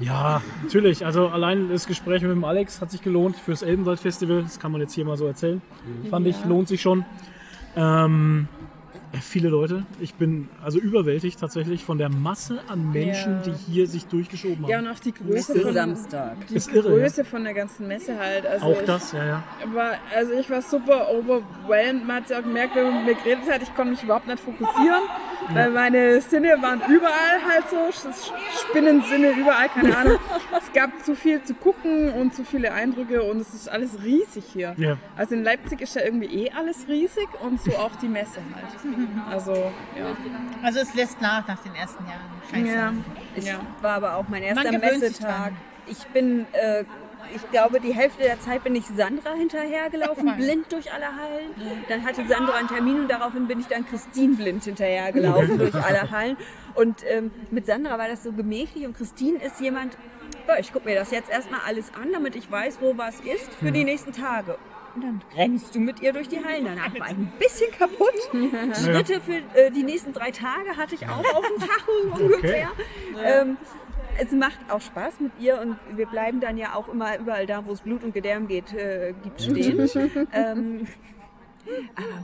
Ja, 0.00 0.42
natürlich. 0.62 1.04
Also 1.04 1.28
allein 1.28 1.68
das 1.68 1.86
Gespräch 1.86 2.22
mit 2.22 2.30
dem 2.30 2.44
Alex 2.44 2.80
hat 2.80 2.90
sich 2.90 3.02
gelohnt 3.02 3.36
fürs 3.36 3.62
Elbenwald-Festival. 3.62 4.42
Das 4.42 4.58
kann 4.58 4.72
man 4.72 4.80
jetzt 4.80 4.94
hier 4.94 5.04
mal 5.04 5.16
so 5.16 5.26
erzählen. 5.26 5.60
Fand 6.08 6.26
ich, 6.26 6.42
lohnt 6.44 6.68
sich 6.68 6.80
schon. 6.80 7.04
Ähm, 7.76 8.48
ja, 9.12 9.18
viele 9.20 9.48
Leute. 9.48 9.84
Ich 9.98 10.14
bin 10.14 10.48
also 10.62 10.78
überwältigt 10.78 11.40
tatsächlich 11.40 11.84
von 11.84 11.98
der 11.98 12.08
Masse 12.08 12.60
an 12.68 12.92
Menschen, 12.92 13.40
Ja. 13.44 13.52
die 13.52 13.72
hier 13.72 13.86
sich 13.88 14.06
durchgeschoben 14.06 14.62
haben. 14.62 14.70
ja, 14.70 14.78
und 14.78 14.86
auch 14.88 15.00
die 15.00 15.12
Größe 15.12 15.52
Für 15.54 15.60
von, 15.62 15.74
Samstag. 15.74 16.46
die 16.48 16.54
Ist 16.54 16.72
irre, 16.72 16.88
Größe 16.90 17.24
von 17.24 17.42
der 17.42 17.54
ganzen 17.54 17.88
Messe 17.88 18.16
halt. 18.18 18.46
Also 18.46 18.66
Auch 18.66 18.80
ich 18.80 18.86
das, 18.86 19.10
ja, 19.12 19.24
ja. 19.26 19.42
War, 19.74 19.94
also 20.16 20.32
ich 20.32 20.48
war 20.48 20.62
super 20.62 21.08
overwhelmed. 21.10 22.06
Man 22.06 22.16
hat 22.22 22.30
ja 22.30 22.38
auch 22.38 22.42
gemerkt, 22.44 22.76
wenn 22.76 22.84
man 22.84 23.04
mit 23.04 23.16
mir 23.16 23.22
geredet 23.22 23.52
hat, 23.52 23.62
ich 23.62 23.74
konnte 23.74 23.90
mich 23.92 24.02
überhaupt 24.04 24.28
nicht 24.28 24.38
fokussieren, 24.40 25.02
weil 25.54 25.70
meine 25.70 26.20
Sinne 26.20 26.56
waren 26.60 26.80
überall 26.88 27.38
halt 27.48 27.64
so, 27.70 27.90
Spinnensinne 28.68 29.30
überall, 29.32 29.68
keine 29.68 29.96
Ahnung. 29.96 30.18
es 30.58 30.72
gab 30.72 31.04
zu 31.04 31.14
viel 31.14 31.42
zu 31.42 31.54
gucken 31.54 32.12
und 32.12 32.34
zu 32.34 32.44
viele 32.44 32.72
Eindrücke 32.72 33.22
und 33.22 33.40
es 33.40 33.52
ist 33.54 33.68
alles 33.68 34.02
riesig 34.02 34.44
hier. 34.52 34.74
Ja. 34.76 34.96
Also 35.16 35.34
in 35.34 35.42
Leipzig 35.44 35.80
ist 35.80 35.94
ja 35.96 36.02
irgendwie 36.02 36.44
eh 36.46 36.50
alles 36.52 36.86
riesig 36.88 37.28
und 37.42 37.60
so 37.60 37.72
auch 37.76 37.94
die 38.02 38.08
Messe 38.08 38.40
halt. 38.54 39.32
Also, 39.32 39.52
ja. 39.54 40.16
Also 40.62 40.80
es 40.80 40.94
lässt 40.94 41.20
nach 41.20 41.46
nach 41.46 41.62
den 41.62 41.74
ersten 41.74 42.04
Jahren. 42.04 42.20
Ich 42.66 42.72
Ja. 42.72 42.92
Es 43.36 43.46
Ja. 43.46 43.60
war 43.80 43.94
aber 43.96 44.16
auch 44.16 44.28
mein 44.28 44.42
erster 44.42 44.72
Messetag. 44.72 45.52
Ich 45.86 46.06
bin, 46.08 46.46
äh, 46.52 46.84
ich 47.34 47.50
glaube, 47.50 47.80
die 47.80 47.94
Hälfte 47.94 48.22
der 48.22 48.40
Zeit 48.40 48.64
bin 48.64 48.74
ich 48.74 48.84
Sandra 48.86 49.32
hinterhergelaufen, 49.34 50.36
blind 50.36 50.72
durch 50.72 50.92
alle 50.92 51.06
Hallen. 51.06 51.50
Dann 51.88 52.04
hatte 52.04 52.26
Sandra 52.26 52.54
einen 52.54 52.68
Termin 52.68 53.00
und 53.00 53.08
daraufhin 53.10 53.46
bin 53.46 53.60
ich 53.60 53.66
dann 53.66 53.86
Christine 53.86 54.36
blind 54.36 54.64
hinterhergelaufen 54.64 55.58
durch 55.58 55.74
alle 55.74 56.10
Hallen. 56.10 56.36
Und 56.74 57.04
ähm, 57.08 57.30
mit 57.50 57.66
Sandra 57.66 57.98
war 57.98 58.08
das 58.08 58.22
so 58.22 58.32
gemächlich 58.32 58.86
und 58.86 58.96
Christine 58.96 59.42
ist 59.42 59.60
jemand, 59.60 59.96
"Ja, 60.46 60.58
ich 60.58 60.72
gucke 60.72 60.88
mir 60.88 60.94
das 60.94 61.10
jetzt 61.10 61.30
erstmal 61.30 61.60
alles 61.66 61.92
an, 61.94 62.12
damit 62.12 62.36
ich 62.36 62.50
weiß, 62.50 62.78
wo 62.80 62.96
was 62.96 63.20
ist 63.20 63.52
für 63.54 63.72
die 63.72 63.84
nächsten 63.84 64.12
Tage. 64.12 64.56
Und 64.94 65.04
dann 65.04 65.22
rennst 65.36 65.74
du 65.74 65.78
mit 65.78 66.00
ihr 66.00 66.12
durch 66.12 66.28
die 66.28 66.44
Hallen. 66.44 66.64
Danach 66.64 66.92
war 66.98 67.06
ich 67.06 67.16
ein 67.16 67.32
bisschen 67.38 67.70
kaputt. 67.70 68.12
Schritte 68.82 69.20
für 69.20 69.36
äh, 69.58 69.70
die 69.70 69.84
nächsten 69.84 70.12
drei 70.12 70.32
Tage 70.32 70.76
hatte 70.76 70.96
ich 70.96 71.06
auch 71.06 71.24
auf 71.34 71.46
dem 71.46 71.60
Tacho 71.60 72.24
ungefähr. 72.24 72.70
Ähm, 73.24 73.56
es 74.20 74.32
macht 74.32 74.58
auch 74.68 74.80
Spaß 74.80 75.20
mit 75.20 75.32
ihr 75.40 75.60
und 75.60 75.76
wir 75.96 76.06
bleiben 76.06 76.40
dann 76.40 76.56
ja 76.58 76.74
auch 76.74 76.88
immer 76.88 77.18
überall 77.18 77.46
da, 77.46 77.64
wo 77.66 77.72
es 77.72 77.80
Blut 77.80 78.04
und 78.04 78.14
Gedärm 78.14 78.46
geht, 78.48 78.72
äh, 78.72 79.14
gibt 79.22 79.40
stehen. 79.42 79.88
ähm, 80.32 80.86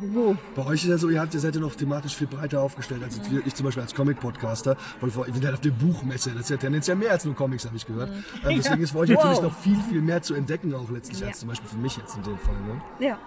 wo? 0.01 0.37
Bei 0.57 0.67
euch 0.67 0.83
ist 0.83 0.89
ja 0.91 0.99
so, 0.99 1.09
ihr, 1.09 1.21
habt, 1.21 1.33
ihr 1.35 1.41
seid 1.41 1.55
ja 1.55 1.61
noch 1.61 1.75
thematisch 1.75 2.17
viel 2.17 2.27
breiter 2.27 2.61
aufgestellt 2.61 3.03
als 3.05 3.31
wir, 3.31 3.47
ich 3.47 3.55
zum 3.55 3.67
Beispiel 3.67 3.83
als 3.83 3.95
Comic-Podcaster. 3.95 4.77
Vor- 5.09 5.27
wir 5.27 5.33
sind 5.35 5.45
halt 5.45 5.55
auf 5.55 5.61
der 5.61 5.71
Buchmesse, 5.71 6.31
das 6.31 6.41
ist 6.43 6.51
ja 6.51 6.57
tendenziell 6.57 6.97
mehr 6.97 7.13
als 7.13 7.25
nur 7.25 7.35
Comics, 7.35 7.65
habe 7.67 7.77
ich 7.77 7.87
gehört. 7.87 8.11
Ähm, 8.45 8.57
deswegen 8.57 8.83
ist 8.83 8.91
für 8.93 8.99
euch 8.99 9.11
natürlich 9.11 9.37
Wow. 9.37 9.43
noch 9.45 9.59
viel, 9.59 9.77
viel 9.91 10.01
mehr 10.01 10.23
zu 10.23 10.35
entdecken, 10.35 10.75
auch 10.75 10.91
letztlich, 10.91 11.21
Ja. 11.21 11.29
als 11.29 11.41
zum 11.41 11.49
Beispiel 11.51 11.69
für 11.69 11.77
mich 11.77 11.97
jetzt 11.97 12.17
in 12.17 12.23
dem 12.25 12.39
Fall. 12.39 12.55
Ne? 12.67 12.81
Ja. 13.07 13.19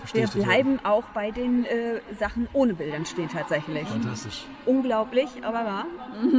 Verstehe 0.00 0.28
Wir 0.34 0.44
bleiben 0.44 0.78
auch 0.84 1.04
bei 1.14 1.30
den 1.30 1.64
äh, 1.64 2.00
Sachen 2.18 2.48
ohne 2.52 2.74
Bildern 2.74 3.06
stehen 3.06 3.28
tatsächlich. 3.28 3.86
Fantastisch. 3.88 4.44
Unglaublich, 4.64 5.28
aber 5.42 5.64
wahr. 5.64 5.86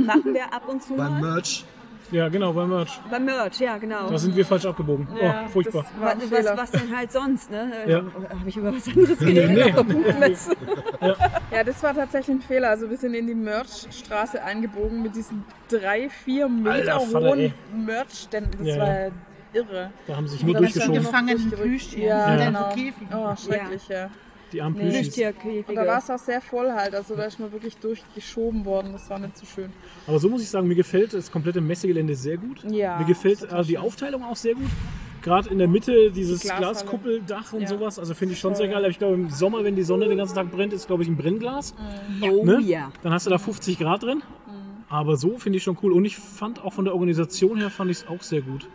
Machen 0.06 0.34
wir 0.34 0.54
ab 0.54 0.68
und 0.68 0.82
zu 0.84 0.96
Beim. 0.96 1.20
Merch, 1.20 1.66
Ja, 2.12 2.30
genau, 2.30 2.54
beim 2.54 2.70
Merch. 2.70 3.00
Beim 3.12 3.26
Merch, 3.26 3.60
ja 3.60 3.78
genau. 3.78 4.10
Da 4.10 4.18
sind 4.18 4.34
wir 4.36 4.46
falsch 4.46 4.66
abgebogen. 4.66 5.08
Ja, 5.22 5.44
oh, 5.46 5.50
furchtbar. 5.50 5.86
Was, 6.00 6.16
was, 6.32 6.58
was 6.58 6.72
denn 6.72 6.96
halt 6.96 7.12
sonst, 7.12 7.52
ne? 7.52 7.70
Ja. 7.86 7.98
Habe 7.98 8.48
ich 8.48 8.56
über 8.56 8.74
was 8.74 8.88
anderes 8.88 9.20
geredet 9.20 9.50
nee. 9.52 9.72
der 9.72 9.84
Buchmesse? 9.84 10.52
Ja, 11.52 11.64
das 11.66 11.84
war 11.84 11.94
tatsächlich 11.94 12.38
ein 12.38 12.42
Fehler. 12.42 12.70
Also 12.70 12.90
wir 12.90 12.98
sind 12.98 13.14
in 13.14 13.28
die 13.28 13.36
Merchstraße 13.36 14.42
eingebogen 14.42 15.02
mit 15.02 15.16
diesen 15.16 15.44
drei, 15.68 16.10
vier 16.10 16.48
Meter 16.48 16.72
Alter 16.72 17.00
Vater, 17.02 17.28
hohen 17.28 17.54
Merchständen. 17.86 18.52
Das 18.60 18.68
Ja, 18.68 18.80
war 18.80 19.00
ja. 19.00 19.10
Irre. 19.58 19.92
Da 20.08 20.16
haben 20.16 20.28
sich 20.28 20.44
nur 20.44 20.56
durchgeschoben. 20.56 21.02
gefangenen. 21.02 21.52
Plüschtieren. 21.52 22.08
Ja, 22.08 22.36
dann 22.38 22.54
genau. 23.10 23.32
Oh, 23.32 23.36
schrecklich, 23.36 23.88
ja. 23.90 24.10
Die 24.54 24.62
armen 24.62 24.78
Nee. 24.78 25.64
Und 25.68 25.76
da 25.76 25.86
war 25.86 25.98
es 25.98 26.10
auch 26.10 26.18
sehr 26.20 26.40
voll 26.40 26.72
halt. 26.72 26.96
Also 26.96 27.16
da 27.16 27.24
ist 27.26 27.38
man 27.40 27.52
wirklich 27.52 27.76
durchgeschoben 27.78 28.64
worden. 28.64 28.94
Das 28.94 29.10
war 29.10 29.20
nicht 29.20 29.38
so 29.38 29.46
schön. 29.46 29.72
Aber 30.08 30.20
so 30.20 30.30
muss 30.30 30.42
ich 30.42 30.50
sagen, 30.50 30.68
mir 30.68 30.76
gefällt 30.76 31.14
das 31.14 31.30
komplette 31.32 31.60
Messegelände 31.60 32.16
sehr 32.16 32.38
gut. 32.38 32.64
Ja, 32.70 32.98
Mir 33.00 33.06
gefällt 33.06 33.44
äh, 33.44 33.62
die 33.64 33.72
schön. 33.74 33.78
Aufteilung 33.78 34.24
auch 34.24 34.38
sehr 34.38 34.54
gut. 34.56 34.70
Gerade 35.22 35.50
in 35.50 35.58
der 35.58 35.68
Mitte 35.68 36.12
dieses 36.12 36.42
Die. 36.42 36.48
Glaskuppeldach 36.48 37.52
und 37.52 37.62
Ja. 37.64 37.68
sowas. 37.68 38.00
Also 38.00 38.14
finde 38.14 38.36
ich 38.36 38.40
schon 38.40 38.56
sehr 38.56 38.68
geil. 38.70 38.78
Aber 38.78 38.88
ich 38.88 39.00
glaube, 39.00 39.16
im 39.16 39.30
Sommer, 39.30 39.66
wenn 39.66 39.76
die 39.76 39.84
Sonne 39.84 40.08
den 40.08 40.18
ganzen 40.18 40.36
Tag 40.36 40.50
brennt, 40.50 40.72
ist 40.72 40.88
glaube 40.88 41.04
ich 41.04 41.10
ein 41.10 41.18
Brennglas. 41.18 41.76
Oh 42.22 42.46
Ne? 42.46 42.62
ja. 42.62 42.92
Dann 43.04 43.12
hast 43.12 43.26
du 43.26 43.30
da 43.30 43.38
50 43.40 43.78
Grad 43.80 44.04
drin. 44.04 44.24
Aber 44.90 45.18
so 45.18 45.38
finde 45.38 45.58
ich 45.58 45.64
schon 45.64 45.78
cool. 45.84 45.92
Und 45.92 46.06
ich 46.06 46.16
fand 46.16 46.64
auch 46.64 46.72
von 46.72 46.86
der 46.86 46.94
Organisation 46.94 47.58
her 47.58 47.70
fand 47.70 47.92
ich 47.92 47.98
es 47.98 48.08
auch 48.08 48.22
sehr 48.22 48.40
gut. 48.42 48.70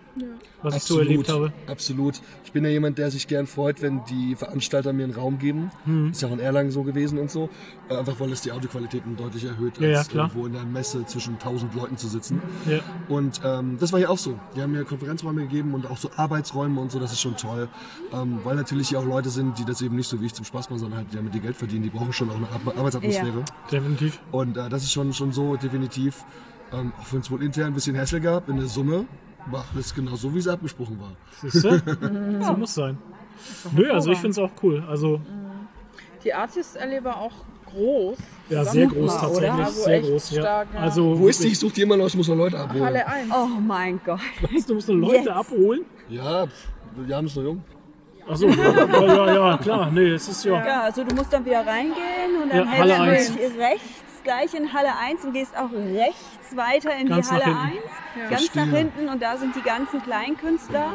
Was 0.63 0.77
ich 0.77 0.83
so 0.83 0.99
erlebt 0.99 1.29
habe. 1.29 1.53
Absolut. 1.67 2.21
Ich 2.45 2.53
bin 2.53 2.65
ja 2.65 2.71
jemand, 2.71 2.99
der 2.99 3.11
sich 3.11 3.27
gern 3.27 3.47
freut, 3.47 3.81
wenn 3.83 4.05
die 4.05 4.35
Veranstalter 4.37 4.93
mir 4.93 5.05
einen 5.05 5.15
Raum 5.15 5.39
geben. 5.39 5.71
Hm. 5.85 6.11
Ist 6.11 6.23
ja 6.23 6.29
auch 6.29 6.33
in 6.33 6.39
Erlangen 6.41 6.71
so 6.71 6.83
gewesen 6.83 7.19
und 7.19 7.31
so. 7.31 7.49
Äh, 7.89 7.97
Einfach 7.97 8.21
weil 8.21 8.31
es 8.33 8.43
die 8.43 8.53
Audioqualitäten 8.53 9.17
deutlich 9.17 9.45
erhöht, 9.45 9.79
Ja, 9.79 9.89
ja, 9.89 9.99
als 9.99 10.09
klar. 10.09 10.27
irgendwo 10.29 10.47
in 10.47 10.53
der 10.53 10.65
Messe 10.65 11.05
zwischen 11.07 11.39
tausend 11.39 11.75
Leuten 11.75 11.97
zu 11.97 12.09
sitzen. 12.09 12.43
Ja. 12.69 12.81
Und 13.09 13.41
ähm, 13.45 13.77
das 13.81 13.93
war 13.93 13.99
hier 13.99 14.11
auch 14.11 14.19
so. 14.19 14.39
Die 14.55 14.61
haben 14.61 14.73
mir 14.73 14.85
Konferenzräume 14.85 15.43
gegeben 15.43 15.73
und 15.75 15.87
auch 15.91 15.97
so 15.97 16.11
Arbeitsräume 16.17 16.81
und 16.81 16.93
so, 16.93 16.99
das 16.99 17.13
ist 17.13 17.21
schon 17.21 17.37
toll. 17.37 17.69
Ähm, 18.13 18.41
weil 18.45 18.57
natürlich 18.57 18.89
hier 18.91 18.99
auch 18.99 19.07
Leute 19.07 19.31
sind, 19.31 19.59
die 19.59 19.65
das 19.65 19.81
eben 19.83 19.97
nicht 19.97 20.09
so 20.09 20.21
wie 20.21 20.27
ich 20.27 20.35
zum 20.35 20.45
Spaß 20.45 20.69
machen, 20.71 20.81
sondern 20.81 20.99
halt 20.99 21.13
die 21.13 21.17
damit 21.17 21.35
ihr 21.35 21.41
Geld 21.41 21.57
verdienen. 21.57 21.85
Die 21.85 21.91
brauchen 21.91 22.13
schon 22.13 22.29
auch 22.31 22.37
eine 22.37 22.49
Ar 22.49 22.61
Arbeitsatmosphäre. 22.77 23.45
Definitiv. 23.71 24.21
Und 24.31 24.57
äh, 24.57 24.69
das 24.69 24.83
ist 24.83 24.93
schon, 24.93 25.13
schon 25.13 25.33
so 25.33 25.57
definitiv, 25.57 26.25
ähm, 26.73 26.93
auch 27.01 27.13
wenn 27.13 27.21
es 27.21 27.31
wohl 27.31 27.43
intern 27.43 27.69
ein 27.69 27.75
bisschen 27.75 27.97
Hassel 27.97 28.21
gab, 28.21 28.49
in 28.49 28.57
der 28.59 28.67
Summe 28.67 29.07
war 29.47 29.65
alles 29.75 29.95
genau 29.95 30.15
so, 30.17 30.33
wie 30.35 30.39
es 30.39 30.49
abgesprochen 30.49 30.99
war. 31.01 31.13
Siehst 31.41 31.65
du? 31.65 31.79
so 32.45 32.53
muss 32.55 32.75
sein. 32.75 32.99
Nö, 33.73 33.91
also 33.91 34.13
ich 34.13 34.19
finde 34.19 34.31
es 34.33 34.39
auch 34.39 34.51
cool. 34.63 34.85
Also 34.89 35.21
Die 36.25 36.33
Artist-Allee 36.33 37.03
war 37.03 37.17
auch 37.21 37.33
groß. 37.67 38.19
ja, 38.51 38.65
sehr 38.65 38.87
groß 38.87 39.19
tatsächlich. 39.19 39.51
Also 39.51 39.83
sehr 39.83 40.01
groß. 40.01 40.31
Ja. 40.31 40.41
stark, 40.43 40.69
ja. 40.75 40.81
Also 40.81 41.19
Wo 41.19 41.29
ist 41.29 41.43
die? 41.43 41.49
Ich 41.49 41.59
suche 41.59 41.73
die 41.75 41.83
immer 41.83 41.97
noch, 41.97 42.07
ich 42.07 42.17
muss 42.17 42.29
noch 42.29 42.37
Leute 42.37 42.59
abholen. 42.59 42.85
Halle 42.85 43.07
1. 43.07 43.31
Oh 43.35 43.47
mein 43.61 44.01
Gott. 44.05 44.21
Du 44.67 44.75
musst 44.75 44.89
noch 44.89 44.95
Leute 44.95 45.17
Jetzt. 45.17 45.29
abholen. 45.29 45.81
Ja, 46.09 46.47
wir 46.97 47.17
haben 47.17 47.27
es 47.27 47.35
noch 47.37 47.43
jung. 47.43 47.65
Achso, 48.29 48.47
ja, 48.49 48.87
ja, 49.07 49.35
ja, 49.35 49.59
klar. 49.59 49.91
Nee, 49.91 50.11
es 50.11 50.29
ist 50.29 50.45
ja. 50.45 50.65
Ja, 50.65 50.83
also 50.83 51.03
du 51.03 51.13
musst 51.15 51.33
dann 51.33 51.45
wieder 51.45 51.67
reingehen 51.67 52.41
und 52.41 52.51
dann 52.53 52.59
Ja, 52.59 53.03
hältst 53.03 53.31
du 53.37 53.43
1. 53.43 53.81
rechts 54.23 54.51
gleich 54.51 54.55
in 54.55 54.73
Halle 54.73 54.97
1 54.97 55.25
und 55.25 55.33
gehst 55.33 55.57
auch 55.57 55.73
rechts 55.73 56.57
weiter 56.57 56.97
in 56.97 57.09
Ganz 57.09 57.29
die 57.29 57.35
Halle 57.35 57.45
hinten. 57.45 57.61
1. 57.61 58.31
Ganz 58.31 58.43
Verstehe. 58.43 58.67
nach 58.67 58.77
hinten 58.79 59.09
und 59.09 59.23
da 59.23 59.37
sind 59.37 59.55
die 59.57 59.63
ganzen 59.63 60.03
Kleinkünstler. 60.03 60.93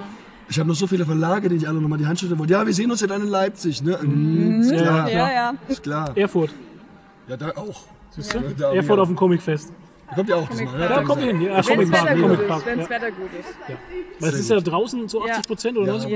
Ich 0.49 0.59
habe 0.59 0.69
noch 0.69 0.75
so 0.75 0.87
viele 0.87 1.05
Verlage, 1.05 1.49
die 1.49 1.57
ich 1.57 1.67
alle 1.67 1.81
nochmal 1.81 1.99
die 1.99 2.05
Hand 2.05 2.19
schütteln 2.19 2.39
wollte. 2.39 2.53
Ja, 2.53 2.65
wir 2.65 2.73
sehen 2.73 2.89
uns 2.89 3.01
ja 3.01 3.07
dann 3.07 3.21
in 3.21 3.27
Leipzig, 3.27 3.81
ne? 3.81 3.99
Mhm, 4.01 4.61
ist 4.61 4.71
klar. 4.71 5.09
Ja, 5.09 5.31
ja. 5.31 5.53
Ist 5.67 5.83
klar. 5.83 6.11
Erfurt. 6.15 6.53
Ja, 7.27 7.35
da 7.35 7.49
auch. 7.49 7.83
Siehst 8.11 8.33
du? 8.33 8.39
Ja, 8.39 8.43
da 8.57 8.73
Erfurt 8.73 8.97
ja. 8.97 9.01
auf 9.03 9.09
dem 9.09 9.17
Comicfest. 9.17 9.73
Da 10.09 10.15
kommt 10.15 10.29
ihr 10.29 10.37
auch 10.37 10.47
diesmal. 10.49 10.79
Ja, 10.79 11.03
komm 11.03 11.19
hin. 11.19 11.41
Ja, 11.41 11.67
Wenn 11.67 11.91
das 11.91 11.99
Park. 11.99 12.05
Wetter 12.15 12.31
ist. 12.31 12.65
Ja. 12.67 12.75
das 12.77 12.89
Wetter 12.89 13.11
gut 13.11 13.29
ist. 13.39 13.49
Ja. 13.67 13.75
Weil 14.19 14.29
es 14.29 14.39
ist 14.39 14.49
ja 14.49 14.59
draußen 14.61 15.09
zu 15.09 15.21
80 15.21 15.47
Prozent 15.47 15.77
oder 15.77 15.87
Ja. 15.87 15.93
90 15.93 16.11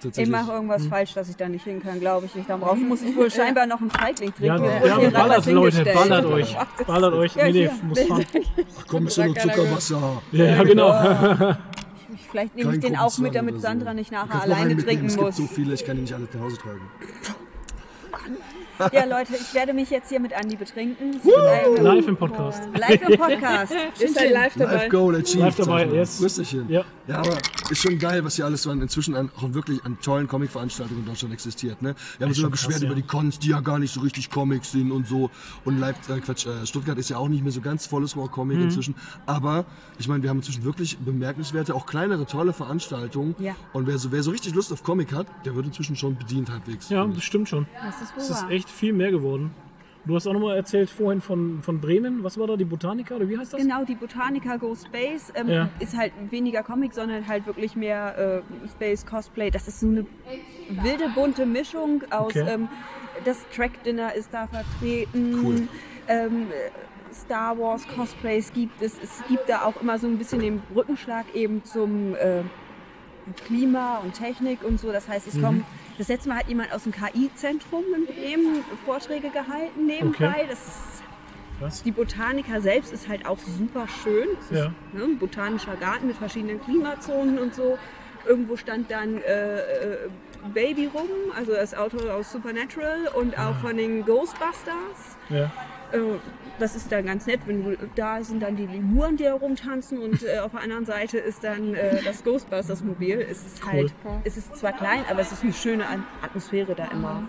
Prozent. 0.00 0.18
Ich 0.18 0.28
mache 0.28 0.52
irgendwas 0.52 0.86
falsch, 0.86 1.14
dass 1.14 1.28
ich 1.28 1.36
da 1.36 1.48
nicht 1.48 1.64
hin 1.64 1.82
kann, 1.82 1.98
glaube 1.98 2.26
ich. 2.26 2.46
Darauf 2.46 2.76
muss 2.78 3.02
ich 3.02 3.16
wohl 3.16 3.30
scheinbar 3.32 3.66
noch 3.66 3.80
einen 3.80 3.90
Feigling 3.90 4.32
trinken. 4.32 4.64
Ja, 4.64 5.00
ja, 5.00 5.10
ballert, 5.10 5.46
Leute, 5.46 5.84
ballert 5.84 6.24
ist. 6.24 6.30
euch. 6.30 6.56
Ballert 6.86 7.14
euch. 7.14 7.34
Ja, 7.34 7.44
Nee, 7.46 7.52
nee, 7.52 7.70
muss 7.82 8.00
fahren. 8.00 8.24
Komm 8.88 9.08
zu 9.08 9.24
nur 9.24 9.34
Zuckerwasser. 9.36 10.22
Ja, 10.30 10.44
ja, 10.44 10.62
genau. 10.62 11.56
Vielleicht 12.30 12.54
nehme 12.54 12.74
ich 12.74 12.80
den 12.80 12.96
auch 12.96 13.18
mit, 13.18 13.34
damit. 13.34 13.60
Sandra 13.60 13.92
nicht 13.92 14.12
nachher 14.12 14.40
alleine 14.42 14.76
trinken 14.76 15.06
Es 15.06 15.14
gibt 15.14 15.26
muss. 15.26 15.36
so 15.36 15.46
viele, 15.46 15.74
ich 15.74 15.84
kann 15.84 15.96
die 15.96 16.02
nicht 16.02 16.14
alle 16.14 16.28
nach 16.32 16.40
Hause 16.40 16.56
tragen. 16.58 16.80
Ja, 18.92 19.04
Leute, 19.04 19.34
ich 19.36 19.54
werde 19.54 19.72
mich 19.72 19.90
jetzt 19.90 20.08
hier 20.08 20.18
mit 20.20 20.32
Andi 20.32 20.56
betrinken. 20.56 21.12
Sie 21.22 21.30
bleiben 21.30 21.76
Live 21.82 22.08
im 22.08 22.16
Podcast. 22.16 22.62
live 22.74 23.02
im 23.08 23.18
Podcast. 23.18 23.72
Ist 24.00 24.18
halt 24.18 24.32
live 24.32 24.54
dabei. 24.56 24.74
Live 24.74 24.88
Goal 24.90 25.14
achieved. 25.16 25.36
Live 25.40 25.56
dabei, 25.56 25.78
sag 25.78 25.86
ich 25.86 25.90
mal. 25.92 25.96
yes. 25.98 26.18
Grüß 26.18 26.34
dich 26.36 26.50
hin. 26.50 26.64
Ja. 26.68 26.84
Ja, 27.08 27.18
aber 27.18 27.36
ist 27.68 27.82
schon 27.82 27.98
geil, 27.98 28.24
was 28.24 28.36
hier 28.36 28.44
alles 28.44 28.62
so 28.62 28.70
an, 28.70 28.80
inzwischen 28.80 29.16
an, 29.16 29.28
auch 29.36 29.52
wirklich 29.54 29.84
an 29.84 29.98
tollen 30.00 30.28
Comic-Veranstaltungen 30.28 31.00
in 31.00 31.06
Deutschland 31.06 31.34
existiert. 31.34 31.82
Ne? 31.82 31.96
Wir 32.18 32.24
haben 32.24 32.30
uns 32.30 32.38
immer 32.38 32.50
beschwert 32.50 32.80
über 32.82 32.94
die 32.94 33.02
Cons, 33.02 33.40
die 33.40 33.48
ja 33.48 33.60
gar 33.60 33.80
nicht 33.80 33.92
so 33.92 34.00
richtig 34.00 34.30
Comics 34.30 34.70
sind 34.70 34.92
und 34.92 35.08
so. 35.08 35.28
Und 35.64 35.80
Leipzig, 35.80 36.16
äh, 36.16 36.20
Quatsch, 36.20 36.46
äh, 36.46 36.64
Stuttgart 36.64 36.96
ist 36.98 37.10
ja 37.10 37.16
auch 37.16 37.28
nicht 37.28 37.42
mehr 37.42 37.50
so 37.52 37.60
ganz 37.60 37.86
volles 37.86 38.16
Rohr 38.16 38.30
Comic 38.30 38.58
Mhm. 38.58 38.64
inzwischen. 38.64 38.94
Aber 39.26 39.64
ich 39.98 40.06
meine, 40.06 40.22
wir 40.22 40.30
haben 40.30 40.38
inzwischen 40.38 40.62
wirklich 40.64 40.96
bemerkenswerte, 40.98 41.74
auch 41.74 41.86
kleinere, 41.86 42.24
tolle 42.24 42.52
Veranstaltungen. 42.52 43.34
Ja. 43.40 43.56
Und 43.72 43.88
wer 43.88 43.98
so, 43.98 44.12
wer 44.12 44.22
so 44.22 44.30
richtig 44.30 44.54
Lust 44.54 44.72
auf 44.72 44.84
Comic 44.84 45.12
hat, 45.12 45.26
der 45.44 45.56
wird 45.56 45.66
inzwischen 45.66 45.96
schon 45.96 46.14
bedient 46.16 46.50
halbwegs. 46.50 46.88
Ja, 46.88 47.00
finde 47.02 47.16
das 47.16 47.24
ich. 47.24 47.26
stimmt 47.26 47.48
schon. 47.48 47.66
Das 47.84 48.00
ist 48.00 48.14
wohl 48.16 48.22
Es 48.22 48.30
ist 48.30 48.42
wahr. 48.42 48.50
Echt 48.62 48.70
viel 48.70 48.92
mehr 48.92 49.10
geworden. 49.10 49.50
Du 50.04 50.16
hast 50.16 50.26
auch 50.26 50.32
noch 50.32 50.40
mal 50.40 50.56
erzählt 50.56 50.90
vorhin 50.90 51.20
von, 51.20 51.62
von 51.62 51.80
Bremen. 51.80 52.24
Was 52.24 52.36
war 52.36 52.48
da? 52.48 52.56
Die 52.56 52.64
Botanica 52.64 53.14
oder 53.14 53.28
wie 53.28 53.38
heißt 53.38 53.52
das? 53.52 53.60
Genau, 53.60 53.84
die 53.84 53.94
Botanica 53.94 54.56
Go 54.56 54.74
Space 54.74 55.32
ähm, 55.36 55.48
Ja. 55.48 55.68
ist 55.78 55.96
halt 55.96 56.12
weniger 56.30 56.64
Comic, 56.64 56.92
sondern 56.92 57.26
halt 57.28 57.46
wirklich 57.46 57.76
mehr 57.76 58.42
äh, 58.64 58.68
Space 58.68 59.06
Cosplay. 59.06 59.50
Das 59.50 59.68
ist 59.68 59.78
so 59.80 59.86
eine 59.86 60.04
wilde, 60.70 61.08
bunte 61.14 61.46
Mischung 61.46 62.02
aus. 62.10 62.34
Okay. 62.34 62.44
Ähm, 62.48 62.68
das 63.24 63.44
Track 63.54 63.82
Dinner 63.84 64.12
ist 64.14 64.30
da 64.32 64.48
vertreten. 64.48 65.38
Cool. 65.44 65.68
Ähm, 66.08 66.46
Star 67.12 67.56
Wars 67.56 67.86
Cosplays 67.86 68.52
gibt 68.52 68.82
es. 68.82 68.94
Es 69.00 69.22
gibt 69.28 69.48
da 69.48 69.62
auch 69.66 69.80
immer 69.80 69.98
so 70.00 70.08
ein 70.08 70.18
bisschen 70.18 70.40
den 70.40 70.60
Brückenschlag 70.74 71.26
eben 71.34 71.62
zum 71.64 72.16
äh, 72.16 72.42
Klima 73.46 73.98
und 73.98 74.14
Technik 74.14 74.64
und 74.64 74.80
so. 74.80 74.90
Das 74.90 75.08
heißt, 75.08 75.26
Mhm. 75.32 75.38
es 75.38 75.44
kommt. 75.44 75.64
Das 76.02 76.08
letzte 76.08 76.30
Mal 76.30 76.38
hat 76.38 76.48
jemand 76.48 76.72
aus 76.72 76.82
dem 76.82 76.90
KI-Zentrum 76.90 77.84
in 77.94 78.06
Bremen 78.06 78.64
Vorträge 78.84 79.30
gehalten 79.30 79.86
nebenbei. 79.86 80.26
Okay. 80.30 80.46
Das 81.60 81.74
ist 81.76 81.84
die 81.86 81.92
Botanica 81.92 82.60
selbst 82.60 82.92
ist 82.92 83.08
halt 83.08 83.24
auch 83.24 83.38
super 83.38 83.86
schön. 84.02 84.26
Es 84.40 84.50
ist 84.50 84.58
Ja. 84.58 84.72
ne, 84.92 85.04
ein 85.04 85.18
botanischer 85.18 85.76
Garten 85.76 86.08
mit 86.08 86.16
verschiedenen 86.16 86.60
Klimazonen 86.60 87.38
und 87.38 87.54
so. 87.54 87.78
Irgendwo 88.26 88.56
stand 88.56 88.90
dann 88.90 89.18
äh, 89.22 89.58
äh, 89.60 89.96
Baby 90.52 90.90
rum, 90.92 91.06
also 91.36 91.52
das 91.52 91.72
Auto 91.72 91.98
aus 92.10 92.32
Supernatural 92.32 93.06
und 93.14 93.38
Ah. 93.38 93.50
auch 93.50 93.56
von 93.60 93.76
den 93.76 94.04
Ghostbusters. 94.04 95.16
Ja. 95.28 95.52
Äh, 95.92 95.98
das 96.62 96.76
ist 96.76 96.90
dann 96.92 97.04
ganz 97.06 97.26
nett, 97.26 97.40
wenn 97.46 97.64
du, 97.64 97.76
da 97.96 98.22
sind 98.22 98.42
dann 98.42 98.56
die 98.56 98.66
Lemuren, 98.66 99.16
die 99.16 99.24
da 99.24 99.34
rumtanzen 99.34 99.98
und 99.98 100.22
äh, 100.22 100.38
auf 100.38 100.52
der 100.52 100.60
anderen 100.62 100.84
Seite 100.86 101.18
ist 101.18 101.42
dann 101.44 101.74
äh, 101.74 102.02
das 102.02 102.22
Ghostbusters-Mobil. 102.24 103.26
Es 103.30 103.44
ist 103.44 103.64
halt, 103.66 103.92
es 104.24 104.36
ist 104.36 104.56
zwar 104.56 104.72
klein, 104.72 105.04
aber 105.10 105.20
es 105.20 105.32
ist 105.32 105.42
eine 105.42 105.52
schöne 105.52 105.84
Atmosphäre 106.22 106.74
da 106.74 106.84
immer. 106.86 107.24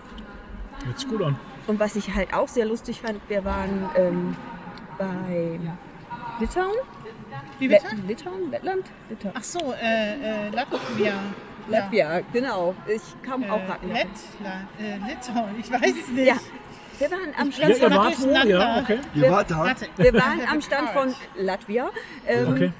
Hört 0.84 0.98
sich 0.98 1.08
gut 1.08 1.22
an. 1.22 1.36
Und 1.66 1.80
was 1.80 1.96
ich 1.96 2.14
halt 2.14 2.32
auch 2.32 2.48
sehr 2.48 2.66
lustig 2.66 3.00
fand, 3.00 3.20
wir 3.28 3.44
waren 3.44 3.88
ähm, 3.96 4.36
bei 4.98 5.58
Litauen. 6.40 6.74
Wie 7.58 7.68
bitte? 7.68 7.86
Let- 7.96 8.06
Litauen? 8.08 8.50
Lettland? 8.50 8.84
Litauen. 9.10 9.34
Ach 9.36 9.42
so, 9.44 9.72
äh, 9.82 10.46
äh, 10.46 10.50
Latvia. 10.50 11.12
Latvia, 11.68 12.20
genau. 12.32 12.74
Ich 12.86 13.02
kam 13.22 13.42
Ja. 13.42 13.52
auch 13.54 13.60
Äh, 13.62 13.66
gerade. 13.66 13.86
Lettland, 13.86 14.68
äh, 14.78 15.08
Litauen, 15.08 15.54
ich 15.58 15.72
weiß 15.72 15.94
es 16.02 16.08
nicht. 16.10 16.26
Ja, 16.26 16.36
wir 16.98 17.10
waren 17.10 17.34
am 17.38 17.52
Stand 17.52 17.76
von, 17.76 17.92
wo? 17.92 18.48
Ja, 18.48 18.78
okay. 18.80 18.98
Warte. 19.14 19.54
wir 19.96 20.14
waren 20.14 20.40
am 20.50 20.60
Stand 20.60 20.90
von 20.90 21.14
Latvia, 21.36 21.90
ähm, 22.26 22.48
Okay. 22.48 22.72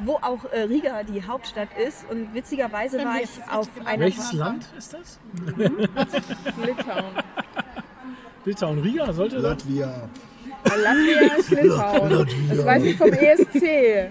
wo 0.00 0.14
auch 0.14 0.44
äh, 0.52 0.60
Riga 0.62 1.02
die 1.02 1.22
Hauptstadt 1.26 1.68
ist. 1.78 2.08
Und 2.10 2.34
witzigerweise 2.34 2.98
war 3.04 3.20
ich 3.22 3.30
auf 3.50 3.68
einer 3.84 4.04
Welches 4.04 4.32
Land 4.32 4.66
ist 4.76 4.94
das? 4.94 5.18
Litauen. 5.56 7.04
Litauen, 8.44 8.78
Riga, 8.80 9.12
sollte 9.12 9.36
das? 9.36 9.64
Latvia. 9.64 10.08
Latvia 10.64 11.36
ist 11.36 11.50
Litauen. 11.50 12.26
Das 12.48 12.64
weiß 12.64 12.82
ich 12.84 12.96
vom 12.96 13.12
ESC. 13.12 14.10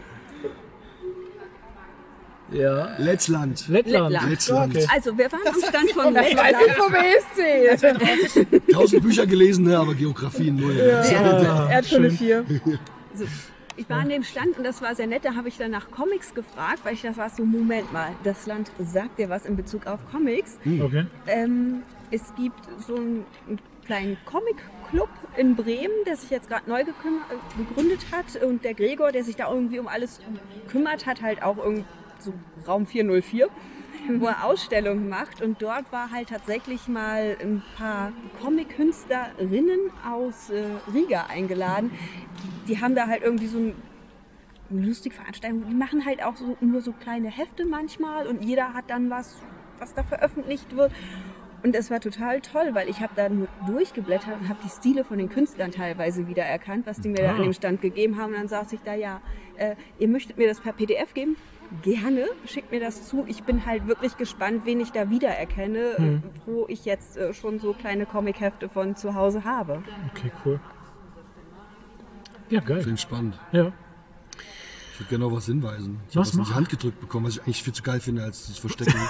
Ja. 2.51 2.95
Lettland. 2.97 3.67
Lettland. 3.67 4.11
Lettland. 4.11 4.29
Lettland. 4.29 4.75
Okay. 4.75 4.87
Also 4.93 5.17
wir 5.17 5.31
waren 5.31 5.47
am 5.47 5.61
Stand 5.61 5.91
von 5.91 6.13
Das 6.13 6.25
weiß 6.25 6.55
ich 6.67 6.73
vom 6.73 6.93
ESC. 6.93 8.71
Tausend 8.71 9.03
Bücher 9.03 9.25
gelesen, 9.25 9.65
ne, 9.65 9.77
aber 9.77 9.95
Geografie 9.95 10.51
null. 10.51 10.79
Ah, 10.79 11.67
Er 11.69 11.77
hat 11.77 11.85
schon 11.87 12.03
eine 12.03 12.11
schön. 12.11 12.45
4. 12.47 12.79
So, 13.15 13.25
ich 13.77 13.89
war 13.89 13.97
an 13.99 14.09
dem 14.09 14.23
Stand 14.23 14.57
und 14.57 14.63
das 14.63 14.81
war 14.81 14.95
sehr 14.95 15.07
nett. 15.07 15.25
Da 15.25 15.35
habe 15.35 15.47
ich 15.49 15.57
dann 15.57 15.71
nach 15.71 15.89
Comics 15.89 16.33
gefragt, 16.33 16.79
weil 16.83 16.93
ich 16.93 17.01
da 17.01 17.15
war 17.17 17.29
so, 17.29 17.43
Moment 17.43 17.91
mal, 17.91 18.11
das 18.23 18.45
Land 18.45 18.71
sagt 18.79 19.19
dir 19.19 19.29
was 19.29 19.45
in 19.45 19.55
Bezug 19.55 19.87
auf 19.87 19.99
Comics. 20.11 20.57
Okay. 20.65 21.05
Ähm, 21.27 21.81
es 22.11 22.21
gibt 22.37 22.59
so 22.87 22.95
einen, 22.95 23.25
einen 23.47 23.59
kleinen 23.85 24.17
Comic-Club 24.25 25.09
in 25.37 25.55
Bremen, 25.55 25.93
der 26.05 26.15
sich 26.15 26.29
jetzt 26.29 26.47
gerade 26.47 26.69
neu 26.69 26.81
äh, 26.81 26.85
gegründet 27.57 28.05
hat. 28.11 28.41
Und 28.43 28.63
der 28.63 28.75
Gregor, 28.75 29.11
der 29.11 29.23
sich 29.23 29.35
da 29.35 29.51
irgendwie 29.51 29.79
um 29.79 29.87
alles 29.87 30.19
kümmert, 30.69 31.05
hat 31.05 31.21
halt 31.21 31.41
auch 31.43 31.57
irgend 31.57 31.85
so 32.19 32.33
Raum 32.67 32.85
404, 32.85 33.47
wo 34.19 34.27
er 34.27 34.43
Ausstellungen 34.45 35.09
macht. 35.09 35.41
Und 35.41 35.61
dort 35.61 35.91
war 35.91 36.11
halt 36.11 36.29
tatsächlich 36.29 36.87
mal 36.87 37.37
ein 37.41 37.61
paar 37.77 38.11
Comic-Künstlerinnen 38.41 39.79
aus 40.07 40.49
äh, 40.49 40.63
Riga 40.93 41.25
eingeladen. 41.29 41.91
Die 42.67 42.79
haben 42.81 42.95
da 42.95 43.07
halt 43.07 43.23
irgendwie 43.23 43.47
so 43.47 43.57
ein 43.59 43.73
eine 44.71 44.81
lustige 44.87 45.13
Veranstaltung. 45.15 45.63
Die 45.69 45.75
machen 45.75 46.05
halt 46.05 46.23
auch 46.23 46.35
so, 46.35 46.57
nur 46.59 46.81
so 46.81 46.91
kleine 46.91 47.29
Hefte 47.29 47.65
manchmal 47.67 48.25
und 48.25 48.43
jeder 48.43 48.73
hat 48.73 48.85
dann 48.89 49.11
was, 49.11 49.39
was 49.77 49.93
da 49.93 50.01
veröffentlicht 50.01 50.75
wird. 50.75 50.91
Und 51.61 51.75
es 51.75 51.91
war 51.91 51.99
total 51.99 52.41
toll, 52.41 52.69
weil 52.73 52.89
ich 52.89 52.99
habe 52.99 53.13
da 53.15 53.29
nur 53.29 53.47
durchgeblättert 53.67 54.39
und 54.41 54.49
habe 54.49 54.57
die 54.65 54.69
Stile 54.69 55.03
von 55.03 55.19
den 55.19 55.29
Künstlern 55.29 55.69
teilweise 55.69 56.27
wiedererkannt, 56.27 56.87
was 56.87 56.99
die 56.99 57.09
mir 57.09 57.21
da 57.21 57.33
Ah. 57.33 57.35
an 57.35 57.43
dem 57.43 57.53
Stand 57.53 57.81
gegeben 57.83 58.17
haben. 58.17 58.31
Und 58.33 58.39
dann 58.39 58.47
saß 58.47 58.73
ich 58.73 58.79
da, 58.83 58.95
ja, 58.95 59.21
äh, 59.57 59.75
ihr 59.99 60.07
möchtet 60.07 60.39
mir 60.39 60.47
das 60.47 60.59
per 60.59 60.73
PDF 60.73 61.13
geben? 61.13 61.35
Gerne, 61.81 62.25
schickt 62.45 62.71
mir 62.71 62.79
das 62.79 63.07
zu. 63.07 63.25
Ich 63.27 63.43
bin 63.43 63.65
halt 63.65 63.87
wirklich 63.87 64.17
gespannt, 64.17 64.61
wen 64.65 64.79
ich 64.79 64.91
da 64.91 65.09
wiedererkenne, 65.09 65.93
Hm. 65.97 66.23
wo 66.45 66.65
ich 66.67 66.85
jetzt 66.85 67.17
äh, 67.17 67.33
schon 67.33 67.59
so 67.59 67.73
kleine 67.73 68.05
Comichefte 68.05 68.69
von 68.69 68.95
zu 68.95 69.15
Hause 69.15 69.43
habe. 69.43 69.83
Okay, 70.13 70.31
cool. 70.45 70.59
Ja, 72.49 72.61
geil. 72.61 72.83
Klingt 72.83 72.99
spannend. 72.99 73.39
Ja. 73.51 73.71
Ich 74.93 74.99
würde 75.01 75.09
gerne 75.09 75.25
noch 75.25 75.31
was 75.35 75.45
hinweisen. 75.47 75.99
Ich 76.09 76.15
Was 76.15 76.29
habe 76.29 76.39
was 76.39 76.47
in 76.47 76.53
die? 76.53 76.55
Hand 76.55 76.69
gedrückt 76.69 77.01
bekommen, 77.01 77.25
was 77.25 77.35
ich 77.37 77.41
eigentlich 77.43 77.63
viel 77.63 77.73
zu 77.73 77.83
geil 77.83 77.99
finde, 77.99 78.23
als 78.23 78.47
das 78.47 78.57
Verstecken. 78.57 78.93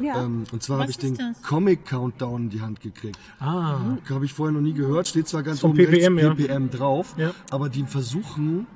Ja. 0.00 0.22
ähm, 0.22 0.44
und 0.52 0.62
zwar 0.62 0.78
habe 0.78 0.90
ich 0.92 0.98
den 0.98 1.16
das? 1.16 1.42
Comic 1.42 1.84
Countdown 1.84 2.42
in 2.44 2.50
die 2.50 2.60
Hand 2.60 2.80
gekriegt. 2.80 3.18
Ah, 3.40 3.80
Habe 4.08 4.24
ich 4.26 4.32
vorher 4.32 4.52
noch 4.52 4.60
nie 4.60 4.72
gehört. 4.72 5.08
Steht 5.08 5.26
zwar 5.26 5.42
ganz 5.42 5.58
Vom 5.58 5.72
oben 5.72 5.80
rechts 5.86 6.06
PPM, 6.06 6.18
ja. 6.20 6.34
PPM 6.34 6.70
drauf, 6.70 7.14
Ja. 7.16 7.32
aber 7.50 7.68
die 7.68 7.82
versuchen 7.82 8.68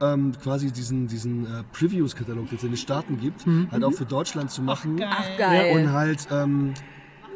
ähm, 0.00 0.32
quasi 0.42 0.70
diesen, 0.72 1.06
diesen 1.08 1.44
äh, 1.46 1.64
Previews-Katalog, 1.72 2.48
den 2.48 2.58
es 2.58 2.62
in 2.64 2.70
den 2.70 2.76
Staaten 2.76 3.18
gibt, 3.20 3.46
Mhm. 3.46 3.68
halt 3.70 3.84
auch 3.84 3.92
für 3.92 4.04
Deutschland 4.04 4.50
zu 4.50 4.62
machen. 4.62 4.96
Geil. 4.96 5.08
Ach, 5.10 5.38
geil. 5.38 5.76
Und 5.76 5.92
halt, 5.92 6.28
ähm, 6.30 6.74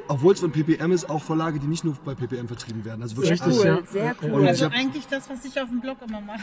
obwohl 0.09 0.35
es 0.35 0.41
von 0.41 0.51
PPM 0.51 0.93
ist, 0.93 1.09
auch 1.09 1.23
Verlage, 1.23 1.59
die 1.59 1.67
nicht 1.67 1.85
nur 1.85 1.95
bei 2.05 2.15
PPM 2.15 2.47
vertrieben 2.47 2.85
werden. 2.85 3.03
Also 3.03 3.17
wirklich 3.17 3.41
Sehr 3.41 3.49
cool, 3.49 3.65
ja. 3.65 3.79
sehr 3.91 4.05
Ja, 4.05 4.15
cool. 4.23 4.47
Also 4.47 4.67
hab- 4.67 4.73
eigentlich 4.73 5.07
das, 5.07 5.29
was 5.31 5.45
ich 5.45 5.61
auf 5.61 5.69
dem 5.69 5.81
Blog 5.81 5.99
immer 6.07 6.21
mache. 6.21 6.43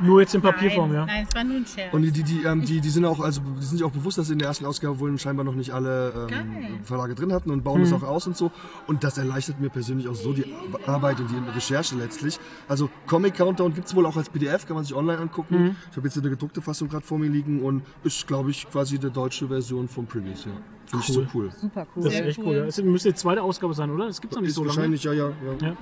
nur 0.02 0.20
jetzt 0.20 0.34
in 0.34 0.42
Papierform, 0.42 0.90
nein, 0.90 0.98
ja. 1.00 1.06
nein, 1.06 1.26
es 1.28 1.34
war 1.34 1.44
nur 1.44 1.56
ein 1.56 1.66
Scherz. 1.66 1.92
Und 1.92 2.02
die, 2.02 2.10
die, 2.10 2.22
die, 2.22 2.42
ähm, 2.44 2.64
die, 2.64 2.80
die 2.80 2.90
sind 2.90 3.04
auch, 3.04 3.20
also 3.20 3.40
die 3.40 3.64
sind 3.64 3.78
sich 3.78 3.84
auch 3.84 3.90
bewusst, 3.90 4.18
dass 4.18 4.26
sie 4.26 4.32
in 4.32 4.38
der 4.38 4.48
ersten 4.48 4.66
Ausgabe 4.66 4.98
wohl 4.98 5.16
scheinbar 5.18 5.44
noch 5.44 5.54
nicht 5.54 5.72
alle 5.72 6.28
ähm. 6.30 6.84
Verlage 6.84 7.14
drin 7.14 7.32
hatten 7.32 7.50
und 7.50 7.62
bauen 7.62 7.80
das 7.82 7.92
auch 7.92 8.02
aus 8.02 8.26
und 8.26 8.36
so. 8.36 8.50
Und 8.86 9.04
das 9.04 9.18
erleichtert 9.18 9.60
mir 9.60 9.68
persönlich 9.70 10.08
auch 10.08 10.14
so 10.14 10.32
die 10.32 10.46
Arbeit 10.86 11.20
und 11.20 11.30
die 11.30 11.50
Recherche 11.54 11.96
letztlich. 11.96 12.38
Also 12.68 12.88
Comic 13.06 13.34
Countdown 13.34 13.74
gibt's 13.74 13.94
wohl 13.94 14.06
auch 14.06 14.16
als 14.16 14.28
PDF, 14.28 14.66
kann 14.66 14.76
man 14.76 14.84
sich 14.84 14.94
online 14.94 15.18
angucken. 15.18 15.76
Ich 15.90 15.96
habe 15.96 16.06
jetzt 16.06 16.18
eine 16.18 16.30
gedruckte 16.30 16.62
Fassung 16.62 16.88
gerade 16.88 17.04
vor 17.04 17.18
mir 17.18 17.28
liegen 17.28 17.62
und 17.62 17.82
ist, 18.04 18.26
glaube 18.26 18.50
ich, 18.50 18.68
quasi 18.70 18.98
die 18.98 19.10
deutsche 19.10 19.48
Version 19.48 19.88
vom 19.88 20.06
Previous, 20.06 20.44
ja. 20.44 20.52
Finde 20.90 21.04
ich 21.06 21.12
so 21.14 21.20
Cool. 21.20 21.28
cool. 21.34 21.50
Super 21.52 21.86
cool. 21.96 22.04
Das 22.04 22.14
ist 22.14 22.20
echt 22.20 22.38
cool. 22.38 22.44
cool. 22.46 22.56
ja. 22.56 22.64
Es 22.64 22.82
müsste 22.82 23.08
die 23.10 23.14
zweite 23.14 23.42
Ausgabe 23.42 23.74
sein, 23.74 23.90
oder? 23.90 24.06
Das 24.06 24.20
gibt 24.20 24.32
es 24.32 24.36
noch 24.36 24.42
nicht 24.42 24.48
Ist 24.50 24.56
so 24.56 24.64
lange. 24.64 24.76
wahrscheinlich, 24.76 25.04
ja, 25.04 25.12
ja. 25.12 25.28
ja. 25.28 25.66
Ja. 25.68 25.76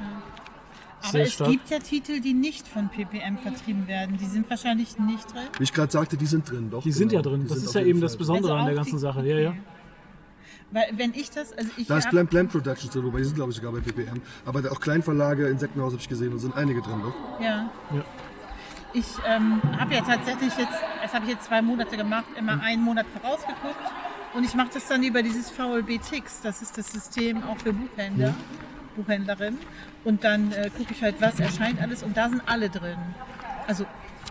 Aber 1.01 1.11
Sehr 1.13 1.23
es 1.23 1.33
stark. 1.35 1.51
gibt 1.51 1.71
ja 1.71 1.79
Titel, 1.79 2.21
die 2.21 2.35
nicht 2.35 2.67
von 2.67 2.89
PPM 2.89 3.39
vertrieben 3.39 3.87
werden. 3.87 4.19
Die 4.19 4.27
sind 4.27 4.51
wahrscheinlich 4.51 4.99
nicht 4.99 5.33
drin. 5.33 5.45
Wie 5.57 5.63
ich 5.63 5.73
gerade 5.73 5.93
sagte, 5.93 6.17
die 6.17 6.27
sind 6.27 6.51
drin, 6.51 6.71
doch. 6.71 6.83
Die 6.83 6.91
sind 6.93 7.13
ja 7.13 7.21
genau. 7.21 7.31
drin. 7.37 7.43
Die 7.45 7.49
Das 7.49 7.59
ist 7.63 7.75
ja 7.75 7.83
eben 7.83 8.01
das 8.01 8.13
Fall. 8.13 8.19
Besondere 8.19 8.53
Also 8.53 8.61
an 8.61 8.67
der 8.67 8.75
auch 8.75 8.85
ganzen 8.85 8.99
Sache. 8.99 9.25
Ja, 9.27 9.39
ja. 9.39 9.55
Weil 10.73 10.85
wenn 10.97 11.15
ich 11.15 11.31
das, 11.31 11.53
also 11.57 11.71
ich 11.79 11.87
Da 11.87 11.97
ist 11.99 12.11
Plant 12.11 12.29
Plant 12.29 12.51
Productions 12.51 12.93
drin, 12.93 13.05
wobei 13.05 13.19
die 13.19 13.25
sind, 13.25 13.37
glaube 13.37 13.51
ich, 13.53 13.57
sogar 13.57 13.73
bei 13.73 13.79
PPM. 13.81 14.21
Aber 14.45 14.61
da 14.61 14.71
auch 14.71 14.81
Kleinverlage, 14.81 15.47
Insektenhaus 15.49 15.93
habe 15.93 16.03
ich 16.03 16.09
gesehen 16.09 16.33
und 16.33 16.41
sind 16.41 16.55
einige 16.57 16.83
drin, 16.83 17.01
doch. 17.03 17.41
Ja. 17.41 17.71
Ja. 17.95 18.05
Ich 18.93 19.07
ähm, 19.27 19.63
habe 19.79 19.95
ja 19.95 20.01
tatsächlich 20.01 20.55
jetzt, 20.59 20.73
das 21.03 21.15
habe 21.15 21.25
ich 21.27 21.31
jetzt 21.33 21.45
zwei 21.45 21.63
Monate 21.63 21.97
gemacht, 21.97 22.25
immer 22.39 22.61
einen 22.61 22.83
Monat 22.83 23.07
vorausgeguckt. 23.21 23.77
Und 24.39 24.45
ich 24.45 24.55
mache 24.55 24.71
das 24.73 24.87
dann 24.87 25.03
über 25.03 25.21
dieses 25.21 25.51
VLB 25.51 26.01
Tix. 26.01 26.41
Das 26.43 26.63
ist 26.63 26.79
das 26.79 26.93
System 26.93 27.43
auch 27.43 27.59
für 27.59 27.73
Buchhändler, 27.73 28.33
Buchhändlerinnen. 28.95 29.59
Und 30.05 30.23
dann 30.23 30.53
äh, 30.53 30.71
gucke 30.79 30.93
ich 30.93 31.03
halt, 31.03 31.17
was 31.19 31.41
erscheint 31.41 31.83
alles. 31.83 32.05
Und 32.05 32.17
da 32.17 32.29
sind 32.29 32.43
alle 32.47 32.71
drin. 32.71 32.99
Also 33.67 33.85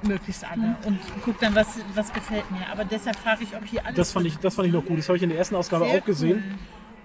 möglichst 0.03 0.49
alle. 0.49 0.77
Und 0.85 0.97
gucke 1.25 1.39
dann, 1.41 1.53
was, 1.55 1.79
was 1.93 2.13
gefällt 2.13 2.49
mir. 2.51 2.69
Aber 2.71 2.85
deshalb 2.85 3.17
frage 3.17 3.43
ich, 3.43 3.53
ob 3.53 3.65
hier 3.65 3.85
alles 3.85 3.97
Das 3.97 4.13
fand, 4.13 4.27
ich, 4.27 4.37
das 4.37 4.55
fand 4.55 4.69
ich 4.69 4.73
noch 4.73 4.85
gut. 4.85 4.97
Das 4.97 5.09
habe 5.09 5.17
ich 5.17 5.23
in 5.23 5.29
der 5.29 5.39
ersten 5.39 5.55
Ausgabe 5.57 5.83
Sehr 5.83 5.99
auch 5.99 6.05
gesehen. 6.05 6.57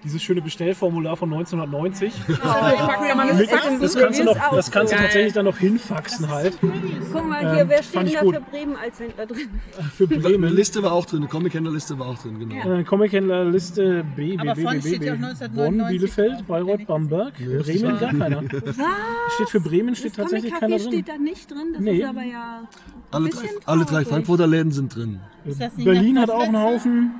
Dieses 0.03 0.21
schöne 0.21 0.41
Bestellformular 0.41 1.15
von 1.17 1.31
1990. 1.33 2.13
Oh, 2.29 2.33
das 2.33 3.47
kannst 3.47 3.95
du, 3.95 3.99
Reviews 3.99 4.23
noch, 4.25 4.33
das 4.55 4.67
auch 4.67 4.71
kannst 4.71 4.93
du 4.93 4.97
so. 4.97 5.03
tatsächlich 5.03 5.33
dann 5.33 5.45
noch 5.45 5.57
hinfaxen 5.57 6.29
halt. 6.29 6.57
Guck 6.59 7.27
mal 7.27 7.39
hier, 7.39 7.61
Ähm, 7.63 7.69
wer 7.69 7.83
steht 7.83 8.01
denn 8.07 8.13
da 8.13 8.19
gut. 8.21 8.35
für 8.35 8.41
Bremen 8.41 8.75
als 8.75 8.99
Händler 8.99 9.25
drin? 9.25 9.49
Für 9.95 10.03
Eine 10.09 10.17
Bremen. 10.19 10.53
Liste 10.53 10.83
war 10.83 10.91
auch 10.91 11.05
drin, 11.05 11.19
eine 11.19 11.27
Comic-Händler-Liste 11.27 11.97
war 11.99 12.07
auch 12.07 12.17
drin, 12.19 12.39
genau. 12.39 12.73
Äh, 12.79 12.83
Comic-Händlerliste 12.83 14.03
B, 14.15 14.35
B, 14.35 14.39
Aber 14.39 14.55
B, 14.55 14.61
vorne 14.63 14.79
B, 14.79 14.87
steht 14.89 14.99
B, 15.01 15.05
ja 15.07 15.13
B. 15.15 15.19
auch 15.19 15.29
1999 15.29 15.77
Bonn, 15.79 15.87
Bielefeld. 15.89 16.47
Bayreuth, 16.47 16.87
Bamberg. 16.87 17.33
Bremen, 17.37 17.99
gar 17.99 18.13
keiner. 18.13 18.43
Steht 19.35 19.49
für 19.49 19.59
Bremen 19.61 19.95
steht 19.95 20.11
Das 20.11 20.17
tatsächlich 20.17 20.51
Comic 20.53 20.59
keiner 20.61 20.77
drin. 20.77 20.91
steht 20.93 21.07
da 21.09 21.17
nicht 21.17 21.49
drin, 21.49 21.73
das 21.73 21.81
Nee. 21.81 21.97
ist 21.99 22.05
aber 22.05 22.23
ja 22.23 22.67
Alle 23.11 23.29
drei, 23.29 23.49
alle 23.65 23.85
drei. 23.85 24.05
Frankfurter 24.05 24.47
Läden 24.47 24.71
sind 24.71 24.95
drin. 24.95 25.19
Ist 25.45 25.61
das 25.61 25.75
nicht 25.75 25.85
Berlin 25.85 26.19
hat 26.19 26.29
auch 26.29 26.43
einen 26.43 26.53
Postleitzahl? 26.53 27.11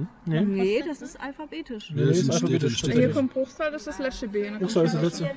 Haufen. 0.00 0.08
Nee, 0.26 0.40
Nee, 0.44 0.84
das 0.86 1.02
ist 1.02 1.20
alphabetisch. 1.20 1.90
nee, 1.94 2.04
das 2.06 2.18
ist 2.18 2.30
alphabetisch. 2.30 2.78
Städte, 2.78 2.98
Hier 2.98 3.10
kommt 3.10 3.32
Bruchsal, 3.32 3.70
das 3.72 3.82
ist 3.82 3.88
das 3.88 3.98
letzte 3.98 4.28
B. 4.28 4.50
Ne? 4.50 4.58
Bruchsal 4.58 4.84
ist 4.84 4.94
das 4.94 5.02
letzte. 5.02 5.30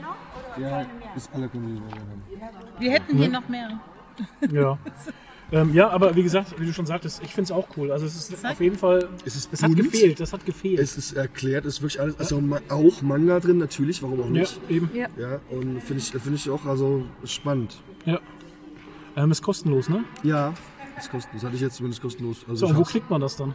Ja, 0.60 0.86
ist 1.16 1.30
alle. 1.34 1.50
Wir 2.80 2.92
hätten 2.92 3.18
hier 3.18 3.30
noch 3.30 3.48
mehr. 3.50 3.80
Ja. 4.52 4.78
Ähm, 5.54 5.74
ja, 5.74 5.90
aber 5.90 6.16
wie 6.16 6.24
gesagt, 6.24 6.58
wie 6.60 6.66
du 6.66 6.72
schon 6.72 6.86
sagtest, 6.86 7.22
ich 7.24 7.34
finde 7.34 7.46
es 7.46 7.52
auch 7.52 7.68
cool. 7.76 7.92
Also 7.92 8.06
es 8.06 8.16
ist 8.30 8.46
auf 8.46 8.62
jeden 8.62 8.78
Fall, 8.78 9.10
Es 9.26 9.36
ist 9.36 9.52
es 9.52 9.62
hat 9.62 9.76
gefehlt, 9.76 10.20
das 10.22 10.32
hat 10.32 10.46
gefehlt. 10.46 10.80
Es 10.80 10.98
ist 10.98 11.12
erklärt, 11.14 11.66
es 11.66 11.76
ist 11.76 11.82
wirklich 11.82 12.00
alles, 12.00 12.18
also 12.20 12.40
ma- 12.40 12.62
auch 12.70 13.02
Manga 13.02 13.38
drin, 13.42 13.58
natürlich, 13.58 14.02
warum 14.02 14.22
auch 14.22 14.26
ja, 14.28 14.32
nicht. 14.32 14.60
eben. 14.70 14.90
Ja. 14.94 15.08
Ja, 15.20 15.40
und 15.50 15.82
finde 15.82 16.02
ich, 16.02 16.10
finde 16.12 16.36
ich 16.36 16.50
auch 16.50 16.66
also 16.66 17.04
spannend. 17.26 17.82
Ja. 18.06 18.20
Ähm, 19.18 19.32
ist 19.32 19.42
kostenlos, 19.42 19.90
ne? 19.90 20.06
Ja, 20.24 20.54
ist 21.02 21.12
kostenlos. 21.12 21.44
Hatte 21.44 21.56
ich 21.56 21.62
jetzt 21.62 21.76
zumindest 21.76 22.02
kostenlos. 22.02 22.46
Also 22.48 22.68
So, 22.68 22.76
wo 22.76 22.84
kriegt 22.84 23.10
man 23.10 23.22
das 23.22 23.36
dann? 23.36 23.54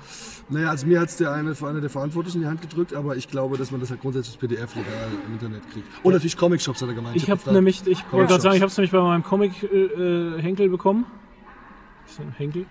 Naja, 0.48 0.70
also 0.70 0.86
mir 0.86 1.00
hat 1.00 1.08
es 1.08 1.16
der 1.16 1.32
eine, 1.32 1.54
einer 1.62 1.80
der 1.80 1.90
Verantwortlichen 1.90 2.38
in 2.38 2.42
die 2.42 2.48
Hand 2.48 2.62
gedrückt, 2.62 2.94
aber 2.94 3.16
ich 3.16 3.28
glaube, 3.28 3.56
dass 3.56 3.70
man 3.70 3.80
das 3.80 3.90
halt 3.90 4.00
grundsätzlich 4.00 4.34
als 4.34 4.40
PDF 4.40 4.74
legal 4.74 5.08
im 5.26 5.32
Internet 5.32 5.70
kriegt. 5.70 5.86
Und 6.02 6.12
natürlich 6.12 6.36
Comic-Shops 6.36 6.82
hat 6.82 6.88
er 6.88 6.94
gemeint. 6.94 7.16
Ich 7.16 7.30
hab 7.30 7.40
habe 7.40 7.52
nämlich, 7.52 7.86
ich 7.86 8.04
wollte 8.12 8.28
gerade 8.28 8.42
sagen, 8.42 8.56
ich 8.56 8.62
habe 8.62 8.70
es 8.70 8.76
nämlich 8.76 8.92
bei 8.92 9.00
meinem 9.00 9.22
Comic-Henkel 9.22 10.68
bekommen. 10.68 11.06
Ist 12.06 12.18
das 12.18 12.26
ein 12.26 12.32
Henkel? 12.32 12.66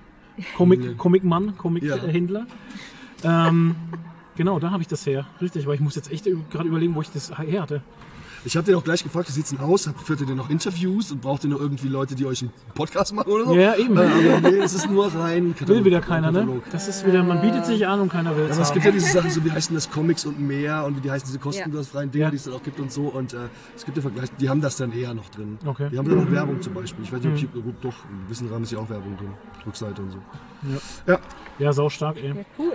Comic, 0.58 0.98
Comic-Mann, 0.98 1.58
Comic-Händler. 1.58 2.46
Ähm, 3.24 3.76
genau, 4.36 4.60
da 4.60 4.72
habe 4.72 4.82
ich 4.82 4.88
das 4.88 5.06
her. 5.06 5.26
Richtig, 5.42 5.66
weil 5.66 5.76
ich 5.76 5.82
muss 5.82 5.96
jetzt 5.96 6.12
echt 6.12 6.28
gerade 6.50 6.68
überlegen, 6.68 6.96
wo 6.96 7.02
ich 7.02 7.10
das 7.10 7.38
her 7.38 7.62
hatte. 7.62 7.82
Ich 8.46 8.56
habe 8.56 8.66
den 8.66 8.76
auch 8.76 8.84
gleich 8.84 9.04
gefragt, 9.04 9.28
wie 9.28 9.32
sieht's 9.32 9.50
denn 9.50 9.60
aus? 9.60 9.90
Führt 10.04 10.22
ihr 10.22 10.28
denn 10.28 10.38
noch 10.38 10.52
Interviews 10.52 11.12
und 11.12 11.20
braucht 11.22 11.44
ihr 11.44 11.50
noch 11.50 11.60
irgendwie 11.60 11.88
Leute, 11.88 12.14
die 12.14 12.26
euch 12.28 12.44
einen 12.44 12.52
Podcast 12.76 13.12
machen 13.14 13.32
oder 13.32 13.46
so? 13.46 13.56
Ja, 13.56 13.76
eben. 13.76 13.98
Äh, 13.98 14.02
aber 14.38 14.52
nee, 14.52 14.58
es 14.60 14.74
ist 14.76 14.88
nur 14.90 15.08
rein 15.14 15.56
Katalog. 15.56 15.78
Will 15.84 15.86
wieder 15.86 16.00
keiner, 16.02 16.32
ne? 16.32 16.62
Das 16.72 16.88
ist 16.88 17.06
wieder, 17.08 17.24
man 17.24 17.42
bietet 17.42 17.66
sich 17.66 17.88
an 17.88 18.00
und 18.02 18.10
keiner 18.12 18.36
will 18.38 18.44
Ja, 18.44 18.50
es 18.52 18.58
aber 18.58 18.62
es 18.68 18.74
gibt 18.74 18.86
ja 18.86 18.92
diese 18.92 19.12
Sachen, 19.12 19.32
so 19.32 19.44
wie 19.44 19.52
heißen 19.52 19.74
das 19.76 19.90
Comics 19.90 20.26
und 20.26 20.40
mehr 20.40 20.86
und 20.86 20.96
wie 20.98 21.02
die 21.02 21.10
heißen 21.10 21.26
diese 21.26 21.40
kostenlos 21.40 21.88
freien 21.88 22.12
Dinge, 22.12 22.26
Ja. 22.26 22.30
die 22.30 22.36
es 22.38 22.44
dann 22.44 22.54
auch 22.54 22.62
gibt 22.64 22.80
und 22.80 22.92
so. 22.92 23.08
Und 23.08 23.34
äh, 23.34 23.48
es 23.76 23.84
gibt 23.84 23.98
ja 23.98 24.02
Vergleich, 24.02 24.30
die 24.40 24.48
haben 24.48 24.62
das 24.62 24.78
dann 24.78 24.92
eher 24.94 25.14
noch 25.16 25.30
drin. 25.30 25.58
Okay. 25.66 25.90
Die 25.92 25.98
haben 25.98 26.08
dann 26.08 26.28
auch 26.28 26.32
Werbung 26.32 26.62
zum 26.62 26.76
Beispiel. 26.76 27.04
Ich 27.04 27.12
weiß 27.12 27.22
nicht, 27.24 27.34
ob 27.34 27.40
Keep 27.40 27.64
gut 27.64 27.76
doch, 27.82 27.96
ein 28.06 28.28
bisschen 28.28 28.48
Rahmen 28.50 28.64
ist 28.64 28.72
ja 28.72 28.78
auch 28.78 28.90
Werbung 28.90 29.18
drin. 29.18 29.32
Rückseite 29.66 30.02
und 30.04 30.12
so. 30.12 30.18
Ja. 31.08 31.20
Ja, 31.58 31.74
sau 31.74 31.90
stark, 31.90 32.18
ey. 32.18 32.28
Ja, 32.30 32.36
cool. 32.60 32.74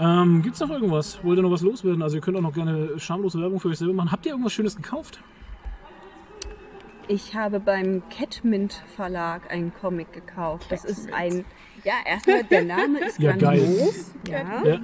Ähm, 0.00 0.42
gibt's 0.42 0.60
noch 0.60 0.70
irgendwas? 0.70 1.22
Wollt 1.24 1.38
ihr 1.38 1.42
noch 1.42 1.50
was 1.50 1.62
loswerden? 1.62 2.02
Also 2.02 2.16
ihr 2.16 2.20
könnt 2.20 2.36
auch 2.36 2.42
noch 2.42 2.52
gerne 2.54 2.98
schamlose 2.98 3.40
Werbung 3.40 3.58
für 3.58 3.68
euch 3.68 3.78
selber 3.78 3.94
machen. 3.94 4.12
Habt 4.12 4.26
ihr 4.26 4.32
irgendwas 4.32 4.52
Schönes 4.52 4.76
gekauft? 4.76 5.20
Ich 7.08 7.34
habe 7.34 7.58
beim 7.58 8.02
Catmint 8.10 8.84
Verlag 8.94 9.50
einen 9.50 9.72
Comic 9.72 10.12
gekauft. 10.12 10.70
Das 10.70 10.84
ist 10.84 11.12
ein, 11.12 11.44
ja, 11.82 11.94
erstmal 12.04 12.44
der 12.44 12.64
Name 12.64 12.98
ist 13.06 13.18
Ja, 13.18 13.32
grandios. 13.32 14.12
Ja. 14.28 14.62
Ja. 14.64 14.80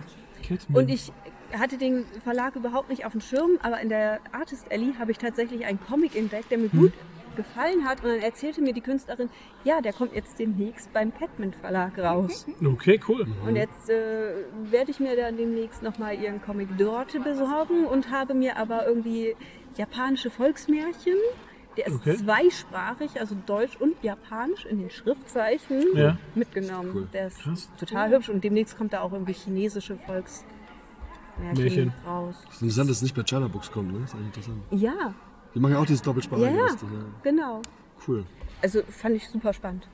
Und 0.73 0.89
ich 0.91 1.13
hatte 1.53 1.79
den 1.79 2.05
Verlag 2.25 2.57
überhaupt 2.57 2.89
nicht 2.89 3.05
auf 3.05 3.13
dem 3.13 3.21
Schirm, 3.21 3.59
aber 3.63 3.81
in 3.81 3.89
der 3.89 4.21
Artist 4.33 4.71
Alley 4.73 4.95
habe 4.99 5.13
ich 5.13 5.19
tatsächlich 5.19 5.67
einen 5.67 5.79
Comic 5.81 6.17
entdeckt, 6.17 6.51
der 6.51 6.59
mir 6.59 6.69
gut 6.69 6.93
gefallen 7.37 7.85
hat. 7.85 8.03
Und 8.03 8.11
dann 8.11 8.21
erzählte 8.21 8.61
mir 8.63 8.73
die 8.73 8.81
Künstlerin, 8.81 9.29
ja, 9.65 9.81
der 9.81 9.93
kommt 9.93 10.15
jetzt 10.15 10.39
demnächst 10.39 10.93
beim 10.93 11.13
Catmint 11.15 11.57
Verlag 11.57 11.99
raus. 11.99 12.47
Okay, 12.65 13.01
cool. 13.09 13.27
Und 13.47 13.57
jetzt 13.57 13.89
äh, 13.91 14.45
werde 14.71 14.91
ich 14.91 15.01
mir 15.01 15.17
dann 15.17 15.37
demnächst 15.37 15.83
nochmal 15.83 16.19
ihren 16.21 16.41
Comic 16.41 16.69
dort 16.79 17.13
besorgen 17.25 17.87
und 17.87 18.11
habe 18.11 18.35
mir 18.35 18.57
aber 18.57 18.87
irgendwie 18.87 19.35
japanische 19.77 20.31
Volksmärchen. 20.31 21.15
Der 21.77 21.89
ist 21.89 21.95
Okay. 21.97 22.17
zweisprachig, 22.17 23.19
also 23.19 23.35
Deutsch 23.47 23.77
und 23.81 24.01
Japanisch 24.03 24.65
in 24.65 24.79
den 24.79 24.91
Schriftzeichen 24.91 25.83
Ja. 25.95 26.17
mitgenommen. 26.37 27.09
Der 27.13 27.27
ist 27.27 27.41
Krass. 27.41 27.69
total 27.81 28.11
hübsch 28.13 28.29
und 28.29 28.45
demnächst 28.45 28.77
kommt 28.79 28.93
da 28.93 29.01
auch 29.01 29.13
irgendwie 29.13 29.33
chinesische 29.33 29.97
Volksmärchen 29.97 30.45
Märchen. 31.53 31.93
raus. 32.07 32.37
Es 32.49 32.57
ist 32.57 32.63
interessant, 32.63 32.91
dass 32.91 32.97
es 32.99 33.03
nicht 33.03 33.17
bei 33.17 33.23
China 33.25 33.49
Books 33.49 33.73
kommt, 33.73 33.93
ne? 33.93 33.99
Das 34.01 34.11
ist 34.11 34.15
eigentlich 34.15 34.27
interessant. 34.29 34.63
Ja, 34.71 35.15
Die 35.55 35.61
machen 35.61 35.73
ja 35.73 35.79
auch 35.79 35.87
dieses 35.87 36.03
doppelsprachige. 36.03 36.47
ja, 36.49 36.53
ja, 36.55 36.67
ja. 36.67 36.75
genau. 37.23 37.63
Cool. 38.07 38.25
Also 38.63 38.83
fand 38.89 39.17
ich 39.17 39.29
super 39.29 39.53
spannend. 39.53 39.87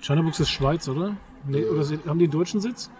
China 0.00 0.22
Books 0.22 0.40
ist 0.40 0.50
Schweiz, 0.50 0.88
oder? 0.88 1.16
Nee, 1.46 1.64
oder 1.64 1.82
sie- 1.84 1.98
haben 2.06 2.18
die 2.18 2.24
einen 2.26 2.32
deutschen 2.32 2.60
Sitz? 2.60 2.90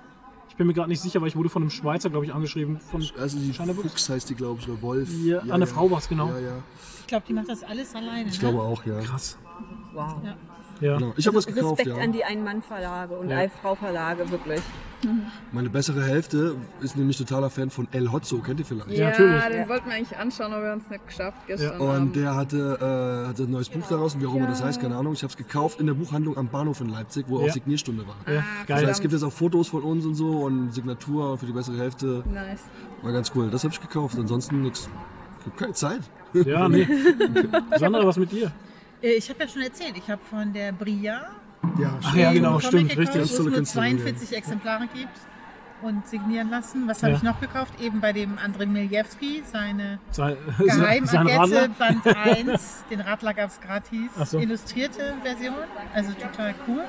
Ich 0.49 0.57
bin 0.57 0.67
mir 0.67 0.73
gerade 0.75 0.89
nicht 0.89 1.03
sicher, 1.03 1.21
weil 1.21 1.29
ich 1.29 1.37
wurde 1.37 1.51
von 1.51 1.63
einem 1.63 1.71
Schweizer, 1.71 2.09
glaube 2.09 2.25
ich, 2.25 2.33
angeschrieben. 2.33 2.81
Von 2.81 3.05
Also 3.19 3.39
die 3.39 3.53
Books? 3.53 3.83
Fuchs 3.83 4.09
heißt 4.09 4.31
die, 4.31 4.35
glaube 4.35 4.61
ich, 4.61 4.69
oder 4.69 4.81
Wolf. 4.81 5.09
Ja, 5.25 5.41
Anne 5.51 5.67
Frau 5.67 5.91
war's, 5.91 6.09
genau. 6.09 6.29
Ja, 6.29 6.39
ja. 6.39 6.53
Ich 7.01 7.07
glaube, 7.07 7.25
die 7.29 7.35
macht 7.35 7.49
das 7.49 7.63
alles 7.63 7.95
alleine. 7.95 8.29
Ich 8.31 8.41
ne? 8.43 8.49
glaube 8.51 8.63
auch, 8.63 8.85
ja. 8.87 8.99
Krass. 9.01 9.37
Wow. 9.93 10.17
Ja. 10.25 10.37
Genau. 10.81 11.13
Ich 11.17 11.27
habe 11.27 11.37
was 11.37 11.47
gekauft, 11.47 11.79
Respekt 11.81 11.97
ja. 11.97 12.03
an 12.03 12.13
die 12.13 12.25
Ein-Mann-Verlage 12.25 13.15
und 13.17 13.29
Ja. 13.31 13.39
Ein-Frau-Verlage, 13.39 14.31
wirklich. 14.31 14.61
Meine 15.53 15.69
bessere 15.71 16.03
Hälfte 16.03 16.57
ist 16.81 16.97
nämlich 16.97 17.17
totaler 17.19 17.51
Fan 17.51 17.71
von 17.71 17.87
El 17.93 18.11
Hotzo, 18.11 18.39
kennt 18.39 18.61
ihr 18.61 18.67
vielleicht? 18.67 18.91
Ja, 18.91 19.11
natürlich. 19.11 19.43
den 19.45 19.69
wollten 19.69 19.89
wir 19.89 19.95
eigentlich 19.97 20.19
anschauen, 20.19 20.53
aber 20.53 20.63
wir 20.65 20.71
haben 20.71 20.81
es 20.85 20.91
nicht 20.91 21.07
geschafft 21.07 21.39
gestern. 21.47 21.81
Und 21.81 22.17
der 22.17 22.35
hatte, 22.35 22.79
äh, 23.25 23.29
hatte 23.29 23.43
ein 23.45 23.51
neues 23.51 23.69
Buch 23.69 23.87
daraus, 23.89 24.15
und 24.15 24.23
wie 24.23 24.27
auch 24.27 24.35
immer 24.35 24.47
das 24.49 24.63
heißt, 24.63 24.81
keine 24.81 24.97
Ahnung. 24.97 25.13
Ich 25.13 25.23
habe 25.23 25.31
es 25.31 25.37
gekauft 25.37 25.81
in 25.81 25.87
der 25.87 25.95
Buchhandlung 25.95 26.37
am 26.37 26.49
Bahnhof 26.49 26.81
in 26.81 26.89
Leipzig, 26.89 27.27
wo 27.29 27.41
Ja. 27.41 27.47
auch 27.47 27.53
Signierstunde 27.53 28.05
war. 28.07 28.17
Ja, 28.27 28.43
Das 28.67 28.81
geil. 28.81 28.89
es 28.89 29.01
gibt 29.01 29.13
jetzt 29.13 29.23
auch 29.23 29.33
Fotos 29.33 29.69
von 29.69 29.83
uns 29.83 30.05
und 30.07 30.15
so 30.15 30.41
und 30.45 30.73
Signatur 30.73 31.37
für 31.39 31.47
die 31.47 31.53
bessere 31.53 31.77
Hälfte. 31.79 32.25
Nice. 32.33 32.61
War 33.03 33.13
ganz 33.13 33.31
cool. 33.35 33.51
Das 33.51 33.65
habe 33.65 33.73
ich 33.75 33.81
gekauft. 33.81 34.17
Ansonsten 34.19 34.63
nichts. 34.63 34.89
Ich 35.41 35.47
habe 35.47 35.57
keine 35.57 35.73
Zeit. 35.75 36.01
Ja, 36.33 36.69
nee. 36.69 36.87
Sandra, 37.79 38.05
was 38.07 38.17
mit 38.17 38.33
dir? 38.33 38.51
Äh, 39.03 39.13
Ich 39.17 39.29
habe 39.31 39.41
ja 39.45 39.49
schon 39.49 39.63
erzählt, 39.63 39.97
ich 39.97 40.09
habe 40.11 40.21
von 40.29 40.53
der 40.53 40.73
Bria 40.73 41.31
Ja, 41.79 41.99
Ach 42.03 42.15
ja, 42.15 42.33
genau, 42.33 42.59
stimmt, 42.61 42.91
gekauft, 42.91 42.99
richtig. 43.17 43.21
wo 43.21 43.25
es 43.25 43.39
nur 43.39 43.53
Künstlerin, 43.53 43.99
42 43.99 44.37
Exemplare 44.37 44.87
gibt 44.95 45.19
und 45.83 46.07
signieren 46.07 46.49
lassen. 46.49 46.87
Was 46.89 47.03
habe 47.03 47.13
Ja. 47.13 47.17
ich 47.19 47.23
noch 47.23 47.41
gekauft? 47.41 47.75
Eben 47.81 48.01
bei 48.01 48.13
dem 48.13 48.39
Andrei 48.39 48.67
Miljewski, 48.67 49.43
seine 49.51 49.99
Sein, 50.11 50.37
Radler? 50.59 51.69
Band 51.69 52.07
1. 52.07 52.85
Den 52.91 53.01
Radler 53.01 53.35
gab 53.35 53.51
es 53.51 53.61
gratis. 53.61 54.11
So. 54.31 54.39
Illustrierte 54.39 55.15
Version, 55.23 55.55
also 55.93 56.13
total 56.13 56.55
cool. 56.67 56.85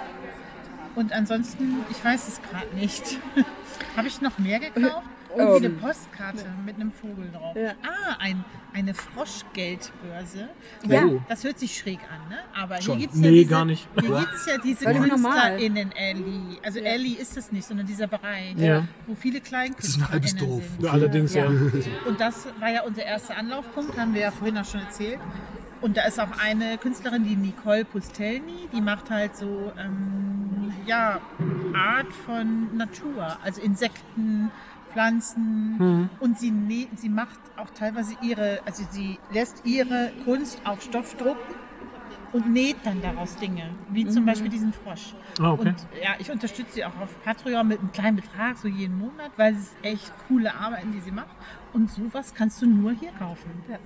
Und 0.95 1.12
ansonsten, 1.12 1.78
ich 1.91 2.03
weiß 2.03 2.28
es 2.28 2.41
gerade 2.41 2.74
nicht. 2.76 3.20
habe 3.97 4.08
ich 4.08 4.22
noch 4.22 4.38
mehr 4.39 4.60
gekauft? 4.60 5.05
Irgendwie 5.38 5.65
eine 5.65 5.75
Postkarte 5.75 6.45
mit 6.65 6.75
einem 6.75 6.91
Vogel 6.91 7.29
drauf. 7.31 7.55
Ja. 7.55 7.71
Ah, 7.83 8.15
ein, 8.19 8.43
eine 8.73 8.93
Froschgeldbörse. 8.93 10.49
Ja. 10.88 11.05
Oh. 11.05 11.21
Das 11.29 11.43
hört 11.43 11.59
sich 11.59 11.77
schräg 11.77 11.99
an, 12.03 12.29
ne? 12.29 12.38
Aber 12.55 12.81
Schon. 12.81 12.97
hier 12.97 13.07
gibt 13.07 13.15
es 13.15 13.21
ja 13.21 13.29
Nee, 13.29 13.38
diese, 13.38 13.49
gar 13.49 13.65
nicht. 13.65 13.88
Hier 13.99 14.19
gibt's 14.19 14.45
ja 14.45 14.57
diese 14.57 14.83
Völlig 14.83 15.07
normal. 15.07 15.57
KünstlerInnen 15.57 15.93
Alley. 15.97 16.59
Also 16.63 16.79
ist 16.79 17.38
es 17.38 17.51
nicht, 17.51 17.67
sondern 17.67 17.85
dieser 17.85 18.07
Bereich, 18.07 18.55
Ja. 18.57 18.88
wo 19.05 19.15
viele 19.15 19.39
ist 19.39 19.97
ein 19.97 20.09
halbes 20.09 20.35
Dorf. 20.35 20.63
Ja, 20.79 20.91
allerdings, 20.91 21.33
ja. 21.33 21.45
Und 21.47 22.19
das 22.19 22.47
war 22.59 22.69
ja 22.69 22.83
unser 22.83 23.03
erster 23.03 23.38
Anlaufpunkt, 23.38 23.97
haben 23.97 24.13
wir 24.13 24.21
ja 24.21 24.31
vorhin 24.31 24.57
auch 24.57 24.65
schon 24.65 24.81
erzählt. 24.81 25.19
Und 25.79 25.95
da 25.95 26.05
ist 26.05 26.19
auch 26.19 26.31
eine 26.43 26.77
Künstlerin, 26.79 27.23
die 27.23 27.35
Nicole 27.35 27.85
Pustelny, 27.85 28.67
die 28.73 28.81
macht 28.81 29.09
halt 29.11 29.35
so, 29.35 29.71
ähm, 29.77 30.73
ja, 30.88 31.21
Art 31.73 32.11
von 32.25 32.75
Natur, 32.75 33.38
also 33.43 33.61
Insekten, 33.61 34.51
Pflanzen. 34.91 36.09
Und 36.19 36.39
sie, 36.39 36.51
nä- 36.51 36.88
sie 36.95 37.09
macht 37.09 37.39
auch 37.57 37.69
teilweise 37.71 38.15
ihre, 38.21 38.59
also 38.65 38.83
sie 38.89 39.19
lässt 39.31 39.65
ihre 39.65 40.11
Kunst 40.25 40.61
auf 40.65 40.81
Stoff 40.81 41.15
drucken 41.15 41.55
und 42.33 42.51
näht 42.51 42.75
dann 42.83 43.01
daraus 43.01 43.38
Dinge, 43.38 43.69
wie 43.89 44.05
zum 44.05 44.25
Beispiel 44.25 44.49
diesen 44.49 44.73
Frosch. 44.73 45.13
Ah, 45.39 45.51
okay. 45.51 45.69
Und 45.69 45.75
ja, 46.03 46.09
ich 46.19 46.29
unterstütze 46.29 46.73
sie 46.73 46.85
auch 46.85 46.95
auf 46.99 47.23
Patreon 47.23 47.65
mit 47.67 47.79
einem 47.79 47.91
kleinen 47.93 48.17
Betrag, 48.17 48.57
so 48.57 48.67
jeden 48.67 48.97
Monat, 48.99 49.31
weil 49.38 49.53
es 49.53 49.59
ist 49.61 49.75
echt 49.81 50.11
coole 50.27 50.53
Arbeiten, 50.53 50.91
die 50.91 50.99
sie 50.99 51.11
macht. 51.11 51.27
Und 51.73 51.89
sowas 51.91 52.33
kannst 52.33 52.61
du 52.61 52.65
nur 52.65 52.91
hier 52.91 53.11
kaufen. 53.19 53.49
Ja, 53.69 53.77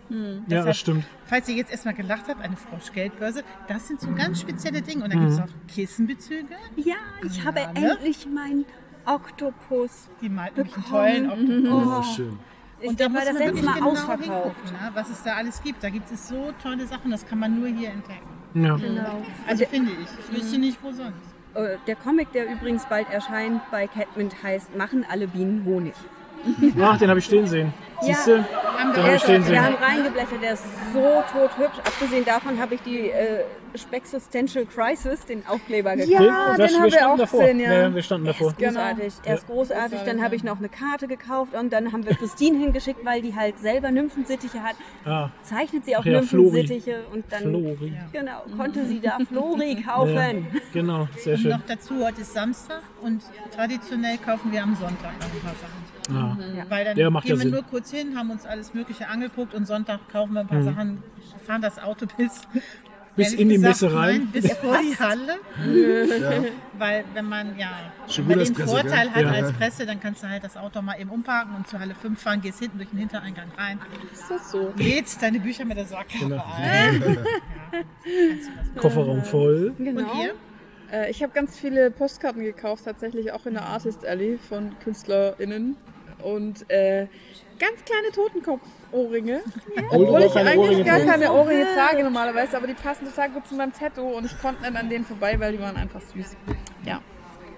Deshalb, 0.47 0.65
das 0.67 0.77
stimmt. 0.79 1.05
Falls 1.25 1.47
ihr 1.49 1.55
jetzt 1.55 1.71
erstmal 1.71 1.93
gelacht 1.93 2.23
habt, 2.29 2.41
eine 2.41 2.55
Froschgeldbörse, 2.55 3.43
das 3.67 3.87
sind 3.87 3.99
so 4.01 4.11
ganz 4.15 4.39
spezielle 4.41 4.81
Dinge. 4.81 5.03
Und 5.03 5.13
dann 5.13 5.19
gibt 5.19 5.33
es 5.33 5.39
auch 5.39 5.47
Kissenbezüge, 5.67 6.55
Ja, 6.77 6.95
ich 7.23 7.45
habe 7.45 7.59
Ja, 7.59 7.71
ne? 7.73 7.91
endlich 7.91 8.25
meinen 8.27 8.65
Oktopus. 9.05 10.09
die 10.21 10.29
malt 10.29 10.55
nämlich 10.57 10.75
einen 10.75 10.83
Bekommen. 10.83 11.29
tollen 11.29 11.63
Oktopus. 11.63 11.97
Oh, 12.09 12.15
schön. 12.15 12.39
Und 12.83 12.99
da 12.99 13.05
war 13.05 13.21
das 13.21 13.25
letzte 13.33 13.45
wirklich 13.45 13.63
Mal 13.65 13.73
genau 13.75 13.89
ausverkauft. 13.91 14.23
hingucken, 14.25 14.71
ne, 14.71 14.91
was 14.95 15.09
es 15.09 15.21
da 15.23 15.35
alles 15.35 15.61
gibt. 15.61 15.83
Da 15.83 15.89
gibt 15.89 16.11
es 16.11 16.27
so 16.27 16.51
tolle 16.63 16.87
Sachen, 16.87 17.11
das 17.11 17.25
kann 17.27 17.37
man 17.39 17.59
nur 17.59 17.67
hier 17.67 17.89
entdecken. 17.89 18.27
Ja. 18.55 18.75
Genau. 18.75 19.21
Also 19.47 19.65
finde 19.65 19.91
ich. 19.91 20.07
Ich 20.33 20.35
wüsste 20.41 20.57
nicht, 20.57 20.83
wo 20.83 20.91
sonst. 20.91 21.13
Äh, 21.53 21.77
Der 21.85 21.95
Comic, 21.95 22.31
der 22.31 22.51
übrigens 22.51 22.85
bald 22.85 23.09
erscheint 23.11 23.61
bei 23.71 23.85
Catmint, 23.87 24.41
heißt 24.41 24.75
Machen 24.75 25.05
alle 25.09 25.27
Bienen 25.27 25.63
Honig. 25.65 25.93
Ach, 26.81 26.97
den 26.97 27.09
habe 27.09 27.19
ich 27.19 27.25
stehen 27.25 27.45
sehen. 27.45 27.71
Siehst 28.01 28.25
du? 28.25 28.37
Den 28.37 28.45
habe 28.79 28.93
Der 28.95 29.05
ich 29.09 29.13
ist, 29.15 29.21
stehen 29.23 29.41
wir 29.45 29.49
sehen. 29.51 29.63
haben 29.63 29.75
reingeblättert, 29.75 30.41
der 30.41 30.53
ist 30.53 30.63
so 30.91 31.23
tot 31.31 31.51
hübsch. 31.57 31.77
Abgesehen 31.85 32.25
davon 32.25 32.59
habe 32.59 32.73
ich 32.75 32.81
die 32.81 33.09
äh, 33.11 33.43
Spexistential 33.77 34.65
Crisis, 34.65 35.25
den 35.25 35.45
Aufkleber 35.47 35.95
gekauft. 35.95 36.11
Ja, 36.11 36.55
Den- 36.57 36.67
den 36.67 36.81
haben 36.81 36.91
wir 36.91 37.09
auch 37.11 37.17
davor. 37.17 37.39
gesehen, 37.41 37.59
ja. 37.59 37.93
wir 37.95 38.01
standen 38.03 38.27
davor. 38.27 38.53
Großartig. 38.53 39.13
Er 39.25 39.35
ist 39.35 39.47
großartig. 39.47 39.99
Dann 40.05 40.21
habe 40.23 40.35
ich 40.35 40.43
noch 40.43 40.57
eine 40.59 40.69
Karte 40.69 41.07
gekauft 41.07 41.53
und 41.53 41.71
dann 41.73 41.91
haben 41.91 42.05
wir 42.05 42.15
Christine 42.15 42.57
hingeschickt, 42.59 43.03
weil 43.05 43.21
die 43.21 43.35
halt 43.35 43.59
selber 43.59 43.91
Nymphensittiche 43.91 44.61
hat. 44.63 44.75
Ah, 45.05 45.29
Zeichnet 45.43 45.85
sie 45.85 45.95
auch 45.95 46.05
ja, 46.05 46.21
Flori. 46.21 46.51
Nymphensittiche 46.57 47.03
und 47.13 47.25
dann 47.29 47.41
Flori. 47.43 47.93
genau 48.11 48.43
konnte 48.57 48.85
sie 48.85 48.99
da 48.99 49.17
Flori 49.27 49.73
Ja, 49.79 49.93
kaufen. 49.93 50.47
genau, 50.73 51.07
sehr 51.17 51.33
Und 51.35 51.39
schön. 51.41 51.51
noch 51.51 51.61
dazu, 51.67 52.03
heute 52.03 52.21
ist 52.21 52.33
Samstag 52.33 52.81
und 53.01 53.21
traditionell 53.55 54.17
kaufen 54.17 54.51
wir 54.51 54.63
am 54.63 54.75
Sonntag 54.75 55.13
noch 55.19 55.27
ein 55.33 55.41
paar 55.41 55.55
Sachen. 55.55 55.81
Ah. 56.13 56.37
Weil 56.69 56.85
dann 56.85 56.95
Der 56.95 57.09
macht 57.09 57.25
gehen 57.25 57.35
ja 57.35 57.37
wir 57.37 57.41
Sinn. 57.43 57.51
nur 57.51 57.63
kurz 57.63 57.91
hin, 57.91 58.17
haben 58.17 58.31
uns 58.31 58.45
alles 58.45 58.73
Mögliche 58.73 59.07
angeguckt 59.07 59.53
und 59.53 59.65
Sonntag 59.65 59.99
kaufen 60.11 60.33
wir 60.33 60.41
ein 60.41 60.47
paar 60.47 60.59
Mhm. 60.59 60.65
Sachen, 60.65 61.03
fahren 61.45 61.61
das 61.61 61.79
Auto 61.79 62.05
bis, 62.17 62.41
Bis 63.15 63.33
in 63.33 63.49
die 63.49 63.55
gesagt, 63.55 63.81
Messe 63.81 63.93
rein. 63.93 64.29
Nein, 64.31 64.41
bis 64.41 64.53
vor 64.53 64.77
die 64.77 64.97
Halle. 64.97 65.37
Ja. 66.21 66.43
Weil 66.77 67.03
wenn 67.13 67.25
man 67.25 67.57
ja 67.57 67.69
Schon 68.07 68.27
wenn 68.29 68.39
gut 68.39 68.45
man 68.45 68.45
den 68.45 68.53
Presse, 68.55 68.67
Vorteil 68.69 69.07
gell? 69.09 69.11
hat 69.13 69.21
Ja, 69.23 69.31
als 69.31 69.49
ja. 69.51 69.55
Presse, 69.57 69.85
dann 69.85 69.99
kannst 69.99 70.23
du 70.23 70.27
halt 70.29 70.43
das 70.43 70.57
Auto 70.57 70.81
mal 70.81 70.99
eben 70.99 71.09
umparken 71.09 71.55
und 71.55 71.67
zur 71.67 71.79
Halle 71.79 71.93
5 71.93 72.19
fahren, 72.19 72.41
gehst 72.41 72.59
hinten 72.59 72.77
durch 72.77 72.89
den 72.89 72.99
Hintereingang 72.99 73.51
rein, 73.57 73.79
Ist 74.11 74.29
das 74.29 74.49
so? 74.51 74.73
lädst 74.77 75.21
deine 75.21 75.39
Bücher 75.39 75.65
mit 75.65 75.77
der 75.77 75.85
Sackkarre 75.85 76.23
Genau. 76.29 76.45
ein. 76.57 77.17
Kofferraum 78.77 79.23
voll. 79.23 79.73
Genau. 79.77 80.01
Und 80.01 80.21
ihr? 80.23 80.33
Äh, 80.91 81.11
ich 81.11 81.21
habe 81.23 81.33
ganz 81.33 81.57
viele 81.57 81.91
Postkarten 81.91 82.43
gekauft, 82.43 82.85
tatsächlich 82.85 83.31
auch 83.31 83.45
in 83.45 83.53
der 83.53 83.63
Artist 83.63 84.05
Alley 84.05 84.37
von 84.49 84.71
KünstlerInnen. 84.83 85.75
Und 86.23 86.69
äh, 86.69 87.07
ganz 87.61 87.85
kleine 87.85 88.11
Totenkopf-Ohrringe. 88.11 89.41
Obwohl 89.91 90.07
Obwohl 90.07 90.21
ich 90.23 90.35
eigentlich 90.35 90.57
Ohrringe 90.57 90.83
gar 90.83 90.99
keine 90.99 91.31
Ohrringe 91.31 91.67
trage 91.75 92.03
normalerweise, 92.03 92.57
aber 92.57 92.67
die 92.67 92.73
passen 92.73 93.05
total 93.05 93.29
gut 93.29 93.47
zu 93.47 93.55
meinem 93.55 93.71
Tattoo 93.71 94.17
und 94.17 94.25
ich 94.25 94.41
konnte 94.41 94.63
nicht 94.63 94.75
an 94.75 94.89
denen 94.89 95.05
vorbei, 95.05 95.39
weil 95.39 95.53
die 95.53 95.59
waren 95.59 95.77
einfach 95.77 96.01
süß. 96.01 96.35
Ja. 96.85 97.01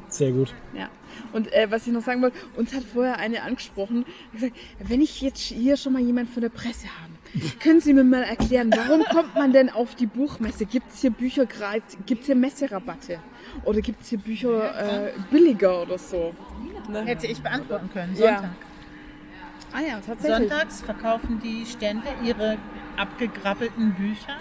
Sehr 0.09 0.31
gut. 0.31 0.53
Ja. 0.73 0.89
Und 1.31 1.51
äh, 1.53 1.71
was 1.71 1.87
ich 1.87 1.93
noch 1.93 2.03
sagen 2.03 2.21
wollte, 2.21 2.37
uns 2.55 2.73
hat 2.73 2.83
vorher 2.83 3.17
eine 3.17 3.41
angesprochen, 3.41 4.05
gesagt, 4.31 4.53
wenn 4.79 5.01
ich 5.01 5.21
jetzt 5.21 5.39
hier 5.39 5.75
schon 5.75 5.93
mal 5.93 6.01
jemand 6.03 6.29
von 6.29 6.41
der 6.41 6.49
Presse 6.49 6.85
habe, 6.85 7.53
können 7.59 7.81
Sie 7.81 7.93
mir 7.93 8.03
mal 8.03 8.21
erklären, 8.21 8.71
warum 8.75 9.03
kommt 9.05 9.33
man 9.33 9.53
denn 9.53 9.71
auf 9.71 9.95
die 9.95 10.05
Buchmesse? 10.05 10.67
Gibt 10.67 10.91
es 10.91 11.01
hier 11.01 11.09
Bücher 11.09 11.47
gerade, 11.47 11.81
gibt 12.05 12.21
es 12.21 12.25
hier 12.27 12.35
Messerabatte? 12.35 13.19
Oder 13.63 13.81
gibt 13.81 14.03
es 14.03 14.09
hier 14.09 14.19
Bücher 14.19 15.07
äh, 15.07 15.13
billiger 15.31 15.81
oder 15.81 15.97
so? 15.97 16.35
Ne? 16.91 17.05
Hätte 17.05 17.25
ich 17.25 17.41
beantworten 17.41 17.89
können. 17.91 18.15
Ja. 18.15 18.53
Ah 19.73 19.81
ja, 19.81 19.99
tatsächlich. 20.05 20.49
Sonntags 20.49 20.81
verkaufen 20.81 21.39
die 21.43 21.65
Stände 21.65 22.07
ihre 22.23 22.57
abgegrabbelten 22.97 23.93
Bücher. 23.93 24.35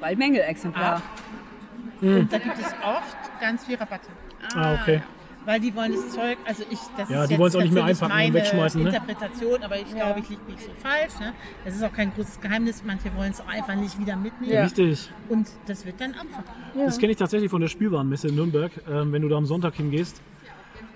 Weil 0.00 0.16
Mängelexemplar. 0.16 1.00
Und 2.00 2.32
da 2.32 2.38
gibt 2.38 2.58
es 2.58 2.66
oft 2.66 3.40
ganz 3.40 3.64
viel 3.64 3.76
Rabatte. 3.76 4.08
Ah, 4.54 4.74
okay. 4.74 5.02
Weil 5.44 5.58
die 5.58 5.74
wollen 5.74 5.92
das 5.92 6.10
Zeug, 6.10 6.38
also 6.44 6.62
ich, 6.70 6.78
das 6.96 7.08
Ja, 7.08 7.22
ist 7.22 7.30
die 7.30 7.34
jetzt 7.34 7.56
auch 7.56 7.62
nicht 7.62 7.72
mehr 7.72 7.84
einpacken 7.84 8.12
und 8.12 8.18
meine 8.18 8.34
wegschmeißen, 8.34 8.80
ne? 8.80 8.88
Interpretation, 8.90 9.62
aber 9.62 9.76
ich 9.76 9.92
glaube, 9.92 10.20
ich 10.20 10.28
liege 10.28 10.42
nicht 10.46 10.62
so 10.62 10.70
falsch. 10.80 11.18
Ne? 11.18 11.32
Das 11.64 11.74
ist 11.74 11.82
auch 11.82 11.92
kein 11.92 12.12
großes 12.14 12.40
Geheimnis. 12.40 12.82
Manche 12.86 13.12
wollen 13.16 13.32
es 13.32 13.40
auch 13.40 13.48
einfach 13.48 13.74
nicht 13.74 13.98
wieder 13.98 14.14
mitnehmen. 14.14 14.52
Ja. 14.52 14.62
Richtig. 14.62 15.10
Und 15.28 15.48
das 15.66 15.84
wird 15.84 16.00
dann 16.00 16.12
abverkauft. 16.14 16.56
Das 16.76 16.98
kenne 16.98 17.12
ich 17.12 17.18
tatsächlich 17.18 17.50
von 17.50 17.60
der 17.60 17.68
Spielwarenmesse 17.68 18.28
in 18.28 18.36
Nürnberg, 18.36 18.70
ähm, 18.88 19.12
wenn 19.12 19.22
du 19.22 19.28
da 19.28 19.36
am 19.36 19.46
Sonntag 19.46 19.74
hingehst 19.74 20.20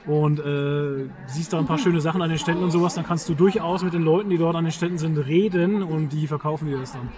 und 0.07 0.39
äh, 0.39 1.09
siehst 1.27 1.53
da 1.53 1.59
ein 1.59 1.67
paar 1.67 1.79
schöne 1.79 2.01
Sachen 2.01 2.23
an 2.23 2.29
den 2.29 2.39
Ständen 2.39 2.63
und 2.63 2.71
sowas, 2.71 2.95
dann 2.95 3.05
kannst 3.05 3.29
du 3.29 3.35
durchaus 3.35 3.83
mit 3.83 3.93
den 3.93 4.03
Leuten, 4.03 4.31
die 4.31 4.39
dort 4.39 4.55
an 4.55 4.65
den 4.65 4.73
Ständen 4.73 4.99
sind, 4.99 5.19
reden 5.19 5.83
und 5.83 6.11
die 6.11 6.27
verkaufen 6.27 6.69
dir 6.69 6.79
das 6.79 6.93
dann. 6.93 7.09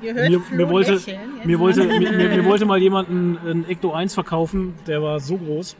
Ihr 0.00 0.14
hört 0.14 0.30
Mir, 0.30 0.40
mir, 0.50 0.70
wollte, 0.70 1.00
mir, 1.44 1.58
wollte, 1.58 1.84
mir, 1.84 2.12
mir, 2.12 2.28
mir 2.28 2.44
wollte 2.46 2.64
mal 2.64 2.78
jemand 2.78 3.10
ein, 3.10 3.38
ein 3.46 3.68
Ecto 3.68 3.92
1 3.92 4.14
verkaufen, 4.14 4.74
der 4.86 5.02
war 5.02 5.20
so 5.20 5.36
groß. 5.36 5.76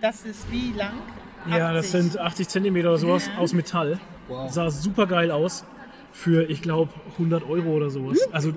Das 0.00 0.24
ist 0.24 0.50
wie 0.50 0.72
lang? 0.76 0.94
Ja, 1.50 1.72
das 1.72 1.86
80. 1.86 1.90
sind 2.02 2.18
80 2.18 2.48
Zentimeter 2.48 2.88
oder 2.88 2.98
sowas 2.98 3.30
aus 3.38 3.52
Metall. 3.52 4.00
Sah 4.48 4.70
super 4.70 5.06
geil 5.06 5.30
aus. 5.30 5.64
Für, 6.18 6.48
ich 6.48 6.62
glaube, 6.62 6.90
100 7.12 7.46
Euro 7.46 7.68
oder 7.76 7.90
sowas. 7.90 8.18
Also 8.32 8.54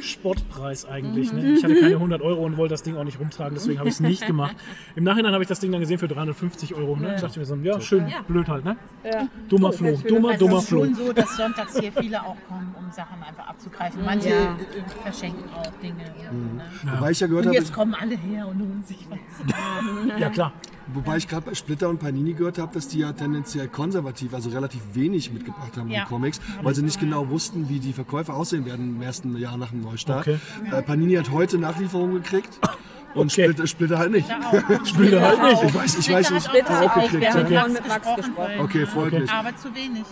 Spottpreis 0.00 0.84
eigentlich. 0.86 1.32
Ne? 1.32 1.54
Ich 1.54 1.64
hatte 1.64 1.74
keine 1.74 1.94
100 1.96 2.22
Euro 2.22 2.44
und 2.44 2.56
wollte 2.56 2.74
das 2.74 2.84
Ding 2.84 2.96
auch 2.96 3.02
nicht 3.02 3.18
rumtragen, 3.18 3.54
deswegen 3.54 3.80
habe 3.80 3.88
ich 3.88 3.96
es 3.96 4.00
nicht 4.12 4.24
gemacht. 4.24 4.54
Im 4.94 5.02
Nachhinein 5.02 5.32
habe 5.32 5.42
ich 5.42 5.48
das 5.48 5.58
Ding 5.58 5.72
dann 5.72 5.80
gesehen 5.80 5.98
für 5.98 6.06
350 6.06 6.76
Euro. 6.76 6.94
Ne? 6.94 7.08
Dachte 7.16 7.26
ich 7.26 7.36
mir 7.38 7.44
so, 7.44 7.56
ja, 7.56 7.80
schön, 7.80 8.06
blöd 8.28 8.46
halt. 8.48 8.64
Ne? 8.64 8.76
Ja. 9.04 9.26
Dummer 9.48 9.72
Flo, 9.72 9.98
dummer, 10.08 10.30
Also 10.30 10.46
dummer 10.46 10.58
es 10.58 10.62
ist 10.62 10.68
Flo. 10.68 10.84
schon 10.84 10.94
so, 10.94 11.12
dass 11.12 11.36
sonntags 11.36 11.76
hier 11.80 11.90
viele 11.92 12.22
auch 12.22 12.36
kommen, 12.48 12.72
um 12.78 12.92
Sachen 12.92 13.20
einfach 13.20 13.48
abzugreifen. 13.48 14.04
Manche 14.04 14.28
Ja. 14.28 14.56
verschenken 15.02 15.42
auch 15.56 15.72
Dinge. 15.82 15.94
Ne? 15.96 16.62
Wobei 16.98 17.10
ich 17.10 17.18
ja 17.18 17.26
gehört 17.26 17.46
Und 17.46 17.48
habe, 17.50 17.58
jetzt 17.58 17.72
kommen 17.72 17.94
alle 17.94 18.14
her 18.16 18.46
und 18.46 18.60
holen 18.60 18.84
sich 18.86 19.04
was. 19.10 20.20
Ja, 20.20 20.30
klar. 20.30 20.52
Wobei 20.94 21.16
ich 21.16 21.28
gerade 21.28 21.46
bei 21.46 21.54
Splitter 21.54 21.88
und 21.88 21.98
Panini 21.98 22.32
gehört 22.34 22.58
habe, 22.58 22.72
dass 22.74 22.88
die 22.88 22.98
ja 23.00 23.12
tendenziell 23.12 23.68
konservativ, 23.68 24.34
also 24.34 24.50
relativ 24.50 24.80
wenig 24.94 25.32
mitgebracht 25.32 25.76
haben 25.76 25.90
Ja. 25.90 26.02
an 26.02 26.08
Comics, 26.08 26.40
weil 26.62 26.74
sie 26.74 26.82
nicht 26.82 27.00
genau 27.00 27.28
wussten, 27.28 27.68
wie 27.68 27.78
die 27.80 27.92
Verkäufe 27.92 28.32
aussehen 28.32 28.66
werden 28.66 28.96
im 28.96 29.02
ersten 29.02 29.36
Jahr 29.36 29.56
nach 29.56 29.70
dem 29.70 29.80
Neustart. 29.82 30.20
Okay. 30.28 30.38
Äh, 30.70 30.82
Panini 30.82 31.14
hat 31.14 31.30
heute 31.30 31.58
Nachlieferung 31.58 32.14
gekriegt 32.14 32.58
und 33.14 33.32
Okay. 33.32 33.44
Splitter, 33.44 33.66
Splitter 33.66 33.98
halt 33.98 34.12
nicht. 34.12 34.28
Spielt 34.84 35.12
er 35.12 35.28
halt 35.28 35.42
nicht. 35.42 35.62
Ich 35.64 35.74
weiß, 35.74 35.98
ich 35.98 36.12
weiß 36.12 36.30
nicht, 36.30 36.46
Splitter 36.46 36.70
ich 36.82 36.88
hat 36.88 36.96
auch 36.96 37.02
gekriegt. 37.10 37.22
Wir 37.22 37.32
haben 37.34 37.40
Okay, 37.44 37.54
vorhin 37.56 37.72
mit 37.74 37.88
Max 37.88 38.06
gesprochen. 38.16 38.60
okay 38.60 38.86
freut 38.86 39.12
mich. 39.12 39.30
Aber 39.30 39.56
zu 39.56 39.74
wenig. 39.74 40.04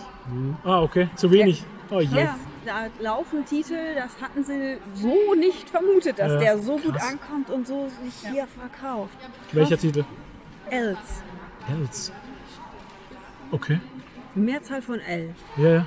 Ah, 0.63 0.81
okay. 0.81 1.09
Zu 1.15 1.31
wenig. 1.31 1.63
Oh 1.89 1.99
je. 1.99 2.15
Ja, 2.21 2.35
da 2.65 2.87
laufen 3.01 3.43
Titel, 3.43 3.75
das 3.95 4.11
hatten 4.21 4.43
sie 4.43 4.77
so 4.93 5.33
nicht 5.35 5.69
vermutet, 5.69 6.19
dass 6.19 6.31
Ja, 6.33 6.39
der 6.39 6.57
so 6.59 6.77
gut 6.77 6.93
krass. 6.93 7.09
ankommt 7.11 7.49
und 7.49 7.67
so 7.67 7.89
sich 8.03 8.29
hier 8.31 8.45
verkauft. 8.47 9.17
Welcher 9.51 9.77
Titel? 9.77 10.05
Els. 10.71 10.97
Els. 11.69 12.11
Okay. 13.51 13.79
Mehrzahl 14.35 14.81
von 14.81 14.99
L. 14.99 15.35
Ja, 15.57 15.69
ja. 15.69 15.85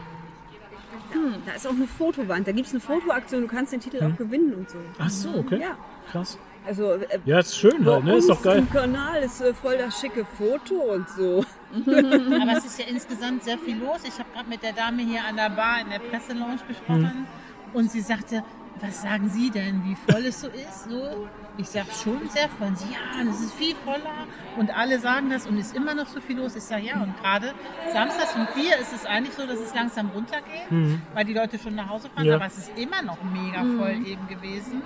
Da 1.47 1.53
ist 1.53 1.67
auch 1.67 1.71
eine 1.73 1.87
Fotowand, 1.87 2.47
da 2.47 2.53
gibt 2.53 2.67
es 2.67 2.73
eine 2.73 2.81
Fotoaktion, 2.81 3.43
du 3.43 3.49
kannst 3.49 3.73
den 3.73 3.81
Titel 3.81 4.01
Hm. 4.01 4.13
auch 4.13 4.17
gewinnen 4.17 4.53
und 4.55 4.69
so. 4.71 4.79
Ach 4.99 5.09
so, 5.11 5.31
okay. 5.35 5.61
Ja, 5.61 5.77
Krass. 6.11 6.39
also 6.67 6.93
äh, 6.93 7.19
Ja, 7.25 7.39
ist 7.41 7.57
schön 7.57 7.85
halt, 7.87 8.05
ne? 8.05 8.17
Ist 8.17 8.29
doch 8.29 8.43
geil. 8.43 8.59
im 8.59 8.71
Kanal 8.71 9.23
ist 9.23 9.41
äh, 9.41 9.55
voll 9.55 9.79
das 9.79 10.01
schicke 10.01 10.25
Foto 10.39 10.75
und 10.95 11.09
so. 11.09 11.45
Aber 11.75 12.53
es 12.59 12.65
ist 12.65 12.79
ja 12.79 12.87
insgesamt 12.87 13.45
sehr 13.45 13.59
viel 13.59 13.79
los. 13.79 14.01
Ich 14.05 14.19
habe 14.19 14.29
gerade 14.35 14.49
mit 14.49 14.63
der 14.63 14.73
Dame 14.73 15.03
hier 15.03 15.25
an 15.25 15.37
der 15.37 15.51
Bar 15.51 15.81
in 15.81 15.91
der 15.91 15.99
Presselounge 16.01 16.59
gesprochen 16.69 17.11
Hm. 17.11 17.27
und 17.75 17.91
sie 17.91 18.01
sagte, 18.01 18.43
was 18.87 19.03
sagen 19.03 19.29
Sie 19.31 19.51
denn, 19.51 19.83
wie 19.85 19.97
voll 20.11 20.27
es 20.27 20.41
so 20.41 20.49
ist? 20.49 20.85
So, 20.91 21.27
ich 21.57 21.69
sage 21.69 21.87
schon 22.03 22.29
sehr 22.29 22.49
voll. 22.49 22.69
Und 22.69 22.79
sie, 22.79 22.93
ja, 22.93 23.25
das 23.25 23.41
ist 23.41 23.55
viel 23.55 23.75
voller 23.85 24.27
und 24.57 24.77
alle 24.77 24.99
sagen 24.99 25.31
das 25.31 25.47
und 25.47 25.57
ist 25.59 25.75
immer 25.75 25.95
noch 25.95 26.07
so 26.07 26.21
viel 26.21 26.37
los. 26.39 26.57
Ich 26.57 26.65
sage 26.65 26.87
ja 26.87 27.03
und 27.03 27.17
gerade 27.21 27.53
samstags 27.93 28.35
um 28.35 28.47
vier 28.49 28.77
ist 28.79 28.93
es 28.93 29.05
eigentlich 29.07 29.35
so, 29.35 29.47
dass 29.47 29.59
es 29.59 29.75
langsam 29.75 30.11
runtergeht, 30.11 30.69
weil 31.15 31.25
die 31.25 31.35
Leute 31.35 31.59
schon 31.59 31.75
nach 31.75 31.89
Hause 31.89 32.09
fahren. 32.11 32.25
Mhm. 32.25 32.31
Ja. 32.31 32.37
Aber 32.37 32.47
es 32.47 32.59
ist 32.59 32.71
immer 32.77 33.03
noch 33.03 33.19
mega 33.23 33.61
voll 33.79 34.07
eben 34.07 34.27
gewesen. 34.29 34.83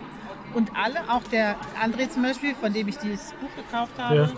Und 0.55 0.70
alle, 0.74 1.01
auch 1.11 1.22
der 1.24 1.57
André 1.82 2.09
zum 2.09 2.22
Beispiel, 2.22 2.55
von 2.55 2.72
dem 2.72 2.88
ich 2.88 2.96
dieses 2.99 3.32
Buch 3.34 3.55
gekauft 3.55 3.92
habe, 3.99 4.16
Ja. 4.16 4.28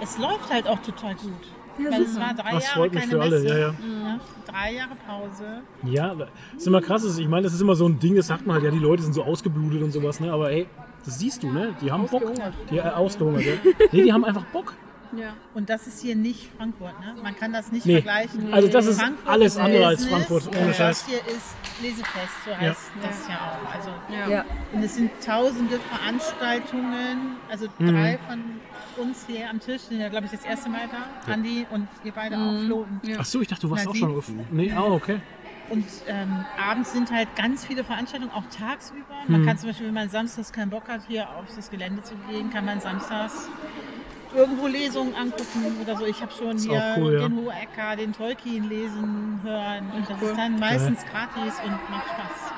es 0.00 0.16
läuft 0.18 0.50
halt 0.50 0.66
auch 0.66 0.80
total 0.80 1.14
gut. 1.14 1.46
Weil 1.78 2.02
es 2.02 2.18
war 2.18 2.34
drei 2.34 2.52
Das 2.52 2.64
Jahre 2.64 2.74
freut 2.76 2.92
mich 2.94 3.00
keine 3.02 3.12
für 3.12 3.20
alle, 3.22 3.40
Messe. 3.40 3.48
ja, 3.48 3.56
ja. 3.58 3.66
Ja, 3.68 4.20
drei 4.46 4.72
Jahre 4.74 4.90
Pause. 5.06 5.62
Ja, 5.84 6.10
aber 6.12 6.28
ist 6.56 6.66
immer 6.66 6.80
krass. 6.80 7.18
Ich 7.18 7.28
meine, 7.28 7.42
das 7.44 7.54
ist 7.54 7.60
immer 7.60 7.74
so 7.74 7.86
ein 7.88 7.98
Ding, 7.98 8.14
das 8.16 8.26
sagt 8.26 8.46
man 8.46 8.54
halt, 8.54 8.64
ja, 8.64 8.70
die 8.70 8.78
Leute 8.78 9.02
sind 9.02 9.12
so 9.14 9.22
ausgeblutet 9.24 9.82
und 9.82 9.90
sowas, 9.92 10.20
ne? 10.20 10.32
Aber 10.32 10.50
ey, 10.50 10.66
das 11.04 11.18
siehst 11.18 11.42
du, 11.42 11.50
ne? 11.50 11.74
Die 11.80 11.90
haben 11.90 12.06
Bock. 12.06 12.22
Die, 12.70 12.76
äh, 12.78 12.80
ausgehungert, 12.82 13.44
ja. 13.44 13.52
Nee, 13.92 14.02
die 14.02 14.12
haben 14.12 14.24
einfach 14.24 14.44
Bock. 14.46 14.74
Ja. 15.14 15.34
Und 15.52 15.68
das 15.68 15.86
ist 15.86 16.00
hier 16.00 16.16
nicht 16.16 16.48
Frankfurt, 16.56 16.98
ne? 17.00 17.14
Man 17.22 17.36
kann 17.36 17.52
das 17.52 17.70
nicht 17.70 17.84
Nee. 17.84 17.94
vergleichen. 18.00 18.50
Also 18.52 18.68
das 18.68 18.86
ist 18.86 18.98
Frankfurt 19.00 19.28
alles 19.28 19.56
andere 19.58 19.86
als 19.86 20.06
Frankfurt, 20.06 20.48
ohne 20.56 20.66
und 20.68 20.74
Scheiß. 20.74 21.00
Das 21.00 21.06
hier 21.06 21.18
ist 21.18 21.54
Lesefest, 21.82 22.44
so 22.46 22.56
heißt 22.56 22.90
das 23.02 23.28
ja 23.28 23.34
auch. 23.34 23.74
Also, 23.74 23.90
Ja. 24.10 24.28
Ja. 24.28 24.44
Und 24.72 24.82
es 24.82 24.94
sind 24.94 25.10
tausende 25.22 25.78
Veranstaltungen, 25.90 27.36
also 27.50 27.66
Mhm. 27.78 27.88
drei 27.92 28.18
von 28.26 28.38
uns 28.98 29.24
hier 29.26 29.48
am 29.50 29.60
Tisch 29.60 29.82
sind 29.82 30.00
ja, 30.00 30.08
glaube 30.08 30.26
ich, 30.26 30.32
das 30.32 30.44
erste 30.44 30.68
Mal 30.70 30.88
da. 31.26 31.32
Andi 31.32 31.66
und 31.70 31.88
ihr 32.04 32.12
beide 32.12 32.36
auch, 32.36 32.64
Flo. 32.66 32.86
und- 33.02 33.16
Ach 33.18 33.24
so, 33.24 33.40
ich 33.40 33.48
dachte, 33.48 33.62
du 33.62 33.70
warst 33.70 33.84
Na, 33.84 33.90
auch 33.90 33.94
schon 33.96 34.16
auf. 34.16 34.30
Nee, 34.50 34.72
ah, 34.72 34.82
okay. 34.82 35.20
Und 35.70 35.86
ähm, 36.08 36.44
abends 36.60 36.92
sind 36.92 37.10
halt 37.10 37.34
ganz 37.36 37.64
viele 37.64 37.82
Veranstaltungen, 37.84 38.32
auch 38.32 38.44
tagsüber. 38.54 39.14
Man 39.28 39.46
kann 39.46 39.56
zum 39.56 39.70
Beispiel, 39.70 39.86
wenn 39.86 39.94
man 39.94 40.08
samstags 40.10 40.52
keinen 40.52 40.70
Bock 40.70 40.88
hat, 40.88 41.00
hier 41.08 41.28
auf 41.30 41.46
das 41.56 41.70
Gelände 41.70 42.02
zu 42.02 42.14
gehen, 42.28 42.50
kann 42.50 42.64
man 42.66 42.80
samstags 42.80 43.48
irgendwo 44.34 44.66
Lesungen 44.66 45.14
angucken 45.14 45.76
oder 45.80 45.96
so. 45.96 46.04
Ich 46.04 46.20
habe 46.20 46.32
schon 46.32 46.56
Ist 46.56 46.68
hier 46.68 46.96
cool, 46.98 47.14
ja. 47.14 47.20
den 47.28 47.36
Hohecker, 47.36 47.96
den 47.96 48.12
Tolkien 48.12 48.68
lesen 48.68 49.40
hören. 49.42 49.90
Und 49.94 50.10
das 50.10 50.20
ist 50.20 50.36
dann 50.36 50.58
meistens 50.58 51.00
gratis 51.06 51.54
und 51.64 51.70
macht 51.90 52.06
Spaß. 52.08 52.52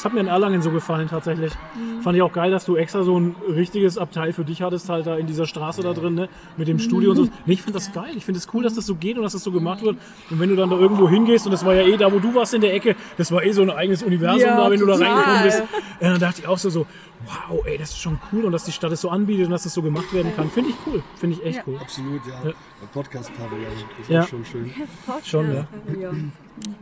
Das 0.00 0.06
hat 0.06 0.14
mir 0.14 0.20
in 0.20 0.28
Erlangen 0.28 0.62
so 0.62 0.70
gefallen 0.70 1.08
tatsächlich. 1.08 1.52
Fand 2.00 2.16
ich 2.16 2.22
auch 2.22 2.32
geil, 2.32 2.50
dass 2.50 2.64
du 2.64 2.74
extra 2.76 3.02
so 3.02 3.20
ein 3.20 3.36
richtiges 3.50 3.98
Abteil 3.98 4.32
für 4.32 4.46
dich 4.46 4.62
hattest, 4.62 4.88
halt 4.88 5.06
da 5.06 5.14
in 5.18 5.26
dieser 5.26 5.44
Straße 5.46 5.82
da 5.82 5.92
drin, 5.92 6.14
ne? 6.14 6.30
mit 6.56 6.68
dem 6.68 6.78
Studio 6.78 7.10
und 7.10 7.16
so. 7.18 7.24
Nee, 7.44 7.52
ich 7.52 7.60
finde 7.60 7.78
das 7.78 7.92
geil. 7.92 8.12
Ich 8.16 8.24
finde 8.24 8.38
es 8.38 8.48
cool, 8.54 8.62
dass 8.62 8.72
das 8.72 8.86
so 8.86 8.94
geht 8.94 9.18
und 9.18 9.24
dass 9.24 9.34
das 9.34 9.42
so 9.44 9.52
gemacht 9.52 9.82
wird. 9.82 9.98
Und 10.30 10.40
wenn 10.40 10.48
du 10.48 10.56
dann 10.56 10.70
da 10.70 10.78
irgendwo 10.78 11.06
hingehst, 11.06 11.44
und 11.44 11.52
das 11.52 11.66
war 11.66 11.74
ja 11.74 11.82
eh 11.82 11.98
da, 11.98 12.10
wo 12.10 12.18
du 12.18 12.34
warst 12.34 12.54
in 12.54 12.62
der 12.62 12.72
Ecke, 12.72 12.96
das 13.18 13.30
war 13.30 13.42
eh 13.44 13.52
so 13.52 13.60
ein 13.60 13.68
eigenes 13.68 14.02
Universum 14.02 14.40
Ja, 14.40 14.56
da, 14.56 14.70
wenn 14.70 14.80
du 14.80 14.86
da 14.86 14.94
total. 14.94 15.06
reingekommen 15.12 15.42
bist. 15.42 15.62
Ja, 16.00 16.10
dann 16.12 16.20
dachte 16.20 16.40
ich 16.40 16.46
auch 16.48 16.56
so, 16.56 16.70
so, 16.70 16.86
wow, 17.26 17.60
ey, 17.66 17.76
das 17.76 17.90
ist 17.90 17.98
schon 18.00 18.18
cool 18.32 18.46
und 18.46 18.52
dass 18.52 18.64
die 18.64 18.72
Stadt 18.72 18.92
es 18.92 19.02
so 19.02 19.10
anbietet 19.10 19.44
und 19.44 19.50
dass 19.52 19.64
das 19.64 19.74
so 19.74 19.82
gemacht 19.82 20.10
werden 20.14 20.34
kann. 20.34 20.48
Finde 20.48 20.70
ich 20.70 20.76
cool. 20.86 21.02
Finde 21.16 21.36
ich 21.36 21.44
echt 21.44 21.62
cool. 21.66 21.76
Absolut, 21.78 22.22
ja. 22.26 22.48
Ja. 22.48 22.54
Podcast-Pavillon, 22.94 23.66
das 23.98 24.00
ist 24.00 24.08
Ja. 24.10 24.22
auch 24.22 24.28
schon 24.28 24.46
schön. 24.46 24.72
Schon, 25.24 25.54
ja. 25.54 25.66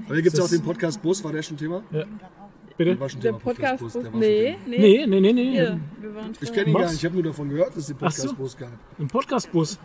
Aber 0.06 0.14
hier 0.14 0.22
gibt 0.22 0.34
es 0.34 0.38
ja 0.38 0.44
auch 0.44 0.48
den 0.48 0.62
Podcast-Bus, 0.62 1.24
war 1.24 1.32
der 1.32 1.42
schon 1.42 1.56
Thema? 1.56 1.82
Bitte? 2.78 2.92
Der 2.92 3.00
war 3.00 3.08
schon 3.08 3.20
nee, 4.14 4.56
nee. 4.66 4.78
Nee, 4.78 5.06
nee, 5.06 5.20
nee, 5.20 5.32
nee. 5.32 5.50
Hier, 5.50 5.80
wir 6.00 6.14
waren 6.14 6.30
Ich 6.40 6.52
kenne 6.52 6.68
ihn 6.70 6.74
gar 6.74 6.82
nicht, 6.82 6.94
ich 6.94 7.04
habe 7.04 7.14
nur 7.16 7.24
davon 7.24 7.48
gehört, 7.48 7.70
dass 7.70 7.76
es 7.78 7.86
den 7.88 7.96
Ach 8.00 8.10
so. 8.12 8.22
Podcast-Bus 8.28 8.56
gab. 8.56 8.70
Ein 9.00 9.08
Podcastbus. 9.08 9.78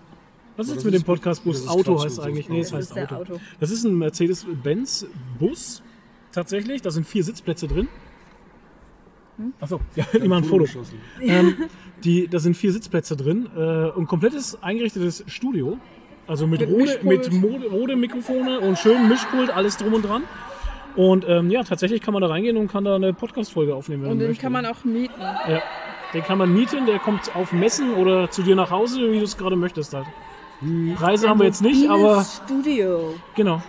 Was 0.55 0.67
ist 0.67 0.73
jetzt 0.75 0.85
mit 0.85 0.93
dem 0.93 1.03
das 1.03 1.39
ist 1.39 1.67
Auto 1.67 2.03
heißt 2.03 2.19
eigentlich. 2.19 2.47
Nee, 2.49 2.59
es 2.59 2.71
heißt 2.71 2.95
Auto. 3.11 3.39
Das 3.59 3.71
ist 3.71 3.83
ein 3.83 3.97
Mercedes-Benz-Bus. 3.97 5.81
Tatsächlich. 6.31 6.83
Da 6.83 6.91
sind 6.91 7.07
vier 7.07 7.23
Sitzplätze 7.23 7.67
drin. 7.67 7.87
Achso, 9.59 9.79
ja, 9.95 10.05
immer 10.13 10.37
ein 10.37 10.43
Foto. 10.43 10.63
geschossen. 10.65 10.99
Ähm, 11.21 11.55
die, 12.03 12.27
da 12.27 12.37
sind 12.37 12.55
vier 12.55 12.71
Sitzplätze 12.71 13.15
drin. 13.17 13.47
Äh, 13.57 13.89
ein 13.97 14.05
komplettes 14.05 14.61
eingerichtetes 14.61 15.23
Studio. 15.25 15.79
Also 16.27 16.45
mit, 16.45 16.61
Mit 16.61 16.69
Rode, 16.69 16.83
Mischpult. 16.83 17.31
mit 17.31 17.41
Mode- 17.41 17.67
Rode-Mikrofone 17.69 18.59
und 18.59 18.77
schönem 18.77 19.09
Mischpult, 19.09 19.49
alles 19.49 19.77
drum 19.77 19.93
und 19.93 20.03
dran. 20.05 20.23
Und 20.95 21.25
ähm, 21.27 21.49
ja, 21.49 21.63
tatsächlich 21.63 22.01
kann 22.01 22.13
man 22.13 22.21
da 22.21 22.27
reingehen 22.27 22.57
und 22.57 22.67
kann 22.71 22.83
da 22.85 22.95
eine 22.95 23.13
Podcast-Folge 23.13 23.73
aufnehmen. 23.73 24.03
wenn 24.03 24.11
Und 24.11 24.17
man 24.17 24.19
den 24.19 24.27
möchte. 24.29 24.41
kann 24.43 24.51
man 24.51 24.65
auch 24.65 24.83
mieten. 24.83 25.19
Ja. 25.21 25.61
Den 26.13 26.23
kann 26.23 26.37
man 26.37 26.53
mieten, 26.53 26.85
der 26.85 26.99
kommt 26.99 27.35
auf 27.35 27.51
Messen 27.51 27.95
oder 27.95 28.29
zu 28.29 28.43
dir 28.43 28.55
nach 28.55 28.69
Hause, 28.69 29.11
wie 29.11 29.17
du 29.17 29.23
es 29.23 29.35
gerade 29.37 29.55
möchtest 29.55 29.93
halt. 29.93 30.05
Preise 30.95 31.27
haben 31.27 31.39
wir 31.39 31.47
jetzt 31.47 31.61
nicht, 31.61 31.89
aber 31.89 32.23
Studio. 32.23 33.15
genau. 33.35 33.61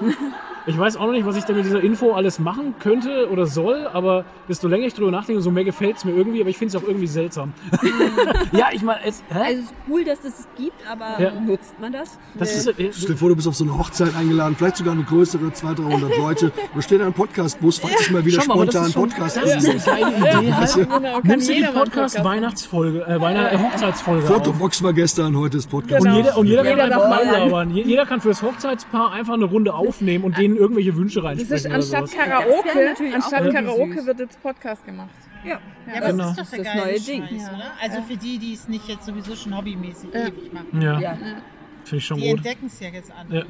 Ich 0.68 0.78
weiß 0.78 0.96
auch 0.96 1.06
noch 1.06 1.12
nicht, 1.12 1.24
was 1.26 1.36
ich 1.36 1.44
da 1.44 1.52
mit 1.54 1.64
dieser 1.64 1.80
Info 1.82 2.12
alles 2.12 2.38
machen 2.38 2.74
könnte 2.78 3.28
oder 3.30 3.46
soll, 3.46 3.86
aber 3.92 4.24
desto 4.48 4.68
länger 4.68 4.86
ich 4.86 4.94
drüber 4.94 5.10
nachdenke, 5.10 5.38
umso 5.38 5.50
mehr 5.50 5.64
gefällt 5.64 5.96
es 5.96 6.04
mir 6.04 6.12
irgendwie, 6.12 6.40
aber 6.40 6.50
ich 6.50 6.58
finde 6.58 6.76
es 6.76 6.82
auch 6.82 6.86
irgendwie 6.86 7.06
seltsam. 7.06 7.52
ja, 8.52 8.66
ich 8.72 8.82
meine, 8.82 9.00
es? 9.04 9.22
Also 9.30 9.44
es 9.60 9.64
ist 9.66 9.74
cool, 9.88 10.04
dass 10.04 10.18
es 10.24 10.38
es 10.40 10.48
gibt, 10.56 10.74
aber 10.90 11.20
Ja. 11.22 11.30
nutzt 11.40 11.74
man 11.80 11.92
das? 11.92 12.18
Das 12.34 12.54
ist, 12.54 12.66
äh, 12.78 12.90
Stell 12.92 13.12
dir 13.12 13.16
vor, 13.16 13.28
du 13.30 13.36
bist 13.36 13.48
auf 13.48 13.54
so 13.56 13.64
eine 13.64 13.76
Hochzeit 13.78 14.14
eingeladen, 14.14 14.54
vielleicht 14.56 14.76
sogar 14.76 14.92
eine 14.94 15.02
größere, 15.04 15.52
200, 15.52 15.86
300 15.86 16.18
Leute. 16.18 16.52
Da 16.74 16.82
steht 16.82 17.00
ein 17.00 17.12
Podcast-Bus, 17.12 17.78
fragt 17.78 17.98
sich 17.98 18.10
mal 18.10 18.24
wieder 18.24 18.40
Schau 18.42 18.54
mal, 18.54 18.62
spontan 18.64 18.86
ist 18.86 18.92
schon, 18.92 19.08
Podcast. 19.08 19.36
das 19.36 19.64
ist 19.64 19.88
eine 19.88 20.00
geile 20.00 20.16
Idee. 20.40 20.52
Halt. 20.52 20.74
Genau, 20.74 21.20
Nimmst 21.22 21.48
du 21.48 21.52
die 21.52 21.58
jeder 21.60 21.72
mal 21.72 21.80
einen 21.82 21.90
Podcast 21.90 22.14
machen. 22.18 22.26
Weihnachtsfolge, 22.28 23.06
äh, 23.06 23.20
Weihnacht, 23.20 23.52
äh, 23.54 23.58
Hochzeitsfolge 23.58 24.22
auf. 24.24 24.28
Fotobox 24.34 24.82
war 24.82 24.92
gestern, 24.92 25.36
heute 25.36 25.56
ist 25.56 25.70
Podcast. 25.70 26.02
Und 26.04 26.12
Genau. 26.12 26.16
jeder, 26.18 26.36
und 26.38 26.46
jeder, 26.46 26.62
Jeder 26.64 26.76
kann 26.76 26.90
darf 26.90 27.02
einfach 27.04 27.24
mal 27.24 27.34
anlabern. 27.36 27.70
Je- 27.70 27.82
Jeder 27.84 28.04
kann 28.06 28.20
fürs 28.20 28.42
Hochzeitspaar 28.42 29.12
einfach 29.12 29.34
eine 29.34 29.46
Runde 29.46 29.72
aufnehmen 29.74 30.24
und 30.24 30.36
denen 30.36 30.57
irgendwelche 30.58 30.94
Wünsche 30.96 31.20
Das 31.22 31.32
ist 31.38 31.50
reinsprechen. 31.50 31.66
oder 31.66 31.74
anstatt 31.76 32.08
sowas. 32.08 32.16
Das 32.16 32.26
Karaoke, 32.28 33.14
anstatt 33.14 33.52
Karaoke 33.52 34.06
wird 34.06 34.18
jetzt 34.20 34.42
Podcast 34.42 34.84
gemacht. 34.84 35.10
Ja. 35.44 35.50
Ja, 35.50 35.58
aber 35.98 36.06
Genau. 36.08 36.24
das 36.24 36.30
ist 36.30 36.38
doch 36.40 36.50
der 36.50 36.58
Das 36.64 36.66
geile 36.74 36.80
neue 36.86 37.00
Ding. 37.00 37.22
Scheiß, 37.28 37.48
oder? 37.54 37.70
Also 37.80 38.02
für 38.02 38.16
die, 38.16 38.38
die 38.38 38.54
es 38.54 38.68
nicht 38.68 38.88
jetzt 38.88 39.06
sowieso 39.06 39.36
schon 39.36 39.56
hobbymäßig 39.56 40.12
ewig 40.14 40.52
machen. 40.52 40.82
Ja, 40.82 40.98
Ja. 41.00 41.14
finde 41.14 41.96
ich 41.96 42.04
schon 42.06 42.18
Die 42.18 42.28
gut. 42.28 42.36
entdecken 42.38 42.66
es 42.66 42.80
ja 42.80 42.88
jetzt 42.88 43.10
an. 43.12 43.26
Ja. 43.30 43.42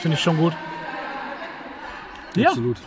Finde 0.00 0.16
ich 0.16 0.22
schon 0.22 0.36
gut. 0.36 0.52
Ja, 2.36 2.48
Absolut. 2.48 2.78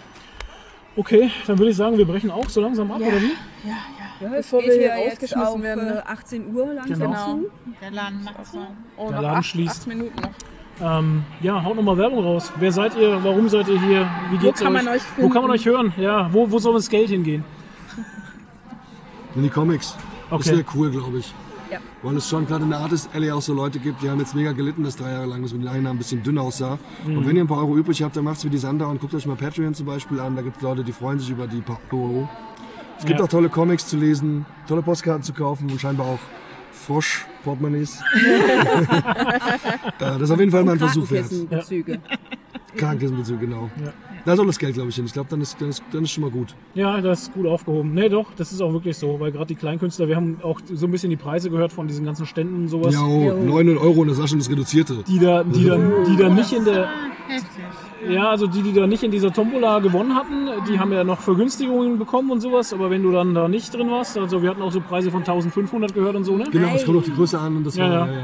okay, 0.97 1.31
dann 1.47 1.57
würde 1.57 1.71
ich 1.71 1.77
sagen, 1.77 1.97
wir 1.97 2.05
brechen 2.05 2.29
auch 2.31 2.49
so 2.49 2.59
langsam 2.61 2.91
ab, 2.91 2.99
oder 2.99 3.21
wie? 3.21 3.31
Ja, 3.67 3.75
Bevor 4.19 4.59
es 4.61 4.65
wir 4.67 4.73
hier 4.73 4.87
ja 4.87 4.95
rausgeschmissen 4.95 5.61
werden, 5.63 5.85
ne? 5.85 6.03
äh, 6.05 6.09
18 6.11 6.53
Uhr 6.55 6.73
langsam 6.73 6.99
Genau. 6.99 7.25
zu. 7.35 7.51
Der 7.81 7.91
Laden 7.91 8.23
macht 8.23 8.45
so. 8.45 8.65
Oh, 8.97 9.03
Der 9.07 9.15
noch 9.17 9.21
Laden 9.21 9.37
acht, 9.37 9.45
schließt. 9.45 9.79
acht 9.81 9.87
Minuten 9.87 10.21
noch. 10.21 10.29
Ähm, 10.81 11.23
ja, 11.41 11.63
haut 11.63 11.75
nochmal 11.75 11.97
Werbung 11.97 12.23
raus. 12.23 12.51
Wer 12.59 12.71
seid 12.71 12.95
ihr? 12.97 13.23
Warum 13.23 13.49
seid 13.49 13.67
ihr 13.67 13.81
hier? 13.81 14.07
Wie 14.31 14.37
geht's 14.37 14.59
kann 14.61 14.75
euch? 14.75 14.83
man 14.83 14.93
euch 14.93 15.01
Wo 15.17 15.29
kann 15.29 15.41
man 15.41 15.51
finden? 15.51 15.51
euch 15.51 15.65
hören? 15.65 15.93
Ja, 15.97 16.29
wo, 16.31 16.49
wo 16.51 16.59
soll 16.59 16.73
das 16.75 16.87
Geld 16.89 17.09
hingehen? 17.09 17.43
In 19.35 19.43
die 19.43 19.49
Comics. 19.49 19.95
Das 20.29 20.39
Okay. 20.41 20.51
wäre 20.57 20.65
cool, 20.75 20.91
glaube 20.91 21.19
ich. 21.19 21.33
Ja. 21.71 21.79
Weil 22.01 22.15
es 22.17 22.29
schon 22.29 22.45
gerade 22.47 22.63
in 22.63 22.69
der 22.69 22.79
Artist 22.79 23.09
Alley 23.13 23.31
auch 23.31 23.41
so 23.41 23.53
Leute 23.53 23.79
gibt, 23.79 24.01
die 24.01 24.09
haben 24.09 24.19
jetzt 24.19 24.35
mega 24.35 24.51
gelitten, 24.53 24.83
dass 24.83 24.95
drei 24.95 25.11
Jahre 25.11 25.25
lang 25.25 25.41
das 25.41 25.51
mit 25.53 25.63
den 25.63 25.67
Einnahmen 25.67 25.95
ein 25.95 25.97
bisschen 25.97 26.23
dünn 26.23 26.37
aussah. 26.37 26.77
Mhm. 27.05 27.17
Und 27.17 27.27
wenn 27.27 27.35
ihr 27.35 27.43
ein 27.43 27.47
paar 27.47 27.57
Euro 27.59 27.75
übrig 27.75 28.01
habt, 28.03 28.15
dann 28.15 28.23
macht's 28.23 28.45
wie 28.45 28.49
die 28.49 28.57
Sander 28.57 28.87
und 28.87 29.01
guckt 29.01 29.13
euch 29.15 29.25
mal 29.25 29.35
Patreon 29.35 29.73
zum 29.73 29.85
Beispiel 29.85 30.19
an. 30.19 30.35
Da 30.35 30.41
gibt 30.41 30.57
es 30.57 30.61
Leute, 30.63 30.83
die 30.83 30.91
freuen 30.93 31.19
sich 31.19 31.29
über 31.29 31.47
die 31.47 31.59
paar 31.61 31.79
Euro. 31.91 32.29
Es 32.99 33.05
gibt 33.05 33.19
Ja. 33.19 33.25
auch 33.25 33.29
tolle 33.29 33.49
Comics 33.49 33.87
zu 33.87 33.97
lesen, 33.97 34.45
tolle 34.67 34.81
Postkarten 34.81 35.23
zu 35.23 35.33
kaufen 35.33 35.69
und 35.69 35.79
scheinbar 35.81 36.07
auch 36.07 36.19
Frosch-Portemonnaies. 36.85 38.01
Das 39.99 40.21
ist 40.21 40.31
auf 40.31 40.39
jeden 40.39 40.51
Fall 40.51 40.63
mal 40.63 40.73
ein 40.73 40.79
Versuch 40.79 41.09
wert. 41.09 41.27
Krankenkissenbezüge. 41.29 41.99
Krankenkissenbezug, 42.75 43.39
genau. 43.39 43.69
Ja. 43.83 43.91
Da 44.25 44.35
soll 44.35 44.45
das 44.45 44.59
Geld, 44.59 44.73
glaube 44.73 44.89
ich, 44.89 44.95
hin. 44.95 45.05
Ich 45.05 45.13
glaube, 45.13 45.29
dann 45.29 45.39
ist, 45.41 45.59
dann, 45.59 45.69
ist, 45.69 45.81
dann 45.91 46.03
ist 46.03 46.11
schon 46.11 46.21
mal 46.21 46.29
gut. 46.29 46.53
Ja, 46.73 46.99
das 46.99 47.23
ist 47.23 47.33
gut 47.33 47.47
aufgehoben. 47.47 47.93
Nee, 47.93 48.09
doch, 48.09 48.33
das 48.35 48.51
ist 48.51 48.61
auch 48.61 48.73
wirklich 48.73 48.97
so, 48.97 49.19
weil 49.19 49.31
gerade 49.31 49.47
die 49.47 49.55
Kleinkünstler, 49.55 50.07
wir 50.07 50.17
haben 50.17 50.39
auch 50.43 50.59
so 50.71 50.85
ein 50.85 50.91
bisschen 50.91 51.09
die 51.09 51.15
Preise 51.15 51.49
gehört 51.49 51.71
von 51.71 51.87
diesen 51.87 52.05
ganzen 52.05 52.25
Ständen 52.25 52.55
und 52.55 52.67
sowas. 52.67 52.93
Ja, 52.93 53.01
900 53.01 53.77
Euro 53.77 54.01
und 54.01 54.09
das 54.09 54.19
war 54.19 54.27
schon 54.27 54.39
das 54.39 54.49
Reduzierte. 54.49 55.03
Die 55.07 55.19
da, 55.19 55.43
die 55.43 55.65
da, 55.65 55.77
die 55.77 56.17
da 56.17 56.29
nicht 56.29 56.51
in 56.51 56.65
der, 56.65 56.89
Heftig. 57.27 57.63
Ja, 58.09 58.29
also 58.29 58.47
die, 58.47 58.61
die 58.61 58.73
da 58.73 58.87
nicht 58.87 59.03
in 59.03 59.11
dieser 59.11 59.31
Tombola 59.33 59.79
gewonnen 59.79 60.15
hatten, 60.15 60.49
die 60.69 60.79
haben 60.79 60.91
ja 60.93 61.03
noch 61.03 61.19
Vergünstigungen 61.19 61.97
bekommen 61.97 62.31
und 62.31 62.41
sowas, 62.41 62.73
aber 62.73 62.89
wenn 62.89 63.03
du 63.03 63.11
dann 63.11 63.33
da 63.33 63.47
nicht 63.47 63.73
drin 63.73 63.89
warst, 63.89 64.17
also 64.17 64.41
wir 64.41 64.49
hatten 64.49 64.61
auch 64.61 64.71
so 64.71 64.81
Preise 64.81 65.11
von 65.11 65.21
1500 65.21 65.93
gehört 65.93 66.15
und 66.15 66.23
so, 66.23 66.35
ne? 66.37 66.45
Genau, 66.51 66.75
es 66.75 66.85
kommt 66.85 66.97
auf 66.97 67.05
die 67.05 67.13
Größe 67.13 67.39
an 67.39 67.57
und 67.57 67.63
das 67.65 67.75
Ja, 67.75 67.83
war, 67.83 68.07
ja. 68.07 68.13
ja, 68.13 68.21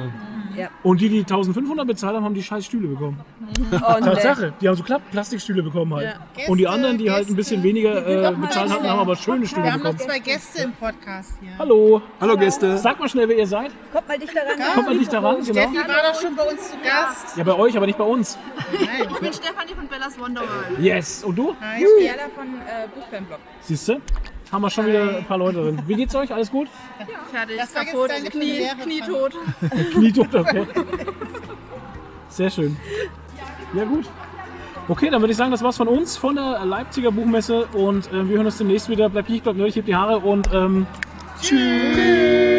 ja. 0.56 0.70
Und 0.84 1.02
die, 1.02 1.10
die 1.10 1.20
1500 1.20 1.86
bezahlt 1.88 2.16
haben, 2.16 2.24
haben 2.24 2.34
die 2.34 2.44
scheiß 2.44 2.66
Stühle 2.66 2.88
bekommen. 2.90 3.20
Und, 3.72 3.80
äh, 3.82 4.02
Tatsache, 4.02 4.54
die 4.62 4.68
haben 4.68 4.76
so 4.76 4.84
Klapp 4.84 5.02
Plastikstühle 5.12 5.64
bekommen 5.64 5.94
halt. 5.94 6.16
Ja. 6.38 6.48
Und 6.50 6.58
die 6.58 6.68
anderen, 6.68 6.98
die 6.98 7.10
halt 7.12 7.30
ein 7.30 7.36
bisschen 7.36 7.62
weniger 7.64 8.06
äh, 8.06 8.22
mal 8.32 8.36
bezahlt 8.48 8.72
hatten, 8.72 8.88
haben 8.88 9.00
aber 9.00 9.16
schöne 9.16 9.46
Stühle 9.48 9.66
Wir 9.66 9.74
haben 9.74 9.84
noch 9.84 9.92
bekommen. 9.92 10.10
zwei 10.10 10.20
Gäste 10.20 10.64
im 10.64 10.72
Podcast 10.74 11.34
hier. 11.42 11.52
Hallo, 11.58 12.02
Hallo 12.22 12.38
Gäste. 12.38 12.78
sag 12.78 13.00
mal 13.00 13.10
schnell, 13.10 13.28
wer 13.30 13.38
ihr 13.38 13.48
seid. 13.48 13.72
kommt 13.92 14.08
mal 14.08 14.18
dichter 14.18 14.42
ran. 14.42 14.74
Kommt 14.74 14.88
man 14.88 14.98
nicht 14.98 15.14
daran, 15.14 15.36
genau. 15.44 15.44
Steffi 15.44 15.76
war 15.76 16.12
doch 16.12 16.22
schon 16.22 16.36
bei 16.36 16.44
uns 16.44 16.70
zu 16.70 16.76
Gast. 16.84 17.38
Ja, 17.38 17.44
bei 17.44 17.54
euch, 17.56 17.76
aber 17.78 17.86
nicht 17.86 17.98
bei 17.98 18.04
uns. 18.04 18.38
Nein. 18.74 19.08
Ich 19.12 19.20
bin 19.20 19.34
Stefanie 19.34 19.74
von 19.76 19.88
Bellas 19.88 20.20
Wonderworld. 20.20 20.80
Yes. 20.80 21.24
Und 21.24 21.36
du? 21.36 21.56
Hi. 21.62 21.86
Jana 22.04 22.24
von 22.36 22.48
äh, 22.48 22.88
Buchfan-Blog. 22.94 23.40
Siehst 23.62 23.88
du? 23.90 24.02
Haben 24.54 24.62
wir 24.62 24.70
schon 24.70 24.86
wieder 24.86 25.18
ein 25.18 25.26
paar 25.26 25.40
Leute 25.40 25.64
drin. 25.64 25.80
Wie 25.88 25.96
geht's 25.96 26.14
euch? 26.14 26.32
Alles 26.32 26.52
gut? 26.52 26.68
Fertig, 27.32 27.58
Das 27.58 27.74
war 27.74 27.82
jetzt 27.82 27.92
kaputt, 27.92 28.10
deine 28.12 28.30
Knie. 28.30 28.68
Knietot. 28.84 29.34
Knietot, 29.94 30.36
okay. 30.36 30.68
Sehr 32.30 32.52
schön. 32.52 32.78
Ja, 33.74 33.84
gut. 33.84 34.06
Okay, 34.88 35.10
dann 35.10 35.24
würde 35.24 35.32
ich 35.32 35.38
sagen, 35.38 35.50
das 35.50 35.64
war's 35.64 35.78
von 35.78 35.88
uns, 35.88 36.18
von 36.18 36.36
der 36.36 36.66
Leipziger 36.66 37.12
Buchmesse. 37.12 37.66
Und 37.74 38.12
äh, 38.14 38.30
wir 38.30 38.36
hören 38.38 38.46
uns 38.46 38.60
demnächst 38.60 38.90
wieder. 38.90 39.10
Bleibt 39.10 39.30
lieb, 39.30 39.42
bleibt 39.42 39.58
nötig, 39.58 39.78
hebt 39.78 39.88
die 39.88 39.96
Haare 39.96 40.20
und 40.20 40.48
ähm, 40.54 40.86
tschüss. 41.42 42.53